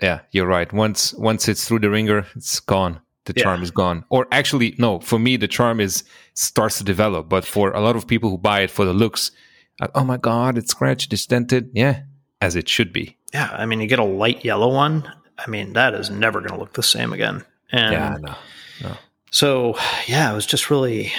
yeah, 0.00 0.20
you're 0.32 0.46
right. 0.46 0.72
Once 0.72 1.14
once 1.14 1.48
it's 1.48 1.66
through 1.66 1.80
the 1.80 1.90
ringer, 1.90 2.26
it's 2.34 2.60
gone. 2.60 3.00
The 3.24 3.34
yeah. 3.36 3.42
charm 3.42 3.62
is 3.62 3.70
gone. 3.70 4.04
Or 4.08 4.28
actually, 4.30 4.76
no. 4.78 5.00
For 5.00 5.18
me, 5.18 5.36
the 5.36 5.48
charm 5.48 5.80
is 5.80 6.04
starts 6.34 6.78
to 6.78 6.84
develop. 6.84 7.28
But 7.28 7.44
for 7.44 7.72
a 7.72 7.80
lot 7.80 7.96
of 7.96 8.06
people 8.06 8.30
who 8.30 8.38
buy 8.38 8.60
it 8.60 8.70
for 8.70 8.84
the 8.84 8.92
looks, 8.92 9.32
like, 9.80 9.90
oh 9.94 10.04
my 10.04 10.16
god, 10.16 10.56
it's 10.56 10.70
scratched, 10.70 11.12
it's 11.12 11.26
dented. 11.26 11.70
Yeah, 11.74 12.02
as 12.40 12.56
it 12.56 12.68
should 12.68 12.92
be. 12.92 13.16
Yeah, 13.34 13.50
I 13.52 13.66
mean, 13.66 13.80
you 13.80 13.88
get 13.88 13.98
a 13.98 14.04
light 14.04 14.44
yellow 14.44 14.72
one. 14.72 15.10
I 15.38 15.50
mean, 15.50 15.72
that 15.74 15.92
is 15.94 16.08
never 16.08 16.40
going 16.40 16.52
to 16.52 16.58
look 16.58 16.74
the 16.74 16.82
same 16.82 17.12
again. 17.12 17.44
And 17.72 17.92
yeah, 17.92 18.16
no, 18.20 18.34
no. 18.82 18.96
So 19.32 19.76
yeah, 20.06 20.30
it 20.30 20.34
was 20.34 20.46
just 20.46 20.70
really 20.70 21.12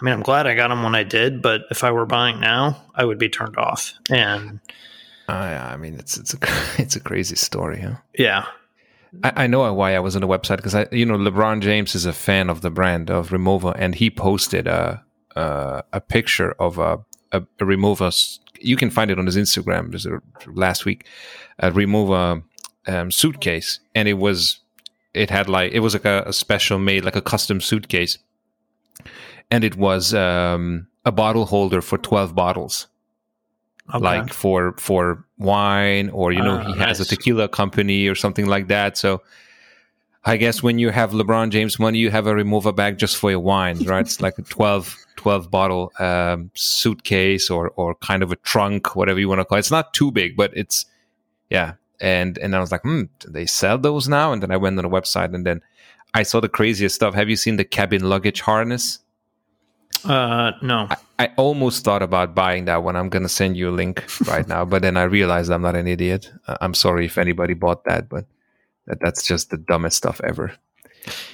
I 0.00 0.04
mean, 0.04 0.14
I'm 0.14 0.22
glad 0.22 0.46
I 0.46 0.54
got 0.54 0.68
them 0.68 0.82
when 0.82 0.94
I 0.94 1.02
did, 1.02 1.42
but 1.42 1.62
if 1.70 1.84
I 1.84 1.92
were 1.92 2.06
buying 2.06 2.40
now, 2.40 2.82
I 2.94 3.04
would 3.04 3.18
be 3.18 3.28
turned 3.28 3.58
off. 3.58 3.92
And 4.08 4.60
uh, 5.28 5.32
yeah, 5.32 5.70
I 5.72 5.76
mean, 5.76 5.94
it's 5.94 6.16
it's 6.16 6.34
a 6.34 6.38
it's 6.78 6.96
a 6.96 7.00
crazy 7.00 7.36
story, 7.36 7.80
huh? 7.80 7.96
Yeah. 8.16 8.46
I, 9.22 9.44
I 9.44 9.46
know 9.46 9.72
why 9.74 9.94
I 9.94 10.00
was 10.00 10.14
on 10.16 10.22
the 10.22 10.28
website 10.28 10.56
because 10.56 10.74
I, 10.74 10.86
you 10.90 11.04
know, 11.04 11.16
LeBron 11.16 11.60
James 11.60 11.94
is 11.94 12.06
a 12.06 12.12
fan 12.12 12.48
of 12.48 12.62
the 12.62 12.70
brand 12.70 13.10
of 13.10 13.30
Rimowa, 13.30 13.74
and 13.78 13.94
he 13.94 14.10
posted 14.10 14.66
a 14.66 15.04
a, 15.36 15.84
a 15.92 16.00
picture 16.00 16.52
of 16.52 16.78
a, 16.78 17.00
a, 17.32 17.42
a 17.42 17.64
Rimowa. 17.64 18.38
You 18.60 18.76
can 18.76 18.90
find 18.90 19.10
it 19.10 19.18
on 19.18 19.26
his 19.26 19.36
Instagram. 19.36 19.92
This 19.92 20.06
last 20.46 20.84
week, 20.84 21.06
a 21.58 21.70
Rimowa 21.70 22.42
um, 22.86 23.10
suitcase, 23.10 23.80
and 23.94 24.08
it 24.08 24.14
was 24.14 24.60
it 25.12 25.28
had 25.28 25.48
like 25.48 25.72
it 25.72 25.80
was 25.80 25.92
like 25.92 26.06
a, 26.06 26.24
a 26.26 26.32
special 26.32 26.78
made 26.78 27.04
like 27.04 27.16
a 27.16 27.22
custom 27.22 27.60
suitcase 27.60 28.16
and 29.50 29.64
it 29.64 29.76
was 29.76 30.14
um, 30.14 30.86
a 31.04 31.12
bottle 31.12 31.46
holder 31.46 31.80
for 31.80 31.98
12 31.98 32.34
bottles. 32.34 32.86
Okay. 33.92 34.04
like 34.04 34.32
for 34.32 34.72
for 34.78 35.24
wine 35.38 36.10
or 36.10 36.30
you 36.30 36.40
know 36.40 36.58
he 36.58 36.78
has 36.78 37.00
nice. 37.00 37.00
a 37.00 37.16
tequila 37.16 37.48
company 37.48 38.06
or 38.06 38.14
something 38.14 38.46
like 38.46 38.68
that. 38.68 38.96
So 38.96 39.20
i 40.26 40.36
guess 40.36 40.62
when 40.62 40.78
you 40.78 40.90
have 40.90 41.12
lebron 41.12 41.48
james 41.48 41.78
money 41.78 41.98
you 41.98 42.10
have 42.10 42.26
a 42.26 42.34
Rimowa 42.34 42.76
bag 42.76 42.98
just 42.98 43.16
for 43.16 43.30
your 43.30 43.40
wine 43.40 43.78
right? 43.86 44.02
It's 44.02 44.20
like 44.20 44.38
a 44.38 44.42
12 44.42 44.96
12 45.16 45.50
bottle 45.50 45.92
um, 45.98 46.50
suitcase 46.54 47.50
or 47.50 47.70
or 47.70 47.94
kind 47.96 48.22
of 48.22 48.30
a 48.30 48.36
trunk 48.36 48.94
whatever 48.94 49.18
you 49.18 49.28
want 49.28 49.40
to 49.40 49.44
call 49.44 49.56
it. 49.56 49.60
It's 49.60 49.70
not 49.72 49.92
too 49.92 50.12
big 50.12 50.36
but 50.36 50.52
it's 50.54 50.86
yeah. 51.48 51.72
And 52.00 52.38
and 52.38 52.54
i 52.54 52.60
was 52.60 52.70
like 52.70 52.82
hmm 52.82 53.04
do 53.18 53.28
they 53.28 53.46
sell 53.46 53.76
those 53.76 54.08
now? 54.08 54.32
And 54.32 54.40
then 54.40 54.52
i 54.52 54.56
went 54.56 54.78
on 54.78 54.84
the 54.84 54.90
website 54.90 55.34
and 55.34 55.44
then 55.44 55.62
i 56.14 56.22
saw 56.22 56.38
the 56.38 56.48
craziest 56.48 56.94
stuff. 56.94 57.14
Have 57.14 57.28
you 57.28 57.36
seen 57.36 57.56
the 57.56 57.64
cabin 57.64 58.08
luggage 58.08 58.42
harness 58.42 59.00
uh, 60.04 60.52
no. 60.62 60.88
I, 60.90 60.96
I, 61.18 61.32
almost 61.36 61.84
thought 61.84 62.02
about 62.02 62.34
buying 62.34 62.64
that 62.66 62.82
one. 62.82 62.96
I'm 62.96 63.08
going 63.08 63.22
to 63.22 63.28
send 63.28 63.56
you 63.56 63.70
a 63.70 63.72
link 63.72 64.04
right 64.26 64.46
now, 64.46 64.64
but 64.64 64.82
then 64.82 64.96
I 64.96 65.04
realized 65.04 65.50
I'm 65.50 65.62
not 65.62 65.76
an 65.76 65.86
idiot. 65.86 66.30
Uh, 66.46 66.56
I'm 66.60 66.74
sorry 66.74 67.06
if 67.06 67.18
anybody 67.18 67.54
bought 67.54 67.84
that, 67.84 68.08
but 68.08 68.26
that, 68.86 68.98
that's 69.00 69.26
just 69.26 69.50
the 69.50 69.56
dumbest 69.56 69.96
stuff 69.96 70.20
ever. 70.24 70.52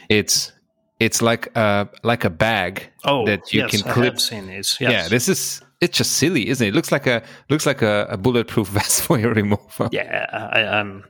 It's 0.09 0.53
it's 0.99 1.21
like 1.21 1.55
a 1.57 1.89
like 2.03 2.25
a 2.25 2.31
bag 2.31 2.89
oh, 3.05 3.27
that 3.27 3.53
you 3.53 3.63
yes, 3.63 3.71
can 3.71 3.81
clip. 3.93 3.97
I 3.97 4.05
have 4.07 4.21
seen 4.21 4.47
these. 4.47 4.77
Yes. 4.81 4.91
Yeah, 4.91 5.09
this 5.09 5.29
is 5.29 5.63
it's 5.81 5.99
just 5.99 6.13
silly, 6.13 6.49
isn't 6.49 6.67
it? 6.67 6.71
it 6.71 6.75
looks 6.75 6.91
like 6.91 7.07
a 7.07 7.23
looks 7.51 7.67
like 7.67 7.83
a, 7.83 8.07
a 8.11 8.17
bulletproof 8.17 8.69
vest 8.77 9.03
for 9.03 9.19
your 9.19 9.35
Rimowa. 9.35 9.89
Yeah, 9.93 10.27
I, 10.33 10.79
am 10.79 11.05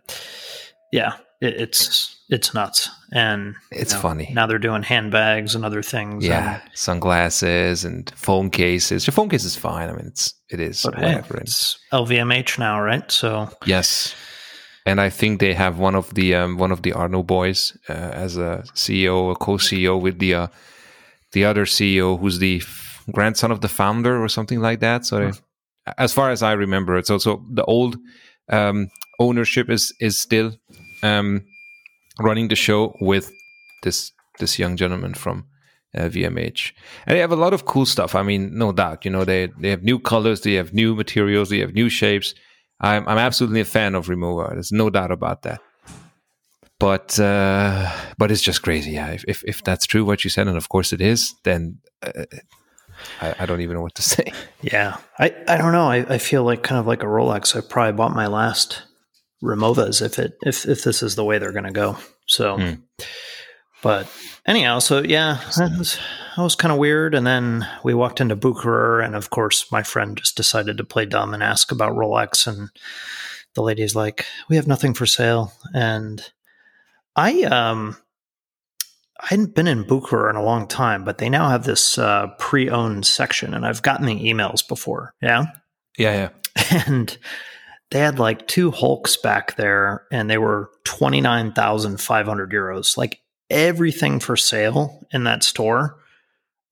yeah, 0.93 1.17
it, 1.41 1.61
it's 1.61 2.17
it's 2.29 2.55
nuts, 2.55 2.91
and 3.13 3.55
it's 3.71 3.93
you 3.93 3.97
know, 3.97 4.03
funny. 4.03 4.31
Now 4.33 4.47
they're 4.47 4.59
doing 4.59 4.83
handbags 4.83 5.55
and 5.55 5.65
other 5.65 5.83
things. 5.83 6.27
Yeah, 6.27 6.61
and, 6.61 6.71
sunglasses 6.75 7.85
and 7.85 8.11
phone 8.11 8.51
cases. 8.51 9.07
Your 9.07 9.13
phone 9.13 9.29
case 9.29 9.45
is 9.45 9.57
fine. 9.57 9.89
I 9.89 9.93
mean, 9.93 10.07
it's 10.07 10.35
it 10.51 10.61
is. 10.61 10.83
But 10.83 10.99
hey, 10.99 11.23
it's 11.35 11.79
LVMH 11.93 12.59
now, 12.59 12.81
right? 12.81 13.11
So 13.11 13.49
yes, 13.65 14.15
and 14.87 15.01
I 15.01 15.11
think 15.11 15.41
they 15.41 15.53
have 15.55 15.79
one 15.79 15.95
of 15.95 16.15
the 16.15 16.35
um, 16.35 16.57
one 16.59 16.73
of 16.73 16.83
the 16.83 16.93
Arnault 16.93 17.25
boys 17.25 17.77
uh, 17.89 17.93
as 17.93 18.37
a 18.37 18.65
CEO, 18.75 19.33
a 19.33 19.35
co-CEO 19.35 20.01
with 20.01 20.19
the 20.19 20.35
uh, 20.35 20.47
the 21.33 21.45
other 21.45 21.65
CEO 21.65 22.19
who's 22.19 22.39
the 22.39 22.59
f- 22.59 23.05
grandson 23.13 23.51
of 23.51 23.61
the 23.61 23.69
founder 23.69 24.23
or 24.23 24.29
something 24.29 24.61
like 24.61 24.81
that. 24.81 25.05
So, 25.05 25.19
they, 25.19 25.33
as 25.99 26.13
far 26.13 26.31
as 26.31 26.43
I 26.43 26.53
remember, 26.53 26.97
it's 26.97 27.11
also 27.11 27.45
the 27.51 27.65
old 27.65 27.99
um, 28.49 28.89
ownership 29.19 29.71
is 29.71 29.93
is 30.01 30.19
still 30.19 30.55
um, 31.07 31.45
running 32.21 32.49
the 32.49 32.57
show 32.57 32.97
with 33.01 33.31
this 33.83 34.13
this 34.39 34.59
young 34.59 34.77
gentleman 34.77 35.15
from 35.15 35.47
uh, 35.97 36.09
VMH, 36.09 36.73
and 37.07 37.17
they 37.17 37.21
have 37.21 37.33
a 37.33 37.37
lot 37.45 37.55
of 37.55 37.65
cool 37.65 37.87
stuff. 37.87 38.15
I 38.15 38.23
mean, 38.23 38.57
no 38.57 38.73
doubt, 38.73 39.05
you 39.05 39.11
know, 39.11 39.25
they 39.25 39.53
they 39.59 39.71
have 39.71 39.83
new 39.83 39.99
colors, 39.99 40.41
they 40.41 40.55
have 40.55 40.73
new 40.73 40.95
materials, 40.95 41.49
they 41.49 41.61
have 41.61 41.75
new 41.75 41.89
shapes. 41.89 42.35
I'm 42.81 43.09
I'm 43.09 43.19
absolutely 43.19 43.61
a 43.61 43.65
fan 43.65 43.95
of 43.95 44.09
Rimowa. 44.09 44.51
There's 44.51 44.73
no 44.73 44.91
doubt 44.91 45.11
about 45.11 45.43
that. 45.43 45.61
But 46.79 47.19
uh, 47.19 47.91
but 48.19 48.31
it's 48.31 48.43
just 48.43 48.63
crazy. 48.63 48.93
Yeah, 48.93 49.13
if, 49.13 49.25
if, 49.27 49.45
if 49.45 49.65
that's 49.65 49.87
true 49.87 50.05
what 50.05 50.25
you 50.25 50.31
said, 50.31 50.47
and 50.47 50.57
of 50.57 50.69
course 50.69 50.93
it 50.93 51.01
is, 51.01 51.35
then. 51.45 51.79
Uh, 52.03 52.25
I, 53.21 53.35
I, 53.41 53.47
don't 53.47 53.61
even 53.61 53.77
know 53.77 53.83
what 53.83 53.95
to 53.97 54.03
say. 54.15 54.33
Yeah, 54.63 54.97
I, 55.19 55.35
I 55.47 55.59
don't 55.59 55.73
know. 55.73 55.91
I, 55.91 56.15
I 56.15 56.19
feel 56.19 56.45
like 56.45 56.63
kind 56.63 56.79
of 56.79 56.87
like 56.87 57.03
a 57.03 57.07
Rolex. 57.07 57.55
I 57.55 57.61
probably 57.61 57.93
bought 57.93 58.15
my 58.15 58.27
last 58.27 58.85
Rimowas 59.43 60.03
if 60.03 60.19
it 60.19 60.37
if 60.43 60.67
if 60.67 60.83
this 60.83 61.03
is 61.03 61.15
the 61.15 61.25
way 61.25 61.39
they're 61.39 61.53
going 61.53 61.65
to 61.65 61.73
go. 61.73 61.99
So, 62.27 62.57
mm. 62.57 62.83
but 63.83 64.11
anyhow, 64.47 64.79
so 64.81 65.03
yeah, 65.03 65.41
that 65.57 65.79
was, 65.79 65.99
that 66.37 66.43
was 66.43 66.55
kind 66.55 66.73
of 66.73 66.79
weird. 66.79 67.15
And 67.15 67.27
then 67.27 67.67
we 67.85 67.95
walked 67.95 68.21
into 68.21 68.37
Bucherer, 68.37 69.05
and 69.05 69.15
of 69.15 69.31
course, 69.31 69.71
my 69.71 69.83
friend 69.83 70.17
just 70.17 70.37
decided 70.37 70.77
to 70.79 70.85
play 70.85 71.07
dumb 71.07 71.35
and 71.35 71.43
ask 71.43 71.71
about 71.71 71.97
Rolex 71.97 72.47
and 72.47 72.71
the 73.55 73.63
lady's 73.63 73.97
like, 73.97 74.27
"We 74.49 74.57
have 74.57 74.67
nothing 74.67 74.95
for 74.95 75.07
sale," 75.07 75.53
and 75.75 76.23
I 77.17 77.43
um 77.43 77.97
I 79.19 79.29
hadn't 79.29 79.55
been 79.55 79.67
in 79.67 79.83
Bucher 79.83 80.29
in 80.31 80.37
a 80.37 80.45
long 80.45 80.69
time, 80.69 81.03
but 81.05 81.19
they 81.19 81.29
now 81.29 81.49
have 81.49 81.65
this 81.65 81.97
uh, 81.97 82.29
pre-owned 82.39 83.07
section, 83.07 83.55
and 83.55 83.65
I've 83.65 83.83
gotten 83.83 84.07
the 84.07 84.21
emails 84.21 84.67
before. 84.67 85.15
Yeah, 85.23 85.47
Yeah, 85.97 86.31
yeah. 86.57 86.83
and 86.87 87.17
they 87.91 87.99
had 88.01 88.19
like 88.19 88.47
two 88.49 88.71
Hulks 88.71 89.17
back 89.17 89.57
there, 89.57 90.07
and 90.11 90.29
they 90.29 90.39
were 90.39 90.71
twenty 90.85 91.21
nine 91.21 91.53
thousand 91.53 92.01
five 92.01 92.27
hundred 92.27 92.51
euros. 92.53 92.97
Like 92.97 93.21
everything 93.51 94.19
for 94.21 94.37
sale 94.37 95.07
in 95.13 95.25
that 95.25 95.45
store, 95.45 95.97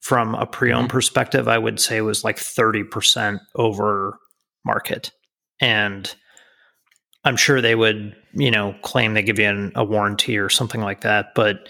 from 0.00 0.34
a 0.34 0.44
pre-owned 0.46 0.88
Mhm. 0.88 0.92
perspective, 0.92 1.46
I 1.48 1.58
would 1.58 1.78
say 1.80 2.00
was 2.00 2.24
like 2.24 2.38
thirty 2.38 2.82
percent 2.82 3.40
over 3.54 4.18
market, 4.64 5.12
and 5.60 6.12
I'm 7.24 7.36
sure 7.36 7.60
they 7.60 7.74
would, 7.74 8.14
you 8.34 8.50
know, 8.50 8.74
claim 8.82 9.14
they 9.14 9.22
give 9.22 9.38
you 9.38 9.48
an, 9.48 9.72
a 9.74 9.84
warranty 9.84 10.36
or 10.36 10.48
something 10.50 10.80
like 10.82 11.02
that. 11.02 11.28
But 11.34 11.68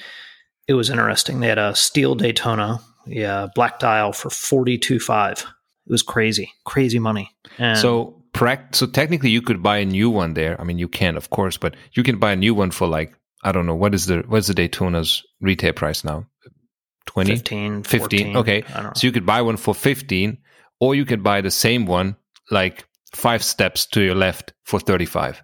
it 0.66 0.74
was 0.74 0.90
interesting. 0.90 1.40
They 1.40 1.48
had 1.48 1.58
a 1.58 1.74
steel 1.76 2.14
Daytona, 2.14 2.80
yeah, 3.06 3.48
black 3.54 3.78
dial 3.78 4.12
for 4.12 4.30
forty 4.30 4.78
two 4.78 4.98
five. 4.98 5.44
It 5.86 5.92
was 5.92 6.02
crazy, 6.02 6.50
crazy 6.64 6.98
money. 6.98 7.30
And 7.58 7.78
So 7.78 8.23
prac- 8.34 8.74
so 8.74 8.86
technically 8.86 9.30
you 9.30 9.40
could 9.40 9.62
buy 9.62 9.78
a 9.78 9.84
new 9.86 10.10
one 10.10 10.34
there. 10.34 10.60
I 10.60 10.64
mean 10.64 10.78
you 10.78 10.88
can 10.88 11.16
of 11.16 11.30
course, 11.30 11.56
but 11.56 11.74
you 11.92 12.02
can 12.02 12.18
buy 12.18 12.32
a 12.32 12.36
new 12.36 12.54
one 12.54 12.70
for 12.70 12.86
like 12.86 13.14
I 13.42 13.52
don't 13.52 13.66
know, 13.66 13.74
what 13.74 13.94
is 13.94 14.06
the 14.06 14.24
what's 14.26 14.48
the 14.48 14.54
Daytona's 14.54 15.22
retail 15.40 15.72
price 15.72 16.04
now? 16.04 16.26
20? 17.06 17.36
15, 17.36 17.82
15, 17.82 18.00
14, 18.00 18.36
okay. 18.38 18.64
I 18.68 18.72
don't 18.74 18.82
know. 18.84 18.92
So 18.96 19.06
you 19.06 19.12
could 19.12 19.26
buy 19.26 19.42
one 19.42 19.56
for 19.56 19.74
15 19.74 20.38
or 20.80 20.94
you 20.94 21.04
could 21.04 21.22
buy 21.22 21.40
the 21.42 21.50
same 21.50 21.86
one 21.86 22.16
like 22.50 22.86
5 23.14 23.44
steps 23.44 23.86
to 23.86 24.02
your 24.02 24.14
left 24.14 24.52
for 24.64 24.80
35 24.80 25.42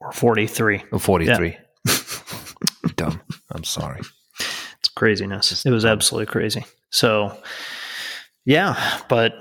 or 0.00 0.12
43. 0.12 0.82
or 0.92 0.98
43. 0.98 1.56
Dumb. 2.96 3.20
I'm 3.52 3.64
sorry. 3.64 4.00
It's 4.80 4.88
craziness. 4.94 5.64
It 5.64 5.70
was 5.70 5.84
absolutely 5.84 6.26
crazy. 6.26 6.64
So, 6.90 7.36
yeah, 8.44 9.00
but 9.08 9.34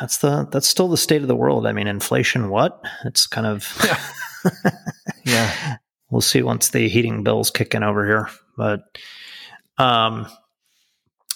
that's 0.00 0.18
the 0.18 0.46
that's 0.50 0.66
still 0.68 0.88
the 0.88 0.96
state 0.96 1.22
of 1.22 1.28
the 1.28 1.36
world. 1.36 1.66
I 1.66 1.72
mean, 1.72 1.86
inflation. 1.86 2.48
What? 2.50 2.80
It's 3.04 3.26
kind 3.26 3.46
of. 3.46 3.66
Yeah. 5.24 5.76
we'll 6.10 6.22
see 6.22 6.42
once 6.42 6.70
the 6.70 6.88
heating 6.88 7.22
bills 7.22 7.50
kick 7.50 7.74
in 7.74 7.82
over 7.82 8.04
here. 8.06 8.28
But, 8.56 8.80
um, 9.78 10.26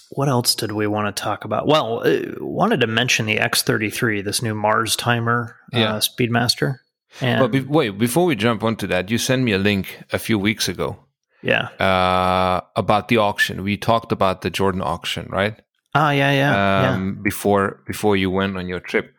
what 0.09 0.27
else 0.27 0.55
did 0.55 0.71
we 0.71 0.87
want 0.87 1.15
to 1.15 1.23
talk 1.23 1.45
about? 1.45 1.67
Well, 1.67 2.01
uh, 2.05 2.33
wanted 2.39 2.81
to 2.81 2.87
mention 2.87 3.25
the 3.25 3.37
X33, 3.37 4.23
this 4.23 4.41
new 4.41 4.55
Mars 4.55 4.95
timer, 4.95 5.55
Yeah. 5.71 5.93
uh, 5.95 5.99
Speedmaster. 5.99 6.77
And 7.21 7.39
But 7.39 7.51
be- 7.51 7.59
wait, 7.61 7.97
before 7.97 8.25
we 8.25 8.35
jump 8.35 8.63
onto 8.63 8.87
that, 8.87 9.09
you 9.09 9.17
sent 9.17 9.43
me 9.43 9.51
a 9.53 9.57
link 9.59 9.99
a 10.11 10.19
few 10.19 10.37
weeks 10.39 10.67
ago 10.67 10.97
yeah, 11.41 11.67
uh, 11.79 12.61
about 12.75 13.07
the 13.07 13.17
auction. 13.17 13.63
We 13.63 13.77
talked 13.77 14.11
about 14.11 14.41
the 14.41 14.49
Jordan 14.49 14.81
auction, 14.81 15.27
right? 15.29 15.61
Ah, 15.95 16.11
yeah, 16.11 16.31
yeah, 16.31 16.91
um, 16.91 17.21
before 17.23 17.81
before 17.87 18.15
you 18.15 18.29
went 18.29 18.57
on 18.57 18.67
your 18.67 18.79
trip, 18.79 19.15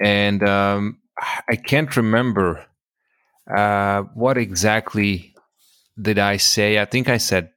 and 0.00 0.42
um, 0.42 0.98
I 1.48 1.56
can't 1.56 1.94
remember 1.96 2.64
uh, 3.54 4.02
what 4.14 4.38
exactly 4.38 5.34
did 6.00 6.18
I 6.18 6.38
say. 6.38 6.78
I 6.78 6.84
think 6.86 7.08
I 7.08 7.18
said 7.18 7.50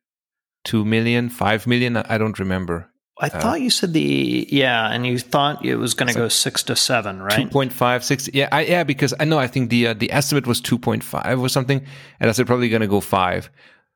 two 0.64 0.84
million, 0.84 1.30
five 1.30 1.66
million. 1.68 1.98
I 1.98 2.18
don't 2.18 2.38
remember. 2.38 2.90
I 3.18 3.30
thought 3.30 3.62
you 3.62 3.70
said 3.70 3.94
the 3.94 4.46
yeah, 4.52 4.92
and 4.92 5.08
you 5.08 5.18
thought 5.18 5.64
it 5.64 5.78
was 5.78 5.94
going 5.94 6.10
to 6.10 6.14
go 6.14 6.28
six 6.28 6.64
to 6.64 6.76
seven, 6.76 7.22
right? 7.22 7.44
Two 7.44 7.48
point 7.48 7.72
five 7.72 8.04
six. 8.04 8.30
Yeah, 8.34 8.50
I, 8.52 8.66
yeah. 8.66 8.84
Because 8.84 9.14
I 9.18 9.24
know 9.24 9.40
I 9.40 9.48
think 9.48 9.70
the 9.70 9.88
uh, 9.88 9.94
the 9.94 10.12
estimate 10.12 10.46
was 10.46 10.60
two 10.60 10.78
point 10.78 11.04
five 11.04 11.40
or 11.40 11.48
something, 11.48 11.86
and 12.20 12.30
I 12.30 12.34
said 12.34 12.46
probably 12.46 12.68
going 12.68 12.82
to 12.82 12.88
go 12.88 13.00
five 13.00 13.50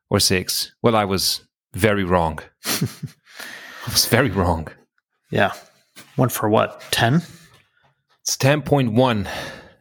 or 0.08 0.20
six. 0.20 0.72
Well, 0.82 0.96
I 0.96 1.04
was 1.04 1.42
very 1.74 2.04
wrong. 2.04 2.38
I 3.90 3.92
was 3.92 4.06
very 4.06 4.30
wrong. 4.30 4.68
Yeah, 5.32 5.52
went 6.16 6.30
for 6.30 6.48
what 6.48 6.80
ten? 6.92 7.22
It's 8.22 8.36
ten 8.36 8.62
point 8.62 8.92
one 8.92 9.28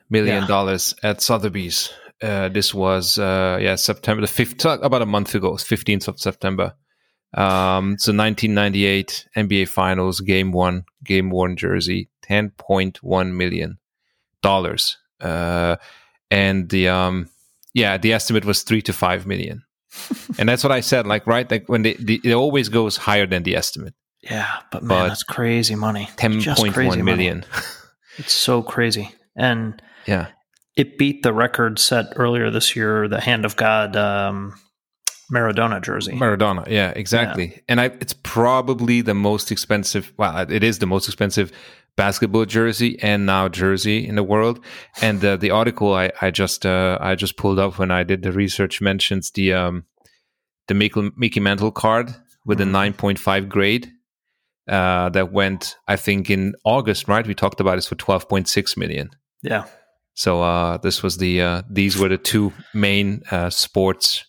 million 0.09 0.41
Yeah. 0.41 0.47
dollars 0.47 0.95
at 1.03 1.21
Sotheby's. 1.21 1.93
Uh, 2.19 2.49
this 2.49 2.73
was 2.73 3.19
uh, 3.19 3.59
yeah 3.61 3.75
September 3.75 4.21
the 4.21 4.27
fifth, 4.27 4.65
about 4.65 5.03
a 5.03 5.05
month 5.05 5.35
ago, 5.35 5.55
fifteenth 5.57 6.07
of 6.07 6.19
September. 6.19 6.73
Um, 7.35 7.99
so 7.99 8.11
1998 8.11 9.27
NBA 9.37 9.67
Finals 9.67 10.21
Game 10.21 10.51
One, 10.51 10.85
Game 11.03 11.29
One 11.29 11.55
jersey, 11.55 12.09
10.1 12.27 13.31
million 13.35 13.77
dollars, 14.41 14.97
uh, 15.21 15.75
and 16.31 16.67
the 16.69 16.87
um, 16.89 17.29
yeah 17.75 17.99
the 17.99 18.13
estimate 18.13 18.43
was 18.45 18.63
three 18.63 18.81
to 18.81 18.91
five 18.91 19.27
million, 19.27 19.61
and 20.37 20.47
that's 20.47 20.63
what 20.63 20.71
I 20.71 20.81
said. 20.81 21.07
Like 21.07 21.25
right, 21.27 21.49
like 21.49 21.67
when 21.67 21.81
they, 21.81 21.93
the, 21.93 22.21
it 22.23 22.33
always 22.33 22.69
goes 22.69 22.97
higher 22.97 23.25
than 23.25 23.43
the 23.43 23.55
estimate, 23.55 23.93
Yeah, 24.21 24.59
but 24.71 24.83
man, 24.83 24.89
But 24.89 25.07
that's 25.09 25.23
crazy 25.23 25.75
money. 25.75 26.09
ten 26.15 26.41
point 26.41 26.75
one 26.75 27.03
money. 27.03 27.41
It's 28.17 28.33
so 28.33 28.61
crazy, 28.61 29.15
and 29.37 29.81
yeah, 30.05 30.27
it 30.75 30.97
beat 30.97 31.23
the 31.23 31.31
record 31.31 31.79
set 31.79 32.07
earlier 32.17 32.49
this 32.51 32.75
year, 32.75 33.07
the 33.07 33.21
Hand 33.21 33.45
of 33.45 33.55
God 33.55 33.95
um, 33.95 34.59
Maradona 35.31 35.81
jersey. 35.81 36.13
Maradona, 36.13 36.67
yeah, 36.67 36.89
exactly. 36.89 37.61
And 37.69 37.79
I, 37.79 37.85
it's 37.85 38.13
probably 38.13 39.01
the 39.01 39.13
most 39.13 39.51
expensive. 39.51 40.11
Well, 40.17 40.51
it 40.51 40.63
is 40.63 40.79
the 40.79 40.85
most 40.85 41.07
expensive 41.07 41.51
basketball 41.95 42.45
jersey 42.45 42.97
and 43.01 43.25
now 43.25 43.47
jersey 43.49 44.07
in 44.07 44.15
the 44.15 44.23
world. 44.23 44.63
And 45.01 45.23
uh, 45.23 45.35
the 45.37 45.51
article 45.51 45.93
I, 45.93 46.11
I 46.21 46.31
just 46.31 46.65
uh, 46.65 46.97
I 47.01 47.15
just 47.15 47.37
pulled 47.37 47.59
up 47.59 47.77
when 47.79 47.91
I 47.91 48.03
did 48.03 48.21
the 48.23 48.31
research 48.31 48.81
mentions 48.81 49.31
the 49.31 49.53
um, 49.53 49.85
the 50.67 50.73
Mickey, 50.73 51.11
Mickey 51.17 51.39
Mantle 51.39 51.71
card 51.71 52.13
with 52.45 52.61
a 52.61 52.63
Mhm. 52.65 52.71
nine 52.71 52.93
point 52.93 53.19
five 53.19 53.49
grade 53.49 53.91
uh, 54.67 55.09
that 55.09 55.31
went 55.31 55.75
I 55.87 55.95
think 55.95 56.29
in 56.29 56.53
August. 56.63 57.07
Right, 57.07 57.25
we 57.27 57.33
talked 57.35 57.59
about 57.59 57.75
this 57.75 57.87
for 57.87 57.95
twelve 57.95 58.29
point 58.29 58.47
six 58.47 58.77
million. 58.77 59.09
yeah, 59.41 59.65
So 60.13 60.41
uh, 60.41 60.77
this 60.77 61.01
was 61.03 61.17
the 61.17 61.41
uh, 61.41 61.61
these 61.69 61.97
were 61.97 62.09
the 62.09 62.17
two 62.17 62.51
main 62.73 63.21
uh, 63.31 63.49
sports 63.49 64.25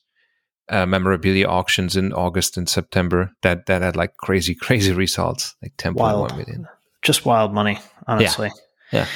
uh, 0.69 0.87
memorabilia 0.87 1.47
auctions 1.49 1.97
in 1.97 2.13
August 2.13 2.57
and 2.57 2.69
September 2.69 3.33
that 3.43 3.67
that 3.67 3.83
had 3.83 3.97
like 3.97 4.17
crazy 4.17 4.55
crazy 4.67 4.93
results, 4.93 5.55
like 5.63 5.73
ten 5.77 5.93
point 5.95 6.17
Wild. 6.17 6.31
one 6.31 6.39
million. 6.39 6.67
Just 7.03 7.25
wild 7.25 7.53
money, 7.53 7.79
honestly. 8.07 8.51
Yeah. 8.93 9.07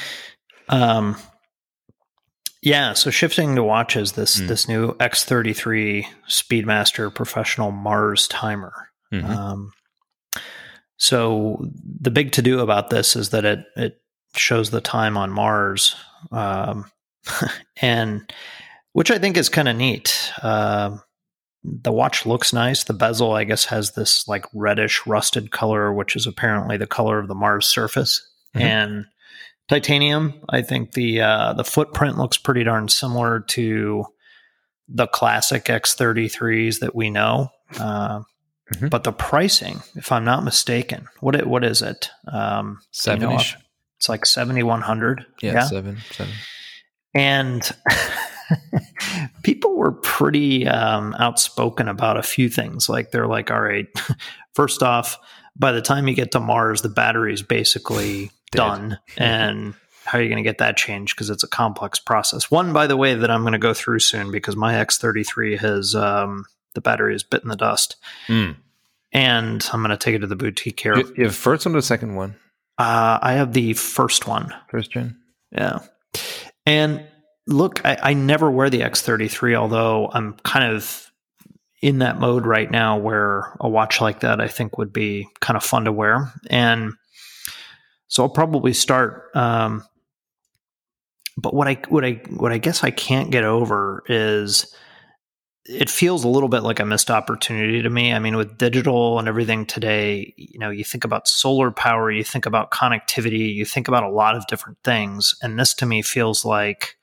Um, 0.69 1.17
yeah. 2.63 2.95
So 2.95 3.11
shifting 3.11 3.55
to 3.57 3.63
watches, 3.63 4.13
this 4.13 4.41
Mm. 4.41 4.49
this 4.49 4.69
new 4.69 4.93
X33 4.95 6.07
Speedmaster 6.29 7.15
Professional 7.15 7.71
Mars 7.71 8.27
timer. 8.29 8.89
Mhm. 9.13 9.29
Um, 9.29 9.73
so 10.97 11.65
the 12.01 12.11
big 12.11 12.33
to 12.33 12.43
do 12.43 12.61
about 12.61 12.91
this 12.91 13.17
is 13.17 13.31
that 13.31 13.45
it 13.45 13.65
it 13.77 14.01
shows 14.37 14.71
the 14.71 14.81
time 14.81 15.17
on 15.17 15.31
Mars, 15.31 15.95
um, 16.33 16.91
and 17.81 18.33
which 18.93 19.11
I 19.11 19.19
think 19.19 19.37
is 19.37 19.49
kind 19.49 19.69
of 19.69 19.77
neat. 19.77 20.33
Um, 20.43 21.03
the 21.65 21.93
watch 21.93 22.27
looks 22.27 22.53
nice. 22.53 22.85
The 22.85 22.93
bezel, 22.93 23.33
I 23.33 23.45
guess, 23.45 23.65
has 23.67 23.93
this 23.93 24.29
like 24.29 24.45
reddish 24.53 25.07
rusted 25.07 25.51
color, 25.51 25.93
which 25.93 26.15
is 26.15 26.27
apparently 26.27 26.77
the 26.77 26.87
color 26.87 27.19
of 27.19 27.29
the 27.29 27.35
Mars 27.35 27.67
surface. 27.67 28.21
Mhm. 28.55 28.61
And 28.61 29.05
titanium, 29.69 30.35
I 30.49 30.63
think 30.63 30.93
the 30.93 31.23
uh, 31.23 31.53
the 31.55 31.65
footprint 31.65 32.19
looks 32.19 32.37
pretty 32.37 32.65
darn 32.65 32.89
similar 32.89 33.41
to 33.41 34.05
the 34.89 35.07
classic 35.07 35.65
X33s 35.65 36.81
that 36.81 36.95
we 36.95 37.11
know. 37.11 37.49
Uh, 37.79 38.21
Mhm. 38.75 38.89
But 38.89 39.05
the 39.05 39.13
pricing, 39.13 39.83
if 39.95 40.11
I'm 40.11 40.25
not 40.25 40.43
mistaken, 40.43 41.07
what 41.21 41.37
it, 41.37 41.47
what 41.47 41.65
is 41.65 41.83
it? 41.83 42.11
Um, 42.33 42.79
do 43.05 43.11
you 43.11 43.17
know 43.19 43.39
it's 43.99 44.09
like 44.09 44.25
seventy 44.25 44.63
one 44.63 44.81
hundred. 44.81 45.27
Yeah, 45.43 45.65
seven, 45.65 45.99
seven. 46.13 46.33
And 47.15 47.71
people 49.43 49.77
were 49.77 49.93
pretty 49.93 50.67
um, 50.67 51.15
outspoken 51.19 51.89
about 51.89 52.17
a 52.17 52.23
few 52.23 52.49
things. 52.49 52.89
Like 52.89 53.11
they're 53.11 53.27
like, 53.27 53.51
all 53.51 53.61
right, 53.61 53.87
first 54.55 54.83
off, 54.83 55.19
by 55.57 55.73
the 55.73 55.83
time 55.83 56.09
you 56.09 56.15
get 56.15 56.33
to 56.33 56.41
Mars, 56.41 56.83
the 56.83 56.89
battery's 56.89 57.43
basically 57.43 58.31
done. 58.51 58.99
And 59.17 59.75
how 60.05 60.19
are 60.19 60.23
you 60.23 60.29
going 60.29 60.43
to 60.43 60.49
get 60.49 60.59
that 60.59 60.77
changed? 60.77 61.15
Because 61.15 61.31
it's 61.31 61.45
a 61.45 61.49
complex 61.49 61.99
process. 61.99 62.51
One, 62.51 62.73
by 62.73 62.87
the 62.87 62.97
way, 62.97 63.15
that 63.15 63.31
I'm 63.31 63.43
going 63.43 63.53
to 63.53 63.59
go 63.59 63.75
through 63.75 64.01
soon 64.01 64.31
because 64.31 64.57
my 64.57 64.75
X33 64.75 65.59
has 65.59 65.95
um, 65.95 66.45
the 66.75 66.81
battery 66.81 67.13
has 67.13 67.23
bitten 67.23 67.49
the 67.49 67.57
dust. 67.57 67.97
Mm. 68.27 68.57
And 69.13 69.69
I'm 69.73 69.81
going 69.81 69.91
to 69.91 69.97
take 69.97 70.17
it 70.17 70.21
to 70.21 70.27
the 70.27 70.37
boutique 70.37 70.81
here. 70.81 70.97
You, 70.97 71.15
you 71.17 71.25
have 71.25 71.37
first 71.37 71.65
one 71.65 71.75
or 71.75 71.79
the 71.79 71.83
second 71.83 72.17
one? 72.17 72.35
Uh, 72.79 73.19
I 73.23 73.35
have 73.35 73.53
the 73.53 73.75
first 73.75 74.27
one. 74.27 74.53
First 74.69 74.91
gen. 74.91 75.17
Yeah. 75.53 75.81
And 76.67 77.07
look, 77.47 77.85
I, 77.85 77.99
I 78.03 78.15
never 78.15 78.51
wear 78.51 78.71
the 78.71 78.81
X33, 78.81 79.55
although 79.55 80.11
I'm 80.13 80.35
kind 80.45 80.73
of 80.73 81.11
in 81.83 81.99
that 81.99 82.19
mode 82.19 82.47
right 82.47 82.71
now 82.71 82.97
where 82.97 83.55
a 83.61 83.69
watch 83.69 84.01
like 84.01 84.21
that 84.21 84.41
I 84.41 84.49
think 84.49 84.79
would 84.79 84.93
be 84.93 85.29
kind 85.41 85.57
of 85.57 85.63
fun 85.63 85.85
to 85.85 85.93
wear. 85.93 86.33
And 86.49 86.95
so 88.09 88.23
I'll 88.23 88.31
probably 88.31 88.73
start 88.73 89.31
um, 89.35 89.85
but 91.37 91.55
what 91.55 91.69
I 91.69 91.75
what 91.89 92.05
I 92.05 92.23
what 92.31 92.53
I 92.53 92.59
guess 92.59 92.85
I 92.85 92.91
can't 92.91 93.31
get 93.31 93.45
over 93.45 94.03
is 94.09 94.75
it 95.67 95.89
feels 95.89 96.25
a 96.25 96.29
little 96.29 96.49
bit 96.49 96.63
like 96.63 96.79
a 96.79 96.85
missed 96.85 97.11
opportunity 97.11 97.83
to 97.83 97.91
me. 97.91 98.13
I 98.13 98.19
mean, 98.19 98.37
with 98.37 98.59
digital 98.59 99.19
and 99.19 99.27
everything 99.27 99.65
today, 99.65 100.35
you 100.37 100.59
know, 100.59 100.71
you 100.71 100.85
think 100.85 101.05
about 101.05 101.27
solar 101.27 101.71
power, 101.71 102.11
you 102.11 102.23
think 102.23 102.45
about 102.45 102.71
connectivity, 102.71 103.55
you 103.55 103.65
think 103.65 103.89
about 103.89 104.05
a 104.05 104.11
lot 104.11 104.37
of 104.37 104.47
different 104.47 104.79
things, 104.85 105.35
and 105.43 105.59
this 105.59 105.75
to 105.75 105.87
me 105.87 106.03
feels 106.03 106.45
like 106.45 106.97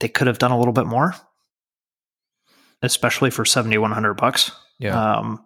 they 0.00 0.08
could 0.08 0.26
have 0.26 0.38
done 0.38 0.50
a 0.50 0.58
little 0.58 0.72
bit 0.72 0.86
more, 0.86 1.14
especially 2.82 3.30
for 3.30 3.44
seventy 3.44 3.78
one 3.78 3.92
hundred 3.92 4.14
bucks. 4.14 4.50
Yeah. 4.78 5.16
Um, 5.18 5.44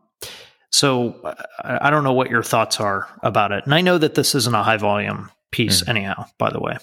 so 0.70 1.20
I, 1.62 1.88
I 1.88 1.90
don't 1.90 2.04
know 2.04 2.12
what 2.12 2.30
your 2.30 2.42
thoughts 2.42 2.80
are 2.80 3.08
about 3.22 3.52
it, 3.52 3.64
and 3.64 3.74
I 3.74 3.80
know 3.80 3.98
that 3.98 4.14
this 4.14 4.34
isn't 4.34 4.54
a 4.54 4.62
high 4.62 4.78
volume 4.78 5.30
piece, 5.50 5.82
mm. 5.82 5.88
anyhow. 5.88 6.26
By 6.38 6.50
the 6.50 6.60
way. 6.60 6.76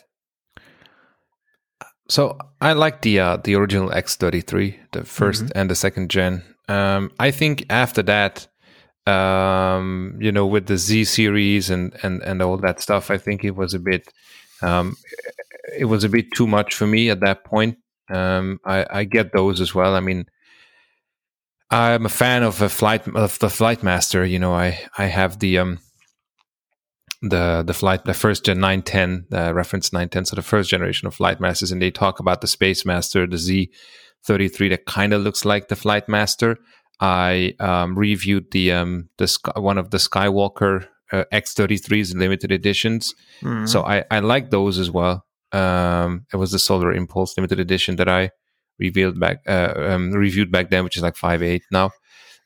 So 2.11 2.37
I 2.59 2.73
like 2.73 3.03
the 3.03 3.19
uh, 3.21 3.37
the 3.37 3.55
original 3.55 3.89
X33, 3.89 4.75
the 4.91 4.99
1st 4.99 5.43
mm-hmm. 5.43 5.47
and 5.55 5.69
the 5.69 5.75
second 5.75 6.09
gen. 6.09 6.43
Um, 6.67 7.09
I 7.19 7.31
think 7.31 7.65
after 7.69 8.03
that, 8.03 8.47
um, 9.07 10.17
you 10.19 10.29
know, 10.29 10.45
with 10.45 10.65
the 10.65 10.77
Z 10.77 11.05
series 11.05 11.69
and 11.69 11.95
and 12.03 12.21
and 12.21 12.41
all 12.41 12.57
that 12.57 12.81
stuff, 12.81 13.11
I 13.11 13.17
think 13.17 13.45
it 13.45 13.55
was 13.55 13.73
a 13.73 13.79
bit, 13.79 14.11
um, 14.61 14.97
it 15.77 15.85
was 15.85 16.03
a 16.03 16.09
bit 16.09 16.31
too 16.35 16.47
much 16.47 16.75
for 16.75 16.87
me 16.87 17.09
at 17.09 17.21
that 17.21 17.45
point. 17.45 17.77
Um, 18.09 18.59
I, 18.65 18.85
I 18.89 19.03
get 19.05 19.33
those 19.33 19.61
as 19.61 19.73
well. 19.73 19.95
I 19.95 19.99
mean, 19.99 20.25
I'm 21.69 22.05
a 22.05 22.09
fan 22.09 22.43
of 22.43 22.61
a 22.61 22.69
flight 22.69 23.07
of 23.07 23.39
the 23.39 23.49
Flight 23.49 23.83
Master. 23.83 24.25
You 24.25 24.39
know, 24.39 24.53
I 24.53 24.79
I 24.97 25.05
have 25.05 25.39
the 25.39 25.57
um 25.59 25.79
the 27.21 27.63
the 27.65 27.73
flight 27.73 28.03
the 28.05 28.13
first 28.13 28.45
gen 28.45 28.59
910 28.59 29.27
the 29.29 29.53
reference 29.53 29.93
910 29.93 30.25
so 30.25 30.35
the 30.35 30.41
first 30.41 30.69
generation 30.69 31.07
of 31.07 31.13
flight 31.13 31.39
masters 31.39 31.71
and 31.71 31.81
they 31.81 31.91
talk 31.91 32.19
about 32.19 32.41
the 32.41 32.47
space 32.47 32.83
master 32.83 33.27
the 33.27 33.35
z33 34.25 34.69
that 34.71 34.85
kind 34.85 35.13
of 35.13 35.21
looks 35.21 35.45
like 35.45 35.67
the 35.67 35.75
flight 35.75 36.09
master 36.09 36.57
i 36.99 37.53
um, 37.59 37.97
reviewed 37.97 38.49
the 38.51 38.71
um 38.71 39.07
the 39.17 39.37
one 39.55 39.77
of 39.77 39.91
the 39.91 39.97
skywalker 39.97 40.87
uh, 41.11 41.23
x33s 41.31 42.15
limited 42.15 42.51
editions 42.51 43.13
mm-hmm. 43.43 43.67
so 43.67 43.83
i 43.83 44.03
i 44.09 44.19
like 44.19 44.49
those 44.49 44.79
as 44.79 44.89
well 44.89 45.23
um 45.53 46.25
it 46.31 46.37
was 46.37 46.51
the 46.51 46.59
solar 46.59 46.93
impulse 46.93 47.37
limited 47.37 47.59
edition 47.59 47.95
that 47.95 48.09
i 48.09 48.29
revealed 48.79 49.19
back 49.19 49.41
uh, 49.47 49.73
um, 49.77 50.11
reviewed 50.11 50.51
back 50.51 50.69
then 50.69 50.83
which 50.83 50.97
is 50.97 51.03
like 51.03 51.15
five 51.15 51.43
eight 51.43 51.63
now 51.71 51.91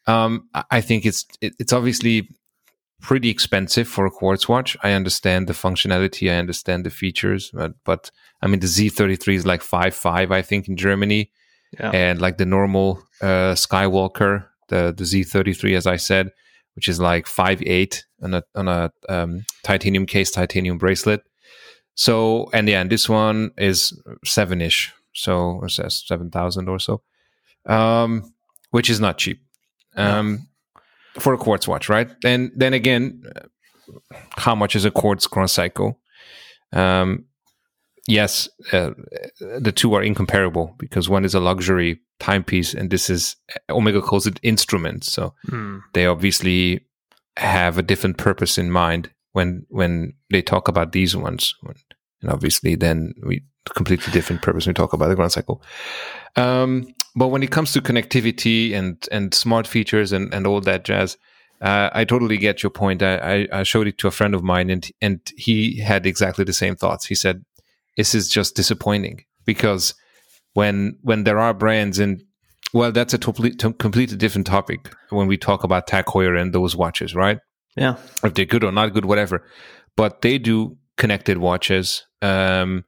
um 0.08 0.50
i 0.72 0.82
think 0.82 1.06
it's 1.06 1.26
it, 1.42 1.54
it's 1.60 1.72
obviously 1.72 2.28
pretty 3.02 3.30
expensive 3.30 3.88
for 3.88 4.06
a 4.06 4.12
quartz 4.12 4.50
watch. 4.50 4.76
I 4.82 4.94
understand 4.94 5.48
the 5.48 5.54
functionality, 5.54 6.32
I 6.32 6.38
understand 6.38 6.86
the 6.86 6.90
features, 6.90 7.52
but, 7.54 7.74
but 7.84 8.10
I 8.42 8.48
mean 8.48 8.60
the 8.60 8.68
Z33 8.68 9.36
is 9.36 9.46
like 9.46 9.62
five 9.62 9.94
five, 9.94 10.32
I 10.32 10.42
think, 10.42 10.68
in 10.68 10.76
Germany, 10.76 11.32
yeah. 11.80 11.92
and 11.92 12.22
like 12.22 12.38
the 12.38 12.46
normal 12.46 13.04
uh, 13.22 13.54
Skywalker, 13.54 14.48
the 14.70 14.94
the 14.96 15.04
Z33, 15.04 15.78
as 15.78 15.88
I 15.88 15.98
said, 15.98 16.32
which 16.76 16.88
is 16.88 17.00
like 17.00 17.28
five 17.28 17.62
eight 17.64 18.06
on 18.22 18.34
a 18.34 18.44
on 18.56 18.68
a 18.68 18.92
um, 19.08 19.46
titanium 19.64 20.06
case, 20.06 20.32
titanium 20.32 20.78
bracelet. 20.78 21.22
So 21.96 22.50
and 22.54 22.68
yeah, 22.68 22.82
and 22.82 22.90
this 22.90 23.10
one 23.10 23.52
is 23.58 23.98
seven 24.26 24.62
ish, 24.62 24.94
so 25.14 25.62
it 25.64 25.72
says 25.72 26.04
seven 26.06 26.30
thousand 26.30 26.70
or 26.70 26.80
so, 26.80 27.02
um, 27.66 28.34
which 28.72 28.90
is 28.90 29.00
not 29.00 29.18
cheap. 29.18 29.42
Um, 29.96 30.50
for 31.20 31.34
a 31.34 31.38
quartz 31.38 31.68
watch, 31.68 31.88
right? 31.88 32.10
And 32.26 32.52
then 32.56 32.74
again, 32.74 33.24
how 34.32 34.56
much 34.56 34.76
is 34.76 34.86
a 34.86 34.92
quartz 34.92 35.28
chrono 35.28 35.48
cycle? 35.48 36.00
Um, 36.74 37.26
yes, 38.08 38.50
uh, 38.74 38.92
the 39.40 39.72
two 39.72 39.94
are 39.94 40.04
incomparable 40.04 40.76
because 40.78 41.10
one 41.10 41.26
is 41.26 41.34
a 41.34 41.40
luxury 41.40 42.02
timepiece 42.20 42.74
and 42.74 42.90
this 42.90 43.10
is 43.10 43.36
Omega 43.70 44.02
calls 44.02 44.28
it 44.28 44.40
instrument. 44.44 45.04
So 45.04 45.34
hmm. 45.48 45.80
they 45.94 46.06
obviously 46.06 46.82
have 47.38 47.78
a 47.78 47.84
different 47.84 48.18
purpose 48.18 48.58
in 48.58 48.72
mind 48.72 49.10
when 49.36 49.66
when 49.70 50.14
they 50.32 50.42
talk 50.42 50.70
about 50.70 50.94
these 50.94 51.16
ones. 51.16 51.54
And 52.22 52.32
obviously, 52.32 52.76
then 52.76 53.14
we 53.22 53.44
completely 53.76 54.14
different 54.14 54.42
purpose 54.42 54.66
when 54.66 54.72
we 54.72 54.76
talk 54.76 54.94
about 54.94 55.10
the 55.10 55.16
chrono 55.16 55.28
cycle. 55.28 55.62
Um, 56.38 56.88
but 57.18 57.28
when 57.28 57.44
it 57.44 57.52
comes 57.52 57.74
to 57.74 57.82
connectivity 57.82 58.74
and 58.74 59.06
and 59.12 59.34
smart 59.34 59.68
features 59.68 60.14
and 60.14 60.34
and 60.34 60.48
all 60.48 60.62
that 60.62 60.86
jazz, 60.86 61.18
uh, 61.62 61.90
I 61.92 62.06
totally 62.06 62.38
get 62.38 62.64
your 62.64 62.70
point. 62.70 63.04
I, 63.04 63.48
I, 63.52 63.64
showed 63.64 63.88
it 63.88 63.98
to 64.00 64.08
a 64.08 64.12
friend 64.12 64.34
of 64.34 64.42
mine, 64.42 64.70
and 64.70 64.90
and 65.02 65.20
he 65.36 65.82
had 65.82 66.06
exactly 66.06 66.46
the 66.46 66.54
same 66.54 66.78
thoughts. 66.78 67.06
He 67.06 67.16
said, 67.16 67.44
"This 67.98 68.16
is 68.16 68.30
just 68.30 68.56
disappointing 68.56 69.26
because 69.44 69.96
when 70.54 70.98
when 71.02 71.26
there 71.26 71.40
are 71.40 71.54
brands 71.54 72.00
and 72.00 72.24
well, 72.74 72.94
that's 72.94 73.14
a 73.14 73.18
totally 73.18 73.52
completely 73.54 74.16
different 74.16 74.48
topic 74.48 74.94
when 75.10 75.28
we 75.28 75.38
talk 75.38 75.66
about 75.66 75.88
Tag 75.88 76.06
Heuer 76.06 76.40
and 76.40 76.54
those 76.54 76.74
watches, 76.76 77.14
right? 77.14 77.40
Yeah, 77.76 77.98
if 78.24 78.34
they're 78.34 78.46
good 78.46 78.64
or 78.64 78.72
not 78.72 78.94
good, 78.94 79.06
whatever. 79.06 79.46
But 79.96 80.22
they 80.22 80.38
do 80.38 80.78
connected 80.98 81.38
watches. 81.38 82.06
Um, 82.22 82.86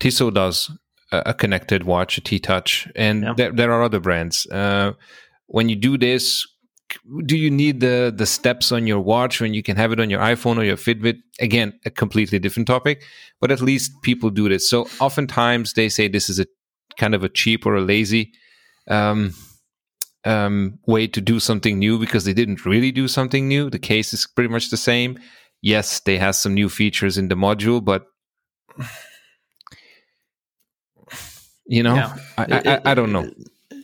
Tissot 0.00 0.34
does 0.34 0.70
a 1.10 1.34
connected 1.34 1.84
watch, 1.84 2.18
a 2.18 2.20
T 2.20 2.38
Touch, 2.38 2.88
and 2.94 3.22
yeah. 3.22 3.34
there, 3.36 3.52
there 3.52 3.72
are 3.72 3.82
other 3.82 4.00
brands. 4.00 4.46
Uh, 4.46 4.92
when 5.46 5.68
you 5.68 5.76
do 5.76 5.98
this, 5.98 6.46
do 7.26 7.36
you 7.36 7.50
need 7.50 7.80
the 7.80 8.12
the 8.14 8.26
steps 8.26 8.72
on 8.72 8.86
your 8.86 9.00
watch 9.00 9.40
when 9.40 9.54
you 9.54 9.62
can 9.62 9.76
have 9.76 9.92
it 9.92 10.00
on 10.00 10.10
your 10.10 10.20
iPhone 10.20 10.58
or 10.58 10.64
your 10.64 10.76
Fitbit? 10.76 11.18
Again, 11.40 11.78
a 11.84 11.90
completely 11.90 12.38
different 12.38 12.66
topic, 12.66 13.02
but 13.40 13.50
at 13.50 13.60
least 13.60 13.92
people 14.02 14.30
do 14.30 14.48
this. 14.48 14.68
So 14.68 14.88
oftentimes 15.00 15.72
they 15.72 15.88
say 15.88 16.08
this 16.08 16.28
is 16.28 16.38
a 16.38 16.46
kind 16.96 17.14
of 17.14 17.24
a 17.24 17.28
cheap 17.28 17.66
or 17.66 17.76
a 17.76 17.80
lazy 17.80 18.32
um, 18.88 19.34
um, 20.24 20.78
way 20.86 21.06
to 21.06 21.20
do 21.20 21.40
something 21.40 21.78
new 21.78 21.98
because 21.98 22.24
they 22.24 22.32
didn't 22.32 22.64
really 22.64 22.92
do 22.92 23.08
something 23.08 23.48
new. 23.48 23.70
The 23.70 23.78
case 23.78 24.12
is 24.12 24.26
pretty 24.26 24.48
much 24.48 24.70
the 24.70 24.76
same. 24.76 25.18
Yes, 25.62 26.00
they 26.00 26.18
have 26.18 26.36
some 26.36 26.54
new 26.54 26.68
features 26.68 27.18
in 27.18 27.28
the 27.28 27.34
module, 27.34 27.84
but 27.84 28.06
you 31.66 31.82
know, 31.82 31.94
yeah. 31.94 32.16
I, 32.36 32.44
I, 32.44 32.80
I, 32.92 32.94
don't 32.94 33.12
know. 33.12 33.30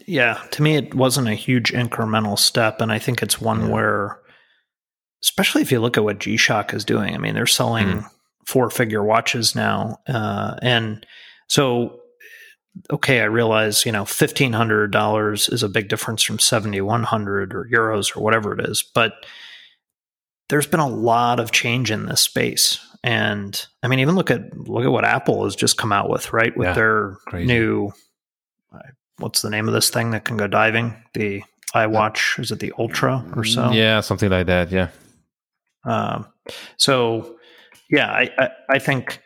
Yeah, 0.06 0.40
to 0.52 0.62
me, 0.62 0.76
it 0.76 0.94
wasn't 0.94 1.28
a 1.28 1.34
huge 1.34 1.72
incremental 1.72 2.38
step, 2.38 2.80
and 2.80 2.92
I 2.92 2.98
think 2.98 3.22
it's 3.22 3.40
one 3.40 3.62
yeah. 3.62 3.68
where, 3.68 4.20
especially 5.22 5.62
if 5.62 5.72
you 5.72 5.80
look 5.80 5.96
at 5.96 6.04
what 6.04 6.20
G 6.20 6.36
Shock 6.36 6.74
is 6.74 6.84
doing. 6.84 7.14
I 7.14 7.18
mean, 7.18 7.34
they're 7.34 7.46
selling 7.46 7.86
mm. 7.86 8.06
four-figure 8.46 9.02
watches 9.02 9.54
now, 9.54 9.98
uh, 10.06 10.54
and 10.62 11.04
so 11.48 12.00
okay, 12.90 13.20
I 13.20 13.24
realize 13.24 13.86
you 13.86 13.92
know 13.92 14.04
fifteen 14.04 14.52
hundred 14.52 14.90
dollars 14.90 15.48
is 15.48 15.62
a 15.62 15.68
big 15.68 15.88
difference 15.88 16.22
from 16.22 16.38
seventy 16.38 16.80
one 16.80 17.02
hundred 17.02 17.54
or 17.54 17.68
euros 17.72 18.16
or 18.16 18.20
whatever 18.20 18.58
it 18.58 18.68
is, 18.68 18.82
but 18.82 19.14
there's 20.48 20.66
been 20.66 20.80
a 20.80 20.88
lot 20.88 21.40
of 21.40 21.52
change 21.52 21.90
in 21.90 22.06
this 22.06 22.20
space 22.20 22.78
and 23.04 23.66
I 23.82 23.88
mean, 23.88 23.98
even 23.98 24.14
look 24.14 24.30
at 24.30 24.56
look 24.56 24.82
at 24.82 24.90
what 24.90 25.04
Apple 25.04 25.44
has 25.44 25.54
just 25.54 25.76
come 25.76 25.92
out 25.92 26.08
with, 26.08 26.32
right? 26.32 26.56
With 26.56 26.68
yeah, 26.68 26.72
their 26.72 27.16
crazy. 27.26 27.46
new 27.46 27.92
what's 29.18 29.42
the 29.42 29.50
name 29.50 29.68
of 29.68 29.74
this 29.74 29.90
thing 29.90 30.10
that 30.10 30.24
can 30.24 30.38
go 30.38 30.46
diving? 30.46 30.96
The 31.12 31.42
iWatch 31.74 32.40
is 32.40 32.50
it 32.50 32.60
the 32.60 32.72
Ultra 32.78 33.24
or 33.36 33.44
so? 33.44 33.72
Yeah, 33.72 34.00
something 34.00 34.30
like 34.30 34.46
that. 34.46 34.70
Yeah. 34.70 34.88
Um, 35.84 36.26
so 36.78 37.36
yeah, 37.90 38.10
I, 38.10 38.30
I, 38.38 38.48
I 38.70 38.78
think 38.78 39.20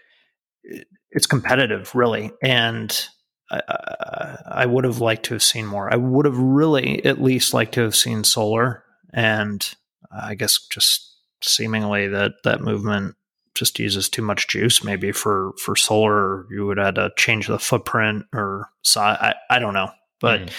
it's 1.13 1.27
competitive, 1.27 1.95
really, 1.95 2.33
and 2.43 3.09
I, 3.51 4.37
I 4.47 4.67
would 4.67 4.85
have 4.85 5.01
liked 5.01 5.25
to 5.27 5.35
have 5.35 5.43
seen 5.43 5.67
more. 5.67 5.93
I 5.93 5.97
would 5.97 6.27
have 6.27 6.39
really 6.39 7.05
at 7.05 7.23
least 7.23 7.55
liked 7.55 7.75
to 7.75 7.83
have 7.83 7.97
seen 7.97 8.25
solar, 8.25 8.85
and 9.13 9.69
I 10.11 10.35
guess 10.35 10.59
just 10.71 11.15
seemingly 11.43 12.09
that 12.09 12.33
that 12.45 12.61
movement 12.61 13.15
just 13.55 13.79
uses 13.79 14.09
too 14.09 14.23
much 14.23 14.49
juice 14.49 14.85
maybe 14.85 15.11
for 15.11 15.53
for 15.59 15.75
solar 15.75 16.47
you 16.51 16.65
would 16.65 16.79
have 16.79 16.95
to 16.95 17.11
change 17.17 17.49
the 17.49 17.59
footprint 17.59 18.25
or 18.33 18.71
size 18.83 19.19
I, 19.21 19.35
I 19.51 19.59
don't 19.59 19.75
know 19.75 19.91
but 20.21 20.43
mm. 20.43 20.53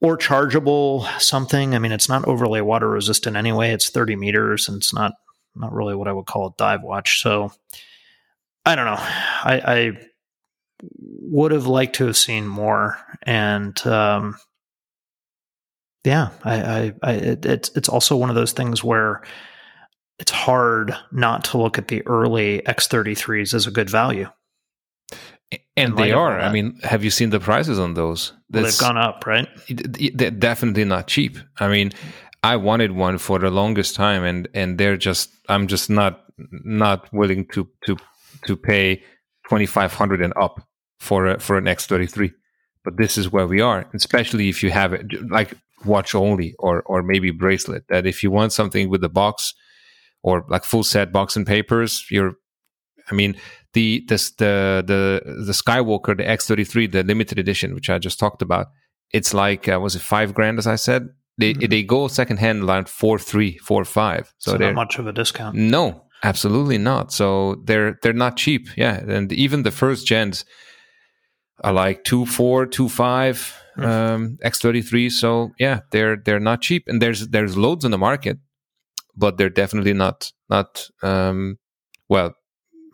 or 0.00 0.16
chargeable 0.16 1.06
something 1.18 1.74
i 1.74 1.78
mean 1.78 1.92
it's 1.92 2.08
not 2.08 2.26
overly 2.26 2.60
water 2.60 2.88
resistant 2.88 3.36
anyway 3.36 3.70
it's 3.70 3.88
30 3.88 4.16
meters 4.16 4.68
and 4.68 4.78
it's 4.78 4.92
not 4.92 5.12
not 5.54 5.72
really 5.72 5.94
what 5.94 6.08
i 6.08 6.12
would 6.12 6.26
call 6.26 6.48
a 6.48 6.54
dive 6.58 6.82
watch 6.82 7.22
so 7.22 7.52
i 8.66 8.74
don't 8.74 8.86
know 8.86 8.96
i 8.98 9.62
i 9.64 9.98
would 10.98 11.52
have 11.52 11.66
liked 11.66 11.96
to 11.96 12.06
have 12.06 12.16
seen 12.16 12.46
more 12.46 12.98
and 13.24 13.86
um 13.86 14.36
yeah 16.04 16.30
i 16.44 16.62
i, 16.62 16.92
I 17.02 17.12
it, 17.12 17.46
it's 17.46 17.70
it's 17.76 17.88
also 17.88 18.16
one 18.16 18.30
of 18.30 18.36
those 18.36 18.52
things 18.52 18.84
where 18.84 19.22
it's 20.18 20.32
hard 20.32 20.96
not 21.12 21.44
to 21.44 21.58
look 21.58 21.78
at 21.78 21.88
the 21.88 22.06
early 22.06 22.60
X33s 22.66 23.54
as 23.54 23.66
a 23.66 23.70
good 23.70 23.88
value. 23.88 24.28
And 25.76 25.96
they 25.96 26.12
are. 26.12 26.40
I 26.40 26.52
mean, 26.52 26.78
have 26.82 27.04
you 27.04 27.10
seen 27.10 27.30
the 27.30 27.40
prices 27.40 27.78
on 27.78 27.94
those? 27.94 28.32
Well, 28.50 28.64
they've 28.64 28.78
gone 28.78 28.98
up, 28.98 29.24
right? 29.26 29.48
They're 29.68 30.30
definitely 30.32 30.84
not 30.84 31.06
cheap. 31.06 31.38
I 31.58 31.68
mean, 31.68 31.92
I 32.42 32.56
wanted 32.56 32.92
one 32.92 33.16
for 33.18 33.38
the 33.38 33.50
longest 33.50 33.94
time, 33.94 34.24
and 34.24 34.48
and 34.52 34.76
they're 34.76 34.96
just 34.96 35.30
I'm 35.48 35.68
just 35.68 35.88
not 35.88 36.24
not 36.36 37.10
willing 37.14 37.46
to 37.52 37.68
to 37.86 37.96
to 38.46 38.56
pay 38.56 38.96
2500 39.48 40.20
and 40.20 40.34
up 40.36 40.67
for 40.98 41.26
a, 41.26 41.40
for 41.40 41.56
an 41.58 41.64
X33. 41.64 42.32
But 42.84 42.96
this 42.96 43.18
is 43.18 43.30
where 43.30 43.46
we 43.46 43.60
are, 43.60 43.86
especially 43.94 44.48
if 44.48 44.62
you 44.62 44.70
have 44.70 44.92
it 44.92 45.30
like 45.30 45.54
watch 45.84 46.14
only 46.14 46.54
or 46.58 46.82
or 46.82 47.02
maybe 47.02 47.30
bracelet. 47.30 47.84
That 47.88 48.06
if 48.06 48.22
you 48.22 48.30
want 48.30 48.52
something 48.52 48.88
with 48.88 49.00
the 49.00 49.08
box 49.08 49.54
or 50.22 50.44
like 50.48 50.64
full 50.64 50.84
set 50.84 51.12
box 51.12 51.36
and 51.36 51.46
papers, 51.46 52.06
you're 52.10 52.34
I 53.10 53.14
mean, 53.14 53.36
the 53.72 54.04
this 54.08 54.30
the 54.32 54.82
the 54.86 55.22
the 55.44 55.52
Skywalker, 55.52 56.16
the 56.16 56.24
X33, 56.24 56.92
the 56.92 57.02
limited 57.02 57.38
edition, 57.38 57.74
which 57.74 57.90
I 57.90 57.98
just 57.98 58.18
talked 58.18 58.42
about, 58.42 58.68
it's 59.10 59.34
like 59.34 59.68
uh, 59.68 59.78
was 59.80 59.94
it 59.96 60.02
five 60.02 60.34
grand 60.34 60.58
as 60.58 60.66
I 60.66 60.76
said? 60.76 61.08
They 61.36 61.54
mm-hmm. 61.54 61.70
they 61.70 61.82
go 61.82 62.08
second 62.08 62.38
hand 62.38 62.64
around 62.64 62.88
four 62.88 63.18
three, 63.18 63.58
four 63.58 63.84
five. 63.84 64.32
So, 64.38 64.52
so 64.52 64.58
not 64.58 64.74
much 64.74 64.98
of 64.98 65.06
a 65.06 65.12
discount. 65.12 65.56
No, 65.56 66.04
absolutely 66.22 66.78
not. 66.78 67.12
So 67.12 67.56
they're 67.64 67.98
they're 68.02 68.12
not 68.12 68.36
cheap. 68.36 68.68
Yeah, 68.76 68.96
and 68.96 69.32
even 69.32 69.62
the 69.62 69.70
first 69.70 70.06
gens 70.06 70.44
are 71.60 71.72
like 71.72 72.04
two 72.04 72.26
four, 72.26 72.66
two 72.66 72.88
five, 72.88 73.54
mm. 73.76 73.84
um, 73.84 74.38
X33. 74.44 75.10
So 75.10 75.52
yeah, 75.58 75.80
they're 75.90 76.16
they're 76.16 76.40
not 76.40 76.60
cheap, 76.60 76.84
and 76.86 77.02
there's 77.02 77.28
there's 77.28 77.56
loads 77.56 77.84
in 77.84 77.90
the 77.90 77.98
market, 77.98 78.38
but 79.16 79.38
they're 79.38 79.50
definitely 79.50 79.92
not 79.92 80.32
not 80.48 80.88
um, 81.02 81.58
well 82.08 82.34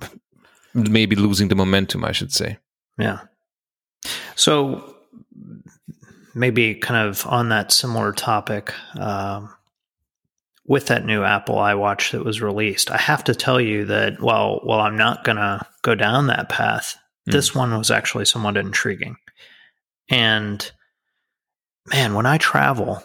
maybe 0.74 1.16
losing 1.16 1.48
the 1.48 1.54
momentum, 1.54 2.04
I 2.04 2.12
should 2.12 2.32
say. 2.32 2.58
Yeah. 2.98 3.20
So 4.36 4.94
maybe 6.34 6.74
kind 6.74 7.08
of 7.08 7.26
on 7.26 7.48
that 7.50 7.72
similar 7.72 8.12
topic, 8.12 8.72
um, 8.98 9.50
with 10.66 10.86
that 10.86 11.04
new 11.04 11.22
Apple 11.22 11.56
iWatch 11.56 12.12
that 12.12 12.24
was 12.24 12.40
released, 12.40 12.90
I 12.90 12.96
have 12.96 13.24
to 13.24 13.34
tell 13.34 13.60
you 13.60 13.84
that 13.86 14.20
while 14.20 14.60
while 14.62 14.80
I'm 14.80 14.96
not 14.96 15.24
gonna 15.24 15.66
go 15.82 15.94
down 15.94 16.28
that 16.28 16.48
path, 16.48 16.96
mm. 17.28 17.32
this 17.32 17.54
one 17.54 17.76
was 17.76 17.90
actually 17.90 18.24
somewhat 18.24 18.56
intriguing. 18.56 19.16
And 20.10 20.70
man, 21.86 22.14
when 22.14 22.26
I 22.26 22.38
travel, 22.38 23.02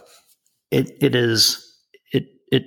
it 0.72 0.97
it 1.01 1.15
is 1.15 1.78
it 2.11 2.28
it 2.51 2.65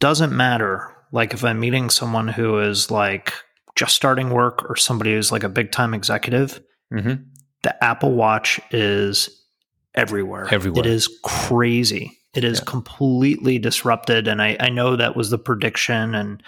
doesn't 0.00 0.36
matter. 0.36 0.90
Like 1.12 1.32
if 1.32 1.44
I'm 1.44 1.60
meeting 1.60 1.90
someone 1.90 2.28
who 2.28 2.58
is 2.58 2.90
like 2.90 3.32
just 3.74 3.94
starting 3.94 4.30
work 4.30 4.68
or 4.68 4.76
somebody 4.76 5.14
who's 5.14 5.32
like 5.32 5.44
a 5.44 5.48
big 5.48 5.72
time 5.72 5.94
executive, 5.94 6.60
mm-hmm. 6.92 7.22
the 7.62 7.84
Apple 7.84 8.12
Watch 8.12 8.60
is 8.70 9.44
everywhere. 9.94 10.48
Everywhere. 10.50 10.80
It 10.80 10.86
is 10.86 11.08
crazy. 11.22 12.18
It 12.34 12.44
is 12.44 12.58
yeah. 12.58 12.64
completely 12.66 13.58
disrupted. 13.58 14.26
And 14.26 14.42
I, 14.42 14.56
I 14.58 14.68
know 14.68 14.96
that 14.96 15.16
was 15.16 15.30
the 15.30 15.38
prediction. 15.38 16.14
And 16.14 16.42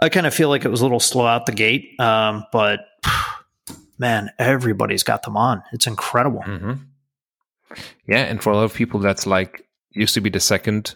I 0.00 0.08
kind 0.08 0.26
of 0.26 0.34
feel 0.34 0.48
like 0.48 0.64
it 0.64 0.68
was 0.68 0.80
a 0.80 0.84
little 0.84 1.00
slow 1.00 1.26
out 1.26 1.46
the 1.46 1.52
gate. 1.52 1.98
Um, 1.98 2.44
but 2.52 2.80
man, 3.98 4.30
everybody's 4.38 5.02
got 5.02 5.22
them 5.22 5.36
on. 5.36 5.62
It's 5.72 5.86
incredible. 5.86 6.40
Mm-hmm. 6.40 6.72
Yeah. 8.06 8.24
And 8.24 8.42
for 8.42 8.50
a 8.50 8.56
lot 8.56 8.64
of 8.64 8.74
people, 8.74 9.00
that's 9.00 9.26
like 9.26 9.66
used 9.90 10.14
to 10.14 10.20
be 10.20 10.30
the 10.30 10.40
second 10.40 10.94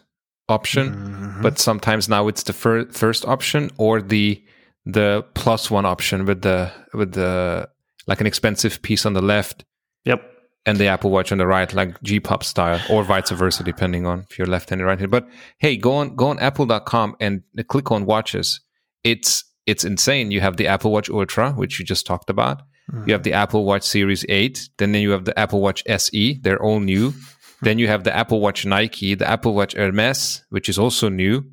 option, 0.48 0.90
mm-hmm. 0.90 1.42
but 1.42 1.58
sometimes 1.58 2.08
now 2.08 2.28
it's 2.28 2.42
the 2.42 2.52
fir- 2.52 2.90
first 2.90 3.24
option 3.24 3.70
or 3.78 4.02
the 4.02 4.42
the 4.86 5.24
plus 5.34 5.70
one 5.70 5.86
option 5.86 6.26
with 6.26 6.42
the 6.42 6.70
with 6.92 7.12
the 7.12 7.68
like 8.06 8.20
an 8.20 8.26
expensive 8.26 8.82
piece 8.82 9.06
on 9.06 9.14
the 9.14 9.22
left. 9.22 9.64
Yep. 10.04 10.26
And 10.66 10.76
the 10.76 10.88
Apple 10.88 11.10
Watch 11.10 11.32
on 11.32 11.38
the 11.38 11.46
right, 11.46 11.72
like 11.72 12.02
G 12.02 12.20
Pop 12.20 12.44
style, 12.44 12.80
or 12.90 13.02
vice 13.02 13.30
versa, 13.30 13.64
depending 13.64 14.04
on 14.06 14.26
if 14.28 14.38
you're 14.38 14.46
left-handed, 14.46 14.84
right-handed. 14.84 15.10
But 15.10 15.26
hey, 15.58 15.76
go 15.76 15.94
on 15.94 16.16
go 16.16 16.28
on 16.28 16.38
Apple.com 16.38 17.16
and 17.18 17.42
click 17.68 17.90
on 17.90 18.04
watches. 18.04 18.60
It's 19.04 19.44
it's 19.66 19.84
insane. 19.84 20.30
You 20.30 20.40
have 20.40 20.56
the 20.56 20.66
Apple 20.66 20.90
Watch 20.90 21.10
Ultra, 21.10 21.52
which 21.52 21.78
you 21.78 21.84
just 21.84 22.06
talked 22.06 22.30
about. 22.30 22.62
Mm. 22.92 23.06
You 23.06 23.12
have 23.12 23.22
the 23.22 23.32
Apple 23.32 23.64
Watch 23.64 23.82
Series 23.82 24.24
8. 24.28 24.70
Then 24.78 24.94
you 24.94 25.10
have 25.10 25.24
the 25.24 25.38
Apple 25.38 25.60
Watch 25.60 25.82
SE. 25.86 26.38
They're 26.42 26.62
all 26.62 26.80
new. 26.80 27.12
then 27.62 27.78
you 27.78 27.86
have 27.86 28.04
the 28.04 28.14
Apple 28.14 28.40
Watch 28.40 28.64
Nike, 28.64 29.14
the 29.14 29.28
Apple 29.28 29.54
Watch 29.54 29.74
Hermes, 29.74 30.44
which 30.50 30.68
is 30.68 30.78
also 30.78 31.08
new, 31.08 31.44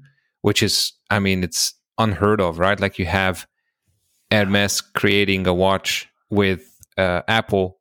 which 0.42 0.64
is, 0.64 0.94
I 1.10 1.20
mean, 1.20 1.44
it's 1.44 1.74
unheard 1.98 2.42
of, 2.42 2.60
right? 2.60 2.80
Like 2.80 2.98
you 2.98 3.06
have 3.06 3.46
Hermes 4.32 4.82
creating 4.82 5.48
a 5.48 5.54
watch 5.54 6.08
with 6.30 6.62
uh, 6.98 7.22
Apple, 7.28 7.80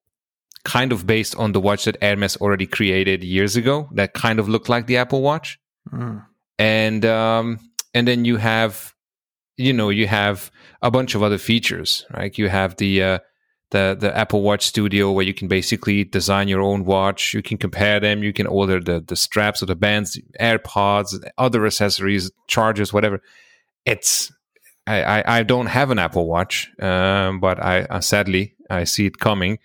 kind 0.64 0.92
of 0.92 1.06
based 1.06 1.36
on 1.36 1.52
the 1.52 1.60
watch 1.60 1.84
that 1.84 2.02
Hermes 2.02 2.36
already 2.36 2.66
created 2.66 3.22
years 3.22 3.56
ago, 3.56 3.88
that 3.92 4.14
kind 4.14 4.38
of 4.38 4.48
looked 4.48 4.68
like 4.68 4.86
the 4.86 4.96
Apple 4.96 5.22
Watch, 5.22 5.58
mm. 5.92 6.24
and 6.58 7.04
um, 7.04 7.60
and 7.94 8.06
then 8.06 8.24
you 8.24 8.36
have, 8.36 8.94
you 9.56 9.72
know, 9.72 9.90
you 9.90 10.06
have 10.06 10.50
a 10.82 10.90
bunch 10.90 11.14
of 11.14 11.22
other 11.22 11.38
features, 11.38 12.04
right? 12.14 12.36
You 12.36 12.48
have 12.48 12.76
the 12.76 13.02
uh, 13.02 13.18
the 13.70 13.96
the 13.98 14.16
Apple 14.16 14.42
Watch 14.42 14.66
Studio 14.66 15.12
where 15.12 15.24
you 15.24 15.34
can 15.34 15.48
basically 15.48 16.04
design 16.04 16.48
your 16.48 16.60
own 16.60 16.84
watch. 16.84 17.34
You 17.34 17.42
can 17.42 17.58
compare 17.58 18.00
them. 18.00 18.22
You 18.22 18.32
can 18.32 18.46
order 18.46 18.80
the 18.80 19.00
the 19.00 19.16
straps 19.16 19.62
or 19.62 19.66
the 19.66 19.76
bands, 19.76 20.20
AirPods, 20.40 21.18
other 21.38 21.66
accessories, 21.66 22.30
chargers, 22.48 22.92
whatever 22.92 23.20
it's 23.86 24.32
I, 24.86 25.02
I, 25.02 25.38
I 25.38 25.42
don't 25.42 25.66
have 25.66 25.90
an 25.90 25.98
Apple 25.98 26.26
Watch, 26.28 26.70
um, 26.80 27.40
but 27.40 27.62
I 27.62 27.82
uh, 27.82 28.00
sadly 28.00 28.54
I 28.68 28.84
see 28.84 29.06
it 29.06 29.18
coming. 29.18 29.58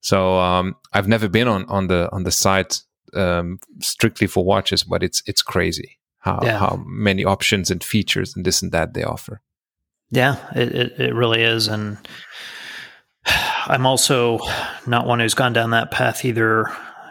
So 0.00 0.38
um, 0.38 0.76
I've 0.92 1.08
never 1.08 1.28
been 1.28 1.48
on, 1.48 1.64
on 1.66 1.88
the 1.88 2.10
on 2.12 2.24
the 2.24 2.30
site 2.30 2.82
um, 3.14 3.58
strictly 3.80 4.26
for 4.26 4.44
watches, 4.44 4.84
but 4.84 5.02
it's 5.02 5.22
it's 5.26 5.42
crazy 5.42 5.98
how 6.22 6.40
yeah. 6.42 6.58
how 6.58 6.82
many 6.86 7.24
options 7.24 7.70
and 7.70 7.82
features 7.84 8.34
and 8.34 8.44
this 8.44 8.62
and 8.62 8.72
that 8.72 8.94
they 8.94 9.02
offer. 9.02 9.40
Yeah, 10.10 10.36
it, 10.54 10.74
it, 10.74 11.00
it 11.00 11.14
really 11.14 11.42
is, 11.42 11.68
and 11.68 11.98
I'm 13.26 13.86
also 13.86 14.38
not 14.86 15.06
one 15.06 15.20
who's 15.20 15.34
gone 15.34 15.52
down 15.52 15.70
that 15.70 15.90
path 15.90 16.24
either. 16.24 16.66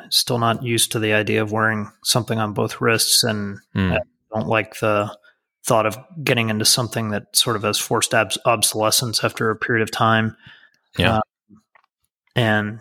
Still 0.10 0.40
not 0.40 0.64
used 0.64 0.92
to 0.92 1.00
the 1.00 1.14
idea 1.14 1.42
of 1.42 1.52
wearing 1.52 1.90
something 2.04 2.40
on 2.40 2.54
both 2.54 2.82
wrists, 2.82 3.24
and 3.24 3.60
mm. 3.76 3.94
I 3.94 4.00
don't 4.34 4.48
like 4.48 4.80
the 4.80 5.16
thought 5.64 5.86
of 5.86 5.98
getting 6.24 6.50
into 6.50 6.66
something 6.66 7.10
that 7.10 7.36
sort 7.36 7.56
of 7.56 7.64
has 7.64 7.78
forced 7.78 8.14
abs- 8.14 8.38
obsolescence 8.46 9.24
after 9.24 9.50
a 9.50 9.56
period 9.56 9.84
of 9.84 9.92
time. 9.92 10.36
Yeah. 10.98 11.18
Uh, 11.18 11.22
and 12.36 12.80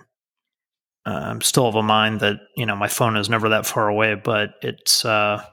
uh, 1.07 1.11
I'm 1.11 1.41
still 1.41 1.67
of 1.67 1.75
a 1.75 1.83
mind 1.83 2.21
that, 2.21 2.37
you 2.57 2.67
know, 2.67 2.77
my 2.77 2.89
phone 2.89 3.17
is 3.17 3.29
never 3.29 3.51
that 3.51 3.67
far 3.67 3.89
away, 3.89 4.15
but 4.15 4.55
it's, 4.63 5.05
uh, 5.05 5.45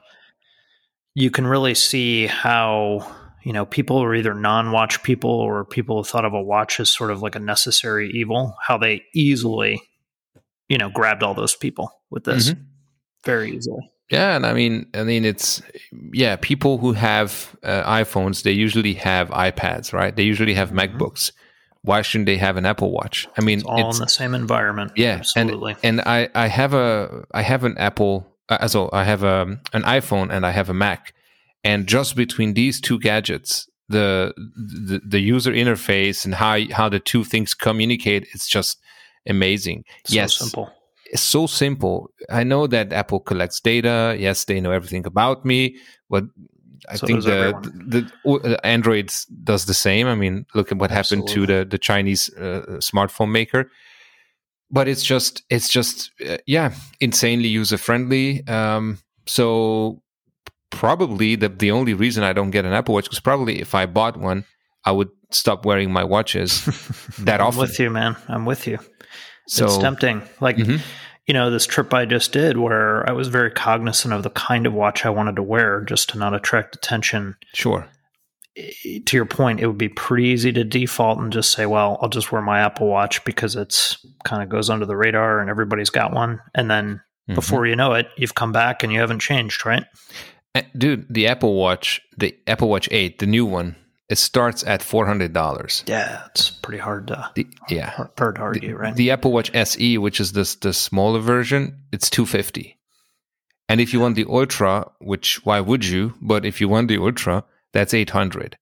you 1.18 1.32
can 1.32 1.48
really 1.48 1.74
see 1.74 2.28
how, 2.28 3.04
you 3.42 3.52
know, 3.52 3.66
people 3.66 4.00
are 4.00 4.14
either 4.14 4.34
non 4.34 4.70
watch 4.70 5.02
people 5.02 5.30
or 5.30 5.64
people 5.64 5.96
who 5.96 6.04
thought 6.04 6.24
of 6.24 6.32
a 6.32 6.40
watch 6.40 6.78
as 6.78 6.92
sort 6.92 7.10
of 7.10 7.22
like 7.22 7.34
a 7.34 7.40
necessary 7.40 8.08
evil, 8.12 8.56
how 8.64 8.78
they 8.78 9.02
easily, 9.12 9.82
you 10.68 10.78
know, 10.78 10.88
grabbed 10.88 11.24
all 11.24 11.34
those 11.34 11.56
people 11.56 11.90
with 12.08 12.22
this 12.22 12.50
mm-hmm. 12.50 12.62
very 13.24 13.50
easily. 13.50 13.90
Yeah, 14.10 14.36
and 14.36 14.46
I 14.46 14.54
mean, 14.54 14.86
I 14.94 15.02
mean, 15.02 15.24
it's 15.24 15.60
yeah. 16.12 16.36
People 16.36 16.78
who 16.78 16.92
have 16.92 17.54
uh, 17.64 17.82
iPhones, 17.82 18.44
they 18.44 18.52
usually 18.52 18.94
have 18.94 19.28
iPads, 19.30 19.92
right? 19.92 20.14
They 20.14 20.22
usually 20.22 20.54
have 20.54 20.70
mm-hmm. 20.70 20.96
MacBooks. 20.96 21.32
Why 21.82 22.02
shouldn't 22.02 22.26
they 22.26 22.36
have 22.36 22.56
an 22.56 22.64
Apple 22.64 22.92
Watch? 22.92 23.26
I 23.36 23.42
mean, 23.42 23.58
it's 23.58 23.66
all 23.66 23.90
it's, 23.90 23.98
in 23.98 24.04
the 24.04 24.08
same 24.08 24.34
environment. 24.34 24.92
Yeah, 24.94 25.16
absolutely. 25.18 25.74
And, 25.82 25.98
and 25.98 26.08
I, 26.08 26.28
I 26.34 26.46
have 26.46 26.74
a, 26.74 27.26
I 27.32 27.42
have 27.42 27.64
an 27.64 27.76
Apple, 27.76 28.26
so 28.66 28.90
I 28.92 29.04
have 29.04 29.22
a, 29.22 29.42
um, 29.42 29.60
an 29.72 29.82
iPhone 29.82 30.30
and 30.30 30.46
I 30.46 30.50
have 30.50 30.68
a 30.68 30.74
Mac, 30.74 31.14
and 31.64 31.86
just 31.86 32.16
between 32.16 32.54
these 32.54 32.80
two 32.80 32.98
gadgets, 32.98 33.68
the 33.88 34.34
the, 34.36 35.00
the 35.04 35.20
user 35.20 35.52
interface 35.52 36.24
and 36.24 36.34
how 36.34 36.58
how 36.72 36.88
the 36.88 37.00
two 37.00 37.24
things 37.24 37.54
communicate, 37.54 38.26
it's 38.32 38.48
just 38.48 38.78
amazing. 39.26 39.84
So 40.06 40.14
yes, 40.14 40.36
simple 40.36 40.70
it's 41.10 41.22
so 41.22 41.46
simple. 41.46 42.10
I 42.30 42.44
know 42.44 42.66
that 42.66 42.92
Apple 42.92 43.20
collects 43.20 43.60
data. 43.60 44.16
Yes, 44.18 44.44
they 44.44 44.60
know 44.60 44.72
everything 44.72 45.06
about 45.06 45.44
me, 45.44 45.76
but 46.10 46.24
I 46.88 46.96
so 46.96 47.06
think 47.06 47.24
the, 47.24 47.58
the, 47.86 48.12
the 48.24 48.54
uh, 48.54 48.56
Android 48.64 49.12
does 49.44 49.66
the 49.66 49.74
same. 49.74 50.06
I 50.06 50.14
mean, 50.14 50.46
look 50.54 50.70
at 50.70 50.78
what 50.78 50.90
Absolutely. 50.90 51.30
happened 51.30 51.48
to 51.48 51.54
the 51.54 51.64
the 51.64 51.78
Chinese 51.78 52.30
uh, 52.34 52.78
smartphone 52.80 53.30
maker. 53.30 53.70
But 54.70 54.88
it's 54.88 55.02
just 55.02 55.42
it's 55.48 55.68
just 55.68 56.10
uh, 56.26 56.38
yeah, 56.46 56.74
insanely 57.00 57.48
user 57.48 57.78
friendly. 57.78 58.46
Um, 58.46 58.98
so 59.26 60.02
probably 60.70 61.36
the 61.36 61.48
the 61.48 61.70
only 61.70 61.94
reason 61.94 62.22
I 62.22 62.32
don't 62.32 62.50
get 62.50 62.64
an 62.64 62.72
Apple 62.72 62.94
Watch 62.94 63.08
is 63.10 63.20
probably 63.20 63.60
if 63.60 63.74
I 63.74 63.86
bought 63.86 64.16
one, 64.16 64.44
I 64.84 64.92
would 64.92 65.08
stop 65.30 65.64
wearing 65.64 65.92
my 65.92 66.04
watches 66.04 66.64
that 67.18 67.40
often. 67.40 67.60
I'm 67.60 67.68
with 67.68 67.78
you, 67.78 67.90
man. 67.90 68.16
I'm 68.28 68.44
with 68.44 68.66
you. 68.66 68.78
So 69.48 69.64
it's 69.64 69.78
tempting. 69.78 70.22
Like, 70.40 70.56
mm-hmm. 70.56 70.76
you 71.26 71.34
know, 71.34 71.50
this 71.50 71.66
trip 71.66 71.92
I 71.94 72.04
just 72.04 72.32
did 72.32 72.58
where 72.58 73.08
I 73.08 73.12
was 73.12 73.28
very 73.28 73.50
cognizant 73.50 74.12
of 74.12 74.22
the 74.22 74.30
kind 74.30 74.66
of 74.66 74.74
watch 74.74 75.06
I 75.06 75.10
wanted 75.10 75.36
to 75.36 75.42
wear 75.42 75.80
just 75.80 76.10
to 76.10 76.18
not 76.18 76.34
attract 76.34 76.76
attention. 76.76 77.36
Sure. 77.54 77.88
To 79.06 79.16
your 79.16 79.26
point, 79.26 79.60
it 79.60 79.66
would 79.66 79.78
be 79.78 79.88
pretty 79.88 80.28
easy 80.28 80.52
to 80.52 80.64
default 80.64 81.18
and 81.18 81.32
just 81.32 81.52
say, 81.52 81.66
well, 81.66 81.98
I'll 82.02 82.08
just 82.08 82.32
wear 82.32 82.42
my 82.42 82.60
Apple 82.60 82.88
Watch 82.88 83.24
because 83.24 83.56
it's 83.56 84.04
kind 84.24 84.42
of 84.42 84.48
goes 84.48 84.70
under 84.70 84.86
the 84.86 84.96
radar 84.96 85.40
and 85.40 85.48
everybody's 85.48 85.90
got 85.90 86.12
one. 86.12 86.40
And 86.54 86.70
then 86.70 86.96
mm-hmm. 86.96 87.34
before 87.34 87.66
you 87.66 87.76
know 87.76 87.92
it, 87.94 88.08
you've 88.16 88.34
come 88.34 88.52
back 88.52 88.82
and 88.82 88.92
you 88.92 89.00
haven't 89.00 89.20
changed, 89.20 89.64
right? 89.64 89.84
Dude, 90.76 91.06
the 91.08 91.28
Apple 91.28 91.54
Watch, 91.54 92.00
the 92.16 92.36
Apple 92.46 92.68
Watch 92.68 92.88
8, 92.90 93.18
the 93.18 93.26
new 93.26 93.46
one, 93.46 93.76
it 94.08 94.16
starts 94.16 94.64
at 94.64 94.82
four 94.82 95.06
hundred 95.06 95.32
dollars. 95.34 95.84
Yeah, 95.86 96.24
it's 96.30 96.50
pretty 96.50 96.78
hard 96.78 97.08
to 97.08 97.30
The, 97.34 97.46
yeah, 97.68 97.90
hard, 97.90 98.10
hard 98.18 98.34
to 98.36 98.40
argue, 98.40 98.68
the, 98.68 98.76
right? 98.76 98.96
the 98.96 99.10
Apple 99.10 99.32
Watch 99.32 99.50
SE, 99.54 99.98
which 99.98 100.18
is 100.18 100.32
this 100.32 100.56
the 100.56 100.72
smaller 100.72 101.20
version, 101.20 101.82
it's 101.92 102.08
two 102.08 102.24
fifty. 102.24 102.78
And 103.68 103.82
if 103.82 103.92
you 103.92 104.00
want 104.00 104.16
the 104.16 104.24
Ultra, 104.26 104.90
which 104.98 105.44
why 105.44 105.60
would 105.60 105.84
you? 105.84 106.14
But 106.22 106.46
if 106.46 106.58
you 106.60 106.68
want 106.68 106.88
the 106.88 106.96
Ultra, 106.96 107.44
that's 107.72 107.94
eight 107.94 108.10
hundred. 108.10 108.56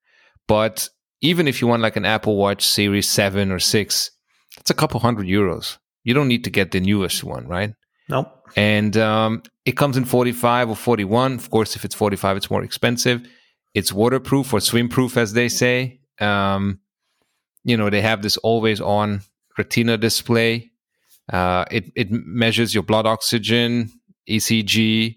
But 0.49 0.89
even 1.21 1.49
if 1.49 1.61
you 1.61 1.67
want 1.67 1.83
like 1.83 1.97
an 1.97 2.05
Apple 2.05 2.37
Watch 2.37 2.65
Series 2.65 3.09
seven 3.09 3.51
or 3.51 3.59
six, 3.59 4.11
it's 4.59 4.71
a 4.71 4.75
couple 4.75 5.01
hundred 5.01 5.27
euros. 5.27 5.79
You 6.05 6.15
don't 6.15 6.29
need 6.29 6.45
to 6.45 6.51
get 6.51 6.71
the 6.71 6.81
newest 6.81 7.25
one, 7.25 7.49
right? 7.49 7.73
nope. 8.09 8.29
and 8.57 8.97
um, 8.97 9.43
it 9.65 9.73
comes 9.73 9.97
in 9.97 10.05
45 10.05 10.71
or 10.71 10.77
41 10.77 11.35
of 11.35 11.51
course 11.51 11.77
if 11.77 11.85
it's 11.85 11.95
45 11.95 12.37
it's 12.37 12.51
more 12.51 12.63
expensive 12.63 13.27
it's 13.75 13.93
waterproof 13.93 14.53
or 14.53 14.61
swim 14.61 14.89
proof 14.89 15.17
as 15.17 15.33
they 15.33 15.49
say 15.49 16.01
um, 16.21 16.81
you 17.65 17.77
know 17.77 17.91
they 17.91 18.01
have 18.01 18.23
this 18.23 18.37
always 18.39 18.81
on 18.81 19.23
retina 19.59 19.97
display 19.97 20.71
uh, 21.33 21.65
it, 21.71 21.91
it 21.97 22.09
measures 22.11 22.75
your 22.75 22.83
blood 22.85 23.07
oxygen 23.07 23.91
ecg 24.29 25.17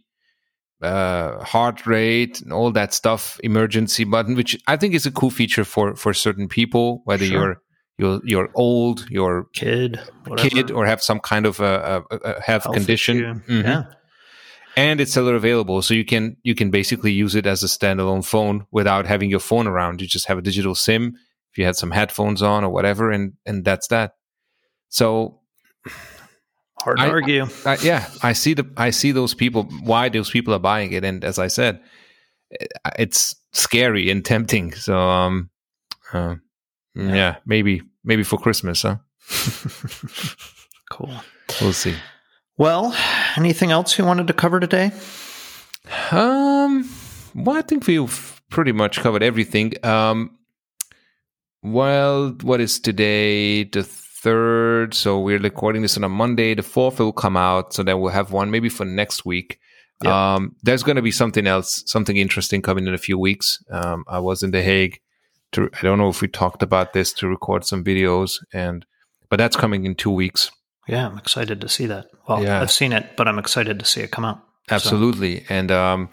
uh, 0.82 1.44
heart 1.44 1.86
rate 1.86 2.42
and 2.42 2.54
all 2.54 2.72
that 2.72 2.94
stuff 2.94 3.40
emergency 3.44 4.04
button 4.06 4.36
which 4.36 4.58
i 4.68 4.78
think 4.78 4.94
is 4.94 5.06
a 5.06 5.12
cool 5.12 5.30
feature 5.30 5.66
for 5.66 5.96
for 5.96 6.14
certain 6.14 6.48
people 6.48 7.02
whether 7.06 7.26
Sure. 7.26 7.38
you're 7.38 7.62
you're 7.98 8.22
you're 8.24 8.50
old 8.56 9.06
you're 9.10 9.46
Kid, 9.54 10.00
whatever. 10.26 10.50
kid 10.50 10.72
or 10.72 10.86
have 10.86 11.04
some 11.04 11.20
kind 11.20 11.46
of 11.46 11.60
a, 11.60 12.04
a, 12.10 12.16
a 12.16 12.42
health, 12.42 12.64
Health 12.64 12.74
condition. 12.76 13.44
Mhm. 13.48 13.64
Yeah. 13.64 13.84
and 14.78 15.02
it's 15.02 15.12
still 15.12 15.28
available 15.28 15.82
so 15.82 15.94
you 15.94 16.06
can 16.06 16.38
you 16.44 16.56
can 16.56 16.70
basically 16.72 17.12
use 17.12 17.36
it 17.36 17.46
as 17.46 17.62
a 17.62 17.68
standalone 17.68 18.24
phone 18.24 18.66
without 18.72 19.06
having 19.06 19.30
your 19.30 19.42
phone 19.42 19.68
around 19.68 20.00
you 20.02 20.08
just 20.08 20.28
have 20.28 20.38
a 20.38 20.42
digital 20.42 20.76
sim 20.76 21.14
if 21.52 21.58
you 21.58 21.66
had 21.66 21.76
some 21.76 21.92
headphones 21.92 22.42
on 22.42 22.64
or 22.64 22.70
whatever 22.70 23.12
and 23.12 23.34
and 23.46 23.66
that's 23.66 23.88
that 23.90 24.14
so 24.88 25.42
Hard 26.84 26.98
to 26.98 27.04
I- 27.04 27.10
argue. 27.10 27.46
I, 27.66 27.78
yeah 27.84 28.10
i 28.24 28.34
see 28.34 28.54
the 28.54 28.66
i 28.78 28.90
see 28.90 29.12
those 29.12 29.34
people 29.34 29.64
why 29.84 30.10
those 30.10 30.30
people 30.30 30.54
are 30.54 30.60
buying 30.60 30.92
it 30.94 31.04
and 31.04 31.24
as 31.26 31.38
i 31.40 31.48
said 31.48 31.80
eh, 32.60 32.66
it's 32.98 33.36
scary 33.54 34.10
and 34.10 34.24
tempting 34.24 34.74
so 34.74 34.98
um 34.98 35.50
uh, 36.14 36.36
yeah 36.96 37.36
maybe 37.46 37.82
maybe 38.04 38.24
for 38.24 38.38
christmas 38.40 38.84
huh 38.84 38.98
cool. 40.92 41.12
we'll 41.62 41.74
see 41.74 41.96
Well, 42.58 42.94
anything 43.38 43.72
else 43.72 43.98
you 43.98 44.04
wanted 44.06 44.28
to 44.28 44.34
cover 44.34 44.60
today? 44.60 44.92
Um, 46.12 46.90
well, 47.34 47.56
I 47.58 47.62
think 47.62 47.88
we've 47.88 48.42
pretty 48.50 48.74
much 48.74 49.00
covered 49.00 49.24
everything. 49.24 49.74
Um, 49.86 50.38
well, 51.64 52.36
what 52.42 52.60
is 52.60 52.80
today? 52.82 53.64
The 53.64 53.84
third. 54.22 54.94
So 54.94 55.20
we're 55.20 55.40
recording 55.40 55.82
this 55.82 55.98
on 55.98 56.04
a 56.04 56.10
Monday. 56.10 56.54
The 56.54 56.64
fourth 56.64 57.00
will 57.00 57.14
come 57.14 57.38
out. 57.38 57.74
So 57.74 57.84
then 57.84 58.00
we'll 58.00 58.12
have 58.12 58.32
one 58.32 58.52
maybe 58.52 58.70
for 58.70 58.86
next 58.86 59.26
week. 59.26 59.60
Yep. 60.04 60.14
Um, 60.14 60.56
there's 60.64 60.84
going 60.84 60.96
to 60.96 61.02
be 61.02 61.12
something 61.12 61.46
else, 61.48 61.84
something 61.86 62.16
interesting 62.18 62.62
coming 62.62 62.88
in 62.88 62.94
a 62.94 62.98
few 62.98 63.18
weeks. 63.18 63.64
Um, 63.70 64.06
I 64.08 64.20
was 64.20 64.44
in 64.44 64.52
The 64.52 64.62
Hague. 64.62 65.00
To, 65.54 65.70
I 65.74 65.82
don't 65.82 65.98
know 65.98 66.10
if 66.10 66.22
we 66.22 66.28
talked 66.28 66.62
about 66.62 66.94
this 66.94 67.12
to 67.14 67.28
record 67.28 67.66
some 67.66 67.84
videos, 67.84 68.38
and 68.54 68.86
but 69.30 69.38
that's 69.38 69.56
coming 69.56 69.84
in 69.86 69.96
two 69.96 70.12
weeks. 70.12 70.52
Yeah, 70.88 71.08
I'm 71.08 71.18
excited 71.18 71.60
to 71.62 71.68
see 71.68 71.88
that. 71.88 72.06
Well, 72.28 72.44
Yeah. 72.44 72.62
I've 72.62 72.72
seen 72.72 72.94
it, 72.94 73.16
but 73.18 73.28
I'm 73.28 73.40
excited 73.40 73.80
to 73.80 73.86
see 73.86 74.02
it 74.02 74.12
come 74.12 74.26
out. 74.26 74.38
So, 74.70 74.76
Absolutely, 74.76 75.46
and 75.50 75.72
um, 75.72 76.10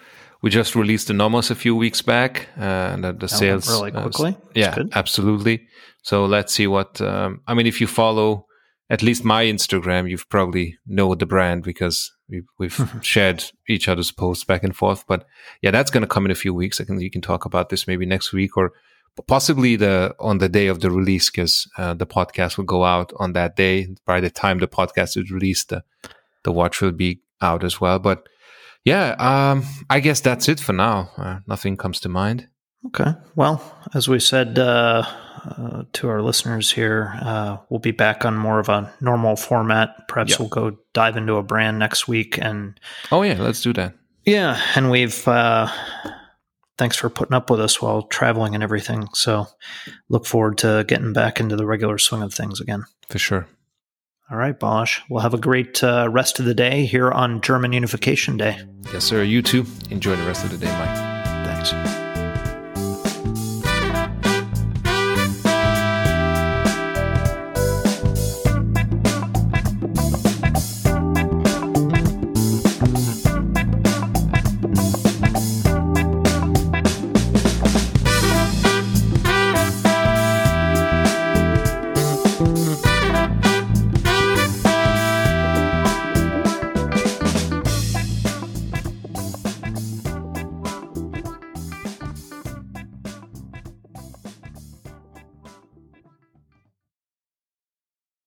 we 0.47 0.51
just 0.51 0.77
released 0.77 1.09
the 1.09 1.13
Nomos 1.13 1.51
a 1.51 1.57
few 1.57 1.75
weeks 1.75 2.03
back, 2.03 2.47
uh, 2.57 2.93
and 2.93 3.03
the, 3.03 3.13
that 3.15 3.31
sales 3.31 3.69
really 3.69 3.91
uh, 3.91 4.03
quickly. 4.03 4.31
That's 4.55 4.55
yeah, 4.55 4.85
absolutely. 4.93 5.67
So 6.03 6.25
let's 6.25 6.53
see 6.53 6.69
what. 6.69 7.01
Um, 7.01 7.41
I 7.49 7.55
mean, 7.55 7.67
if 7.67 7.81
you 7.81 7.89
follow 7.89 8.47
at 8.89 9.03
least 9.03 9.25
my 9.25 9.45
Instagram, 9.45 10.09
you've 10.09 10.29
probably 10.29 10.79
know 10.87 11.17
the 11.17 11.27
brand 11.27 11.65
because 11.65 12.13
we, 12.29 12.43
we've 12.61 12.81
shared 13.03 13.43
each 13.69 13.89
other's 13.89 14.13
posts 14.13 14.45
back 14.45 14.63
and 14.63 14.77
forth. 14.77 15.05
But 15.09 15.27
yeah, 15.63 15.73
that's 15.73 15.91
going 15.91 16.03
to 16.03 16.07
come 16.07 16.25
in 16.25 16.31
a 16.31 16.37
few 16.37 16.55
weeks. 16.55 16.81
I 16.81 16.85
can 16.85 17.01
you 17.01 17.11
can 17.11 17.23
talk 17.23 17.45
about 17.45 17.71
this 17.71 17.89
maybe 17.89 18.07
next 18.07 18.33
week 18.33 18.57
or 18.57 18.73
possibly 19.27 19.75
the 19.75 20.15
on 20.21 20.39
the 20.39 20.49
day 20.49 20.69
of 20.69 20.79
the 20.79 20.93
release 20.93 21.29
because 21.29 21.69
uh, 21.77 21.95
the 21.95 22.07
podcast 22.07 22.57
will 22.57 22.67
go 22.67 22.85
out 22.85 23.13
on 23.17 23.33
that 23.33 23.57
day. 23.57 23.89
By 24.05 24.21
the 24.21 24.31
time 24.31 24.61
the 24.61 24.69
podcast 24.69 25.17
is 25.17 25.33
released, 25.33 25.71
the 25.71 25.83
the 26.45 26.53
watch 26.53 26.81
will 26.81 26.93
be 26.93 27.19
out 27.41 27.65
as 27.65 27.81
well. 27.81 27.99
But 27.99 28.29
yeah, 28.87 29.15
um, 29.19 29.65
I 29.91 30.01
guess 30.01 30.21
that's 30.23 30.49
it 30.49 30.61
for 30.61 30.73
now. 30.73 31.11
Uh, 31.19 31.41
nothing 31.47 31.77
comes 31.77 32.01
to 32.01 32.09
mind. 32.09 32.49
Okay. 32.87 33.13
Well, 33.35 33.61
as 33.95 34.09
we 34.09 34.21
said 34.21 34.59
uh, 34.59 35.03
uh, 35.45 35.83
to 35.95 36.09
our 36.09 36.23
listeners 36.23 36.71
here, 36.71 37.13
uh, 37.21 37.57
we'll 37.69 37.81
be 37.81 37.91
back 37.91 38.25
on 38.25 38.37
more 38.37 38.61
of 38.61 38.69
a 38.69 38.93
normal 39.01 39.35
format. 39.37 40.07
Perhaps 40.09 40.31
Yeah. 40.33 40.37
we'll 40.39 40.49
go 40.49 40.79
dive 40.95 41.17
into 41.17 41.35
a 41.35 41.43
brand 41.43 41.79
next 41.81 42.07
week. 42.07 42.39
And 42.41 42.79
Oh 43.11 43.23
yeah, 43.23 43.39
let's 43.43 43.61
do 43.61 43.73
that. 43.73 43.95
yeah, 44.25 44.61
and 44.77 44.91
we've, 44.91 45.27
uh, 45.27 45.67
thanks 46.79 46.97
for 46.97 47.09
putting 47.11 47.35
up 47.35 47.51
with 47.51 47.59
us 47.61 47.83
while 47.83 48.03
traveling 48.03 48.55
and 48.55 48.63
everything. 48.63 49.09
So 49.15 49.47
look 50.09 50.25
forward 50.27 50.59
to 50.59 50.85
getting 50.87 51.13
back 51.13 51.41
into 51.41 51.57
the 51.57 51.67
regular 51.67 51.99
swing 51.99 52.23
of 52.23 52.33
things 52.33 52.61
again. 52.61 52.85
For 53.09 53.19
sure. 53.19 53.49
All 54.31 54.37
right, 54.37 54.59
Bosch. 54.59 55.01
We'll 55.09 55.21
have 55.21 55.35
a 55.35 55.39
great 55.39 55.83
uh, 55.85 56.09
rest 56.11 56.41
of 56.41 56.47
the 56.47 56.55
day 56.55 56.85
here 56.85 57.13
on 57.13 57.41
German 57.41 57.73
Unification 57.73 58.37
Day. 58.37 58.59
Yes, 58.93 59.05
sir. 59.05 59.23
You 59.23 59.41
too. 59.41 59.65
Enjoy 59.91 60.17
the 60.17 60.27
rest 60.27 60.45
of 60.45 60.51
the 60.51 60.59
day, 60.59 60.73
Mike. 60.79 61.17
Thanks. 61.47 61.96